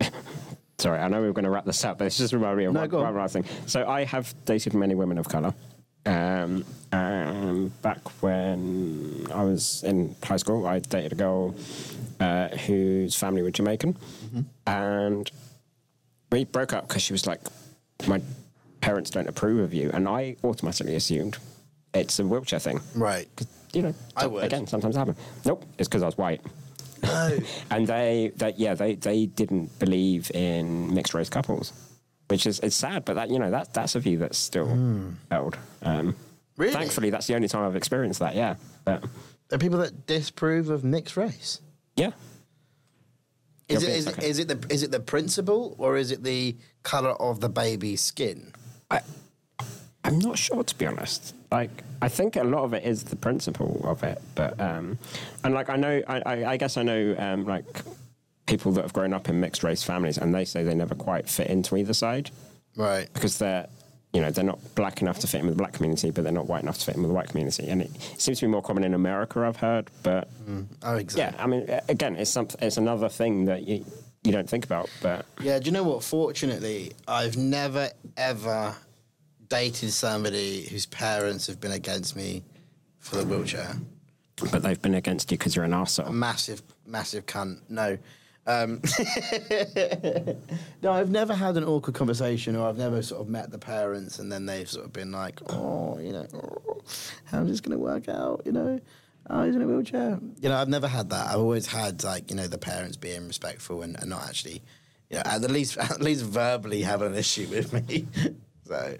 Sorry, 0.78 0.98
I 0.98 1.08
know 1.08 1.20
we 1.22 1.26
were 1.28 1.32
going 1.32 1.44
to 1.46 1.50
wrap 1.50 1.64
this 1.64 1.82
up, 1.84 1.96
but 1.98 2.06
it's 2.06 2.18
just 2.18 2.34
reminded 2.34 2.58
me 2.58 2.64
of 2.66 2.74
No, 2.74 2.80
one, 2.80 2.88
go 2.90 3.02
one 3.02 3.14
last 3.16 3.32
thing. 3.32 3.44
So 3.66 3.88
I 3.88 4.04
have 4.04 4.34
dated 4.44 4.74
many 4.74 4.94
women 4.94 5.16
of 5.16 5.28
colour. 5.28 5.54
Um, 6.06 6.64
um, 6.92 7.72
back 7.82 8.22
when 8.22 9.26
I 9.32 9.42
was 9.44 9.82
in 9.82 10.14
high 10.22 10.36
school, 10.38 10.66
I 10.66 10.78
dated 10.80 11.12
a 11.12 11.14
girl 11.14 11.54
uh, 12.18 12.48
whose 12.48 13.14
family 13.16 13.40
were 13.42 13.50
Jamaican, 13.50 13.94
Mm-hmm. 13.94 14.40
and 14.66 15.30
we 16.30 16.44
broke 16.44 16.72
up 16.74 16.86
because 16.88 17.02
she 17.02 17.12
was 17.14 17.26
like, 17.26 17.40
"My 18.06 18.20
parents 18.80 19.10
don't 19.10 19.28
approve 19.28 19.60
of 19.60 19.72
you," 19.74 19.90
and 19.92 20.08
I 20.08 20.36
automatically 20.44 20.94
assumed 20.94 21.38
it's 21.94 22.18
a 22.18 22.24
wheelchair 22.26 22.58
thing. 22.60 22.80
Right. 22.94 23.28
You 23.72 23.82
know, 23.82 23.94
I 24.16 24.26
would. 24.26 24.44
again 24.44 24.66
sometimes 24.66 24.96
happen. 24.96 25.16
Nope, 25.44 25.64
it's 25.78 25.88
because 25.88 26.02
I 26.02 26.06
was 26.06 26.18
white. 26.18 26.40
No. 27.02 27.38
and 27.70 27.86
they, 27.86 28.30
they 28.36 28.52
yeah 28.56 28.74
they, 28.74 28.94
they 28.94 29.26
didn't 29.26 29.78
believe 29.78 30.30
in 30.34 30.92
mixed 30.92 31.14
race 31.14 31.30
couples 31.30 31.72
which 32.28 32.46
is 32.46 32.60
it's 32.60 32.76
sad 32.76 33.06
but 33.06 33.14
that 33.14 33.30
you 33.30 33.38
know 33.38 33.50
that 33.50 33.72
that's 33.72 33.94
a 33.94 34.00
view 34.00 34.18
that's 34.18 34.36
still 34.36 34.68
held 35.30 35.56
um, 35.82 36.14
Really? 36.58 36.74
thankfully 36.74 37.08
that's 37.08 37.26
the 37.26 37.34
only 37.34 37.48
time 37.48 37.64
i've 37.64 37.74
experienced 37.74 38.20
that 38.20 38.34
yeah 38.34 38.56
but 38.84 39.00
There 39.48 39.56
are 39.56 39.58
people 39.58 39.78
that 39.78 40.06
disapprove 40.06 40.68
of 40.68 40.84
mixed 40.84 41.16
race. 41.16 41.62
yeah 41.96 42.10
Is 43.68 43.82
it, 43.82 43.88
is, 43.88 44.08
okay. 44.08 44.28
is 44.28 44.38
it 44.38 44.48
the 44.48 44.66
is 44.68 44.82
it 44.82 44.90
the 44.90 45.00
principle 45.00 45.74
or 45.78 45.96
is 45.96 46.10
it 46.10 46.22
the 46.22 46.54
color 46.82 47.12
of 47.12 47.40
the 47.40 47.48
baby's 47.48 48.02
skin? 48.02 48.52
I, 48.90 49.00
i'm 50.04 50.18
not 50.18 50.38
sure 50.38 50.64
to 50.64 50.74
be 50.78 50.86
honest 50.86 51.34
like 51.52 51.70
i 52.02 52.08
think 52.08 52.36
a 52.36 52.44
lot 52.44 52.64
of 52.64 52.72
it 52.74 52.84
is 52.84 53.04
the 53.04 53.16
principle 53.16 53.80
of 53.84 54.02
it 54.02 54.20
but 54.34 54.58
um 54.60 54.98
and 55.44 55.54
like 55.54 55.68
i 55.70 55.76
know 55.76 56.02
i 56.08 56.22
i, 56.26 56.44
I 56.52 56.56
guess 56.56 56.76
i 56.76 56.82
know 56.82 57.14
um 57.18 57.44
like 57.46 57.64
people 58.46 58.72
that 58.72 58.82
have 58.82 58.92
grown 58.92 59.12
up 59.12 59.28
in 59.28 59.38
mixed 59.40 59.62
race 59.62 59.82
families 59.82 60.18
and 60.18 60.34
they 60.34 60.44
say 60.44 60.64
they 60.64 60.74
never 60.74 60.94
quite 60.94 61.28
fit 61.28 61.48
into 61.48 61.76
either 61.76 61.92
side 61.94 62.30
Right. 62.76 63.08
because 63.12 63.38
they're 63.38 63.66
you 64.12 64.20
know 64.20 64.30
they're 64.30 64.44
not 64.44 64.58
black 64.74 65.02
enough 65.02 65.18
to 65.20 65.26
fit 65.28 65.40
in 65.40 65.46
with 65.46 65.54
the 65.56 65.58
black 65.62 65.72
community, 65.72 66.10
but 66.10 66.24
they're 66.24 66.32
not 66.32 66.46
white 66.48 66.62
enough 66.64 66.78
to 66.78 66.84
fit 66.86 66.96
in 66.96 67.02
with 67.02 67.10
the 67.10 67.14
white 67.14 67.28
community, 67.28 67.68
and 67.68 67.82
it 67.82 67.90
seems 68.18 68.40
to 68.40 68.46
be 68.46 68.50
more 68.50 68.60
common 68.62 68.82
in 68.82 68.92
America. 68.94 69.38
I've 69.40 69.56
heard, 69.56 69.88
but 70.02 70.28
Oh, 70.82 70.96
exactly. 70.96 71.36
yeah, 71.38 71.44
I 71.44 71.46
mean, 71.46 71.68
again, 71.88 72.16
it's 72.16 72.28
something. 72.30 72.58
It's 72.60 72.76
another 72.76 73.08
thing 73.08 73.44
that 73.44 73.68
you 73.68 73.84
you 74.22 74.32
don't 74.32 74.48
think 74.48 74.64
about, 74.64 74.90
but 75.02 75.24
Yeah, 75.40 75.58
do 75.58 75.66
you 75.66 75.72
know 75.72 75.82
what? 75.82 76.02
Fortunately, 76.04 76.92
I've 77.08 77.36
never 77.36 77.90
ever 78.16 78.74
dated 79.48 79.92
somebody 79.92 80.66
whose 80.68 80.86
parents 80.86 81.46
have 81.46 81.60
been 81.60 81.72
against 81.72 82.14
me 82.16 82.42
for 82.98 83.16
the 83.16 83.24
wheelchair. 83.24 83.76
but 84.52 84.62
they've 84.62 84.80
been 84.80 84.94
against 84.94 85.30
you 85.30 85.38
because 85.38 85.56
you're 85.56 85.64
an 85.64 85.72
arsehole. 85.72 86.10
Massive, 86.12 86.62
massive 86.86 87.26
cunt. 87.26 87.60
No. 87.68 87.98
Um, 88.46 88.80
no, 90.82 90.92
I've 90.92 91.10
never 91.10 91.34
had 91.34 91.56
an 91.56 91.64
awkward 91.64 91.94
conversation, 91.94 92.56
or 92.56 92.68
I've 92.68 92.78
never 92.78 93.02
sort 93.02 93.20
of 93.20 93.28
met 93.28 93.50
the 93.50 93.58
parents, 93.58 94.18
and 94.18 94.30
then 94.32 94.46
they've 94.46 94.68
sort 94.68 94.86
of 94.86 94.92
been 94.92 95.12
like, 95.12 95.40
"Oh, 95.50 95.98
you 95.98 96.12
know, 96.12 96.26
oh, 96.34 96.80
how's 97.26 97.48
this 97.48 97.60
going 97.60 97.76
to 97.76 97.78
work 97.78 98.08
out?" 98.08 98.42
You 98.46 98.52
know, 98.52 98.80
oh, 99.28 99.44
he's 99.44 99.54
in 99.54 99.62
a 99.62 99.66
wheelchair. 99.66 100.18
You 100.40 100.48
know, 100.48 100.56
I've 100.56 100.68
never 100.68 100.88
had 100.88 101.10
that. 101.10 101.28
I've 101.28 101.40
always 101.40 101.66
had 101.66 102.02
like 102.04 102.30
you 102.30 102.36
know 102.36 102.46
the 102.46 102.58
parents 102.58 102.96
being 102.96 103.26
respectful 103.26 103.82
and, 103.82 103.96
and 104.00 104.10
not 104.10 104.26
actually, 104.26 104.62
you 105.10 105.16
know, 105.16 105.22
at 105.24 105.42
the 105.42 105.52
least 105.52 105.76
at 105.78 106.00
least 106.00 106.24
verbally 106.24 106.82
having 106.82 107.08
an 107.08 107.14
issue 107.14 107.46
with 107.48 107.72
me. 107.72 108.06
so 108.66 108.96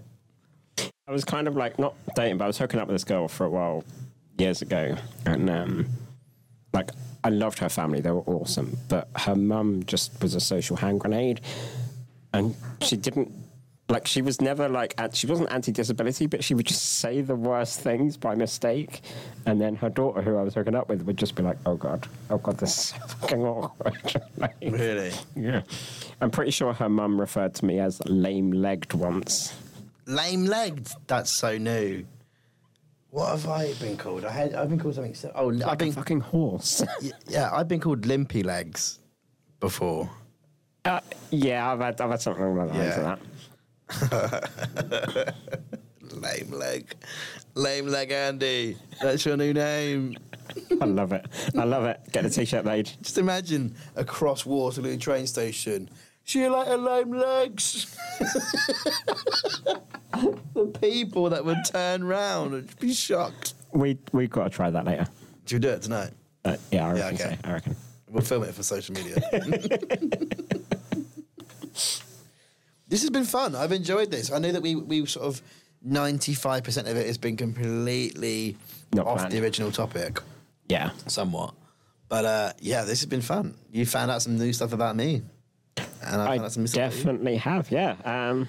I 0.79 1.13
was 1.13 1.25
kind 1.25 1.49
of 1.49 1.57
like 1.57 1.79
not 1.79 1.95
dating, 2.15 2.39
but 2.39 2.45
I 2.45 2.47
was 2.47 2.59
hooking 2.59 2.81
up 2.81 2.89
with 2.89 2.95
this 2.95 3.05
girl 3.05 3.29
for 3.29 3.45
a 3.45 3.51
while 3.51 3.85
years 4.39 4.63
ago, 4.63 4.97
and 5.27 5.51
um, 5.51 5.87
like 6.73 6.91
I 7.25 7.31
loved 7.31 7.59
her 7.59 7.69
family; 7.69 8.01
they 8.01 8.11
were 8.11 8.23
awesome. 8.23 8.77
But 8.89 9.09
her 9.17 9.35
mum 9.35 9.83
just 9.85 10.23
was 10.23 10.35
a 10.35 10.41
social 10.41 10.77
hand 10.77 11.01
grenade, 11.01 11.41
and 12.33 12.55
she 12.81 12.97
didn't 12.97 13.33
like. 13.91 14.07
She 14.07 14.23
was 14.23 14.41
never 14.41 14.69
like 14.69 14.95
she 15.13 15.27
wasn't 15.27 15.51
anti-disability, 15.53 16.27
but 16.27 16.43
she 16.43 16.55
would 16.55 16.67
just 16.67 16.83
say 17.01 17.21
the 17.21 17.35
worst 17.35 17.81
things 17.81 18.17
by 18.17 18.35
mistake, 18.35 19.03
and 19.47 19.61
then 19.61 19.75
her 19.77 19.91
daughter, 19.91 20.23
who 20.23 20.37
I 20.37 20.43
was 20.43 20.55
hooking 20.55 20.75
up 20.75 20.89
with, 20.89 21.03
would 21.03 21.17
just 21.17 21.35
be 21.35 21.43
like, 21.43 21.59
"Oh 21.67 21.77
God, 21.77 22.07
oh 22.31 22.39
God, 22.39 22.59
this 22.59 22.79
is 22.79 22.93
fucking 23.21 23.43
awkward." 23.43 24.23
like, 24.37 24.55
really, 24.63 25.13
yeah, 25.37 25.63
I'm 26.21 26.31
pretty 26.31 26.51
sure 26.51 26.73
her 26.73 26.89
mum 26.89 27.21
referred 27.21 27.55
to 27.57 27.65
me 27.65 27.79
as 27.81 28.01
lame-legged 28.07 28.95
once. 28.95 29.55
lame 30.07 30.47
legged. 30.47 30.89
That's 31.07 31.31
so 31.31 31.59
new. 31.59 32.05
What 33.11 33.31
have 33.31 33.49
I 33.49 33.73
been 33.75 33.97
called? 33.97 34.25
I 34.25 34.31
had 34.31 34.55
I've 34.55 34.69
been 34.69 34.79
called 34.79 34.95
something. 34.95 35.15
So, 35.15 35.33
oh, 35.35 35.51
I've 35.51 35.57
Like 35.57 35.83
a 35.83 35.85
been 35.87 35.93
fucking 35.93 36.21
horse. 36.21 36.85
Yeah, 37.29 37.51
I've 37.53 37.67
been 37.67 37.81
called 37.81 38.07
limpy 38.07 38.43
legs 38.45 39.01
before. 39.59 40.09
Uh, 40.85 41.01
yeah, 41.31 41.71
I've 41.73 41.81
had, 41.81 42.01
I've 42.01 42.11
had 42.11 42.21
something 42.23 42.43
the 42.43 42.65
lines 42.65 42.75
Yeah. 42.75 43.17
Lame 46.13 46.51
leg. 46.51 46.95
Lame 47.55 47.87
leg 47.87 48.11
Andy. 48.11 48.77
That's 49.01 49.25
your 49.25 49.37
new 49.37 49.53
name. 49.53 50.17
I 50.81 50.85
love 50.85 51.13
it. 51.13 51.27
I 51.57 51.65
love 51.65 51.85
it. 51.85 52.01
Get 52.13 52.25
a 52.27 52.31
t-shirt 52.31 52.65
made. 52.65 52.91
Just 53.03 53.19
imagine 53.19 53.75
across 53.97 54.45
Waterloo 54.45 54.97
train 54.97 55.27
station. 55.27 55.89
See 56.25 56.41
you 56.43 56.51
later, 56.51 56.77
lame 56.77 57.13
legs. 57.13 57.97
the 60.55 60.67
people 60.81 61.31
that 61.31 61.45
would 61.45 61.59
turn 61.65 62.05
round 62.05 62.53
would 62.53 62.79
be 62.79 62.93
shocked. 62.93 63.55
We 63.73 63.99
we 64.13 64.27
got 64.27 64.45
to 64.45 64.51
try 64.51 64.71
that 64.71 64.85
later. 64.85 65.07
Should 65.47 65.57
we 65.57 65.69
do 65.69 65.75
it 65.75 65.83
tonight? 65.83 66.11
Uh, 66.45 66.57
yeah, 66.71 66.89
I 66.89 66.95
Yeah, 66.97 67.05
reckon 67.11 67.27
okay. 67.27 67.39
so. 67.43 67.49
I 67.49 67.53
reckon. 67.53 67.77
We'll 68.09 68.23
film 68.25 68.43
it 68.45 68.55
for 68.55 68.63
social 68.65 68.95
media. 68.95 69.17
this 72.91 73.01
has 73.01 73.09
been 73.11 73.25
fun. 73.25 73.55
I've 73.55 73.73
enjoyed 73.73 74.11
this. 74.11 74.31
I 74.31 74.39
know 74.39 74.53
that 74.53 74.61
we 74.63 74.75
we 74.75 75.07
sort 75.07 75.25
of 75.27 75.41
ninety 75.83 76.35
five 76.35 76.63
percent 76.65 76.87
of 76.89 76.97
it 76.99 77.07
has 77.07 77.17
been 77.17 77.37
completely 77.39 78.57
Not 78.93 79.07
off 79.07 79.19
planned. 79.19 79.33
the 79.33 79.41
original 79.43 79.73
topic, 79.73 80.21
Yeah. 80.69 80.91
somewhat. 81.07 81.55
But 82.09 82.25
uh, 82.25 82.53
yeah, 82.61 82.83
this 82.85 83.01
has 83.01 83.07
been 83.07 83.23
fun. 83.23 83.55
You 83.73 83.87
found 83.87 84.11
out 84.11 84.21
some 84.21 84.37
new 84.37 84.53
stuff 84.53 84.73
about 84.75 84.97
me, 84.97 85.23
and 86.03 86.21
I, 86.21 86.35
I 86.35 86.39
out 86.39 86.53
some 86.53 86.65
new 86.65 86.67
stuff 86.67 86.83
about 86.93 86.97
you. 86.99 87.05
definitely 87.05 87.37
have, 87.37 87.71
yeah. 87.71 87.95
Um, 88.05 88.49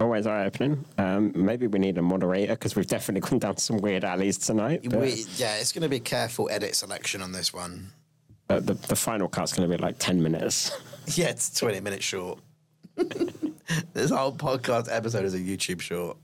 always 0.00 0.26
eye 0.26 0.46
opening. 0.46 0.84
Um, 0.98 1.30
maybe 1.36 1.66
we 1.68 1.78
need 1.78 1.96
a 1.98 2.02
moderator 2.02 2.54
because 2.54 2.74
we've 2.74 2.86
definitely 2.88 3.20
gone 3.28 3.38
down 3.38 3.56
some 3.58 3.76
weird 3.78 4.02
alleys 4.04 4.36
tonight. 4.38 4.80
But, 4.84 4.98
We, 4.98 5.24
yeah, 5.36 5.56
it's 5.58 5.70
going 5.72 5.82
to 5.82 5.88
be 5.88 6.00
careful 6.00 6.48
edit 6.50 6.74
selection 6.74 7.22
on 7.22 7.30
this 7.32 7.52
one. 7.52 7.92
but 8.48 8.66
the, 8.66 8.74
the 8.74 8.96
final 8.96 9.28
cut's 9.28 9.52
going 9.52 9.70
to 9.70 9.76
be 9.76 9.80
like 9.80 9.98
10 9.98 10.22
minutes. 10.22 10.72
Yeah, 11.14 11.28
it's 11.30 11.50
20 11.58 11.80
minutes 11.80 12.04
short. 12.04 12.38
this 13.92 14.10
whole 14.10 14.32
podcast 14.32 14.88
episode 14.90 15.24
is 15.24 15.34
a 15.34 15.38
YouTube 15.38 15.80
short. 15.80 16.16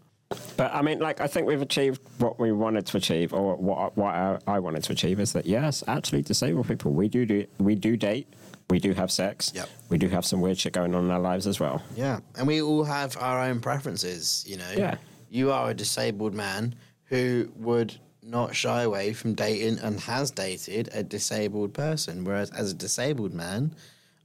But 0.58 0.74
I 0.74 0.82
mean, 0.82 0.98
like, 0.98 1.20
I 1.20 1.26
think 1.26 1.46
we've 1.46 1.62
achieved 1.62 2.00
what 2.18 2.38
we 2.38 2.52
wanted 2.52 2.84
to 2.86 2.96
achieve, 2.98 3.32
or 3.32 3.56
what 3.56 3.96
what 3.96 4.14
I, 4.14 4.38
I 4.46 4.58
wanted 4.58 4.82
to 4.84 4.92
achieve 4.92 5.20
is 5.20 5.32
that 5.32 5.46
yes, 5.46 5.82
actually, 5.86 6.22
disabled 6.22 6.68
people, 6.68 6.92
we 6.92 7.08
do 7.08 7.24
do 7.24 7.46
we 7.58 7.74
do 7.74 7.96
date, 7.96 8.26
we 8.68 8.78
do 8.78 8.92
have 8.92 9.10
sex, 9.10 9.52
Yep. 9.54 9.68
we 9.88 9.96
do 9.96 10.08
have 10.08 10.26
some 10.26 10.40
weird 10.42 10.58
shit 10.58 10.74
going 10.74 10.94
on 10.94 11.04
in 11.04 11.10
our 11.10 11.20
lives 11.20 11.46
as 11.46 11.58
well. 11.58 11.82
Yeah, 11.96 12.20
and 12.36 12.46
we 12.46 12.60
all 12.60 12.84
have 12.84 13.16
our 13.18 13.40
own 13.40 13.60
preferences, 13.60 14.44
you 14.46 14.58
know. 14.58 14.70
Yeah. 14.76 14.96
You 15.30 15.50
are 15.50 15.70
a 15.70 15.74
disabled 15.74 16.34
man 16.34 16.74
who 17.04 17.50
would 17.56 17.94
not 18.22 18.54
shy 18.54 18.82
away 18.82 19.14
from 19.14 19.32
dating 19.32 19.78
and 19.78 19.98
has 20.00 20.30
dated 20.30 20.90
a 20.92 21.02
disabled 21.02 21.72
person, 21.72 22.24
whereas 22.24 22.50
as 22.50 22.72
a 22.72 22.74
disabled 22.74 23.32
man, 23.32 23.74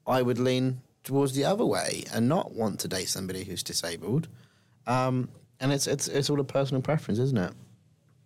I 0.06 0.22
would 0.22 0.38
lean 0.40 0.82
towards 1.04 1.34
the 1.34 1.46
other 1.46 1.66
way 1.66 2.04
and 2.14 2.28
not 2.30 2.54
want 2.54 2.80
to 2.82 2.88
date 2.88 3.10
somebody 3.10 3.44
who's 3.44 3.64
disabled. 3.64 4.28
Um, 4.88 5.30
and 5.60 5.72
it's 5.72 5.88
it's 5.88 6.08
it's 6.08 6.30
all 6.30 6.40
a 6.40 6.44
personal 6.44 6.82
preference, 6.82 7.20
isn't 7.20 7.38
it? 7.38 7.54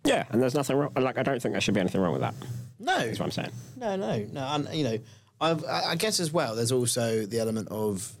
Yeah, 0.04 0.24
and 0.30 0.40
there's 0.40 0.54
nothing 0.54 0.76
wrong. 0.76 0.92
Like, 0.96 1.18
I 1.18 1.22
don't 1.22 1.40
think 1.40 1.52
there 1.52 1.60
should 1.60 1.74
be 1.74 1.80
anything 1.80 2.00
wrong 2.00 2.12
with 2.12 2.22
that. 2.22 2.34
No, 2.78 2.98
That's 2.98 3.18
what 3.18 3.26
I'm 3.26 3.30
saying. 3.32 3.50
No, 3.76 3.96
no, 3.96 4.26
no. 4.32 4.40
And 4.40 4.68
you 4.72 4.84
know, 4.84 4.98
I've, 5.40 5.64
I 5.64 5.90
I 5.90 5.94
guess 5.96 6.20
as 6.20 6.32
well. 6.32 6.54
There's 6.56 6.72
also 6.72 7.26
the 7.26 7.38
element 7.40 7.68
of 7.70 8.12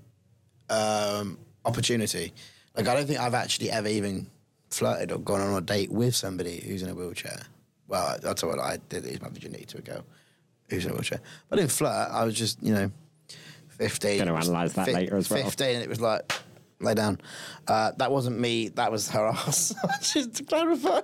um, 0.68 1.38
opportunity. 1.64 2.32
Like 2.76 2.88
I 2.88 2.94
don't 2.94 3.06
think 3.06 3.18
I've 3.18 3.34
actually 3.34 3.70
ever 3.70 3.88
even 3.88 4.28
flirted 4.70 5.12
or 5.12 5.18
gone 5.18 5.40
on 5.40 5.54
a 5.54 5.60
date 5.60 5.90
with 5.90 6.14
somebody 6.14 6.60
who's 6.60 6.82
in 6.82 6.88
a 6.90 6.94
wheelchair. 6.94 7.40
Well, 7.86 8.18
that's 8.22 8.42
what 8.42 8.58
I 8.58 8.78
did. 8.88 9.06
Is 9.06 9.20
my 9.22 9.28
virginity 9.28 9.64
to 9.66 9.78
a 9.78 9.80
girl 9.80 10.04
who's 10.68 10.84
in 10.84 10.90
a 10.90 10.94
wheelchair. 10.94 11.20
But 11.48 11.58
I 11.58 11.62
didn't 11.62 11.72
flirt. 11.72 12.08
I 12.10 12.24
was 12.24 12.34
just 12.34 12.62
you 12.62 12.74
know, 12.74 12.90
fifteen. 13.78 14.18
Gonna 14.18 14.34
analyse 14.34 14.72
that 14.74 14.88
later 14.88 15.16
as 15.16 15.30
well. 15.30 15.42
Fifteen, 15.44 15.76
and 15.76 15.82
it 15.82 15.88
was 15.88 16.00
like. 16.00 16.32
Lay 16.80 16.94
down. 16.94 17.20
Uh, 17.66 17.90
that 17.96 18.12
wasn't 18.12 18.38
me. 18.38 18.68
That 18.68 18.92
was 18.92 19.10
her 19.10 19.26
ass. 19.30 19.74
Just 20.00 20.34
to 20.36 20.44
clarify. 20.44 21.00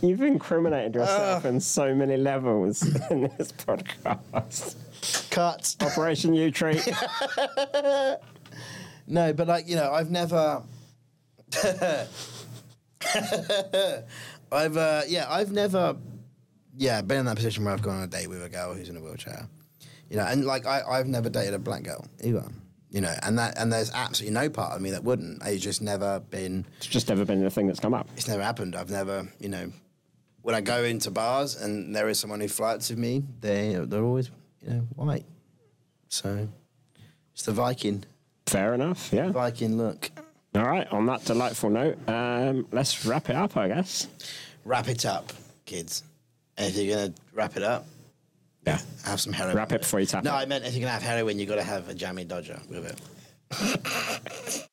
You've 0.00 0.22
incriminated 0.22 0.94
yourself 0.94 1.44
in 1.44 1.60
so 1.60 1.94
many 1.94 2.16
levels 2.16 2.82
in 3.10 3.30
this 3.36 3.52
podcast. 3.52 4.76
Cut. 5.30 5.76
Operation 5.82 6.32
U 6.32 6.50
Treat. 6.50 6.88
No, 9.06 9.32
but 9.32 9.46
like 9.46 9.68
you 9.68 9.76
know, 9.76 9.92
I've 9.92 10.10
never. 10.10 10.62
I've 14.50 14.76
uh, 14.76 15.02
yeah, 15.06 15.26
I've 15.28 15.52
never, 15.52 15.96
yeah, 16.76 17.00
been 17.02 17.18
in 17.20 17.26
that 17.26 17.36
position 17.36 17.64
where 17.64 17.72
I've 17.72 17.82
gone 17.82 17.96
on 17.96 18.02
a 18.02 18.06
date 18.06 18.28
with 18.28 18.42
a 18.42 18.48
girl 18.48 18.74
who's 18.74 18.88
in 18.88 18.96
a 18.96 19.00
wheelchair, 19.00 19.48
you 20.10 20.16
know, 20.16 20.24
and 20.24 20.44
like 20.44 20.66
I, 20.66 20.82
I've 20.82 21.06
never 21.06 21.28
dated 21.28 21.54
a 21.54 21.58
black 21.58 21.82
girl 21.82 22.06
either, 22.22 22.44
you 22.90 23.00
know, 23.00 23.14
and 23.22 23.38
that 23.38 23.58
and 23.58 23.72
there's 23.72 23.90
absolutely 23.92 24.34
no 24.34 24.48
part 24.50 24.74
of 24.74 24.80
me 24.80 24.90
that 24.90 25.04
wouldn't. 25.04 25.42
It's 25.44 25.62
just 25.62 25.82
never 25.82 26.20
been. 26.20 26.66
It's 26.78 26.86
just 26.86 27.08
never 27.08 27.24
been 27.24 27.42
the 27.42 27.50
thing 27.50 27.66
that's 27.66 27.80
come 27.80 27.94
up. 27.94 28.08
It's 28.16 28.28
never 28.28 28.42
happened. 28.42 28.76
I've 28.76 28.90
never, 28.90 29.28
you 29.40 29.48
know, 29.48 29.72
when 30.42 30.54
I 30.54 30.60
go 30.60 30.84
into 30.84 31.10
bars 31.10 31.60
and 31.60 31.94
there 31.94 32.08
is 32.08 32.18
someone 32.18 32.40
who 32.40 32.48
flirts 32.48 32.90
with 32.90 32.98
me, 32.98 33.24
they 33.40 33.74
they're 33.74 34.04
always 34.04 34.30
you 34.62 34.70
know 34.70 34.80
white, 34.94 35.26
so 36.08 36.48
it's 37.32 37.42
the 37.42 37.52
Viking 37.52 38.04
Fair 38.46 38.74
enough, 38.74 39.12
yeah. 39.12 39.30
Viking 39.30 39.76
look. 39.76 40.10
All 40.54 40.62
right, 40.62 40.86
on 40.92 41.04
that 41.06 41.24
delightful 41.24 41.68
note, 41.68 41.98
um, 42.08 42.66
let's 42.70 43.04
wrap 43.04 43.28
it 43.28 43.36
up, 43.36 43.56
I 43.56 43.68
guess. 43.68 44.06
wrap 44.64 44.88
it 44.88 45.04
up, 45.04 45.32
kids. 45.66 46.04
And 46.58 46.68
if 46.68 46.76
you're 46.76 46.96
gonna 46.96 47.12
wrap 47.32 47.56
it 47.56 47.62
up, 47.62 47.86
Yeah. 48.66 48.80
have 49.04 49.20
some 49.20 49.32
heroin. 49.32 49.56
Wrap 49.56 49.72
it 49.72 49.82
before 49.82 50.00
you 50.00 50.06
tap 50.06 50.24
No, 50.24 50.32
it. 50.32 50.38
I 50.38 50.46
meant 50.46 50.64
if 50.64 50.72
you're 50.74 50.80
gonna 50.80 50.92
have 50.92 51.02
heroin, 51.02 51.38
you've 51.38 51.48
got 51.48 51.56
to 51.56 51.62
have 51.62 51.88
a 51.88 51.94
jammy 51.94 52.24
dodger 52.24 52.60
with 52.68 52.84
it. 52.86 53.00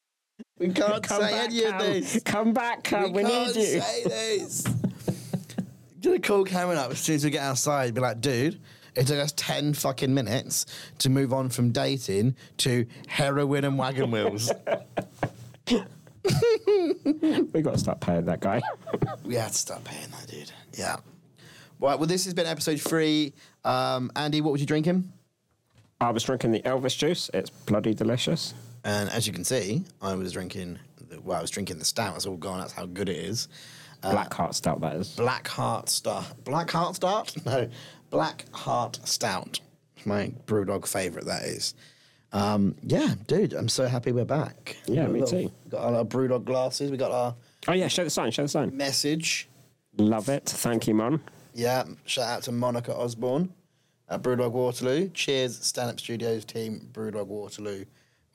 we 0.60 0.70
can't 0.70 1.04
Come 1.04 1.22
say 1.22 1.32
back, 1.32 1.46
any 1.46 1.64
of 1.66 1.78
this. 1.80 2.20
Come 2.24 2.54
back, 2.54 2.84
Cam. 2.84 3.12
We, 3.14 3.24
can't 3.24 3.56
need 3.56 3.62
you. 3.74 3.82
say 3.82 4.04
this. 4.06 4.64
Gonna 6.02 6.20
call 6.20 6.44
Cameron 6.44 6.78
up 6.78 6.92
as 6.92 7.00
soon 7.00 7.16
as 7.16 7.24
we 7.24 7.30
get 7.30 7.44
outside. 7.44 7.94
Be 7.94 8.02
like, 8.02 8.20
dude. 8.22 8.60
It 8.96 9.08
took 9.08 9.18
us 9.18 9.32
ten 9.36 9.74
fucking 9.74 10.14
minutes 10.14 10.68
to 11.00 11.10
move 11.10 11.34
on 11.34 11.50
from 11.50 11.72
dating 11.72 12.36
to 12.58 12.86
heroin 13.08 13.64
and 13.64 13.76
wagon 13.78 14.12
wheels. 14.12 14.52
we 15.68 17.62
got 17.64 17.74
to 17.74 17.78
start 17.80 18.00
paying 18.02 18.26
that 18.26 18.40
guy. 18.40 18.62
We 19.24 19.34
had 19.34 19.48
to 19.52 19.58
start 19.58 19.84
paying 19.84 20.10
that, 20.12 20.28
dude. 20.28 20.52
Yeah. 20.78 20.98
Right. 21.80 21.98
Well, 22.00 22.08
this 22.08 22.26
has 22.26 22.34
been 22.34 22.48
episode 22.48 22.80
three. 22.80 23.34
Um, 23.66 24.12
Andy, 24.16 24.42
what 24.42 24.52
was 24.52 24.62
you 24.62 24.68
drinking? 24.68 25.12
I 26.00 26.12
was 26.12 26.24
drinking 26.24 26.52
the 26.52 26.62
Elvis 26.62 26.98
juice. 26.98 27.30
It's 27.34 27.50
bloody 27.50 27.94
delicious. 27.94 28.54
And 28.84 29.10
as 29.10 29.28
you 29.28 29.34
can 29.34 29.44
see, 29.44 29.84
I 30.02 30.16
was 30.16 30.34
drinking. 30.34 30.80
The, 31.10 31.22
well, 31.22 31.38
I 31.38 31.42
was 31.42 31.50
drinking 31.52 31.80
the 31.80 31.86
stout. 31.86 32.16
It's 32.16 32.26
all 32.26 32.38
gone. 32.38 32.60
That's 32.60 32.74
how 32.74 32.86
good 32.86 33.10
it 33.10 33.18
is. 33.18 33.48
Black 34.02 34.34
Heart 34.34 34.54
Stout, 34.54 34.82
that 34.82 34.98
is. 34.98 35.16
Black 35.16 35.48
Heart 35.48 35.88
Stout. 35.88 36.44
Black 36.44 36.70
Heart 36.72 36.96
Stout? 36.98 37.34
No, 37.46 37.70
Black 38.10 38.44
Heart 38.54 39.00
Stout. 39.06 39.62
My 40.04 40.34
BrewDog 40.46 40.86
favourite. 40.86 41.26
That 41.26 41.44
is. 41.44 41.74
Um, 42.34 42.76
yeah, 42.84 43.14
dude, 43.28 43.54
I'm 43.54 43.70
so 43.70 43.86
happy 43.88 44.12
we're 44.12 44.26
back. 44.26 44.76
Yeah, 44.88 45.08
me 45.08 45.20
Got 45.22 45.34
our- 45.34 45.40
too. 45.42 45.52
Got 45.70 45.82
our, 45.84 45.96
our 46.00 46.04
BrewDog 46.04 46.44
glasses. 46.44 46.92
We 46.92 46.98
got 46.98 47.12
our 47.12 47.36
Oh, 47.70 47.72
yeah, 47.74 47.88
show 47.88 48.04
the 48.04 48.10
sign, 48.10 48.32
show 48.32 48.42
the 48.42 48.50
sign. 48.50 48.76
message. 48.76 49.48
Love 49.98 50.28
it. 50.28 50.48
Thank 50.48 50.88
you, 50.88 50.96
Mon. 50.96 51.22
Yeah, 51.54 51.84
shout 52.06 52.30
out 52.30 52.44
to 52.44 52.52
Monica 52.52 52.96
Osborne 52.96 53.54
at 54.10 54.22
Brewdog 54.22 54.52
Waterloo. 54.52 55.10
Cheers, 55.10 55.58
Stand 55.64 55.90
Up 55.92 56.00
Studios 56.00 56.46
team, 56.46 56.90
Brewdog 56.94 57.28
Waterloo. 57.28 57.86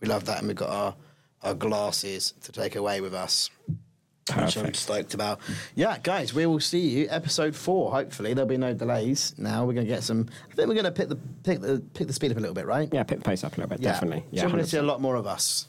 We 0.01 0.09
love 0.09 0.24
that, 0.27 0.39
and 0.39 0.47
we've 0.49 0.57
got 0.57 0.70
our, 0.70 0.95
our 1.43 1.55
glasses 1.55 2.35
to 2.43 2.53
take 2.53 2.77
away 2.77 3.01
with 3.01 3.15
us. 3.15 3.51
Which 3.66 4.36
I'm 4.36 4.45
Perfect. 4.65 4.77
stoked 4.77 5.15
about. 5.15 5.40
Yeah, 5.74 5.97
guys, 6.03 6.35
we 6.35 6.45
will 6.45 6.61
see 6.61 6.81
you 6.86 7.07
episode 7.09 7.57
four. 7.57 7.90
Hopefully, 7.90 8.35
there'll 8.35 8.49
be 8.49 8.59
no 8.59 8.74
delays. 8.74 9.35
Now 9.39 9.65
we're 9.65 9.73
gonna 9.73 9.86
get 9.86 10.03
some. 10.03 10.27
I 10.51 10.55
think 10.55 10.69
we're 10.69 10.74
gonna 10.74 10.93
pick 10.93 11.09
the 11.09 11.16
pick 11.16 11.61
the 11.62 11.82
pick 11.95 12.07
the 12.09 12.12
speed 12.12 12.31
up 12.32 12.36
a 12.36 12.40
little 12.40 12.55
bit, 12.55 12.66
right? 12.66 12.90
Yeah, 12.93 13.05
pick 13.05 13.20
the 13.20 13.24
pace 13.24 13.43
up 13.43 13.55
a 13.57 13.57
little 13.57 13.70
bit, 13.70 13.81
definitely. 13.81 14.20
So 14.20 14.27
Yeah, 14.32 14.45
we're 14.45 14.51
gonna 14.51 14.66
see 14.66 14.77
a 14.77 14.82
lot 14.82 15.01
more 15.01 15.16
of 15.16 15.27
us. 15.27 15.66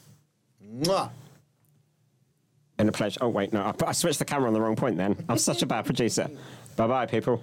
Mwah. 0.61 1.09
Been 2.75 2.89
a 2.89 2.91
pleasure. 2.91 3.19
Oh, 3.21 3.29
wait, 3.29 3.53
no, 3.53 3.61
I, 3.61 3.73
I 3.87 3.91
switched 3.93 4.19
the 4.19 4.25
camera 4.25 4.47
on 4.47 4.53
the 4.53 4.61
wrong 4.61 4.75
point 4.75 4.97
then. 4.97 5.15
I'm 5.29 5.37
such 5.37 5.61
a 5.61 5.65
bad 5.65 5.85
producer. 5.85 6.29
Bye 6.79 6.87
bye, 6.87 7.05
people. 7.07 7.41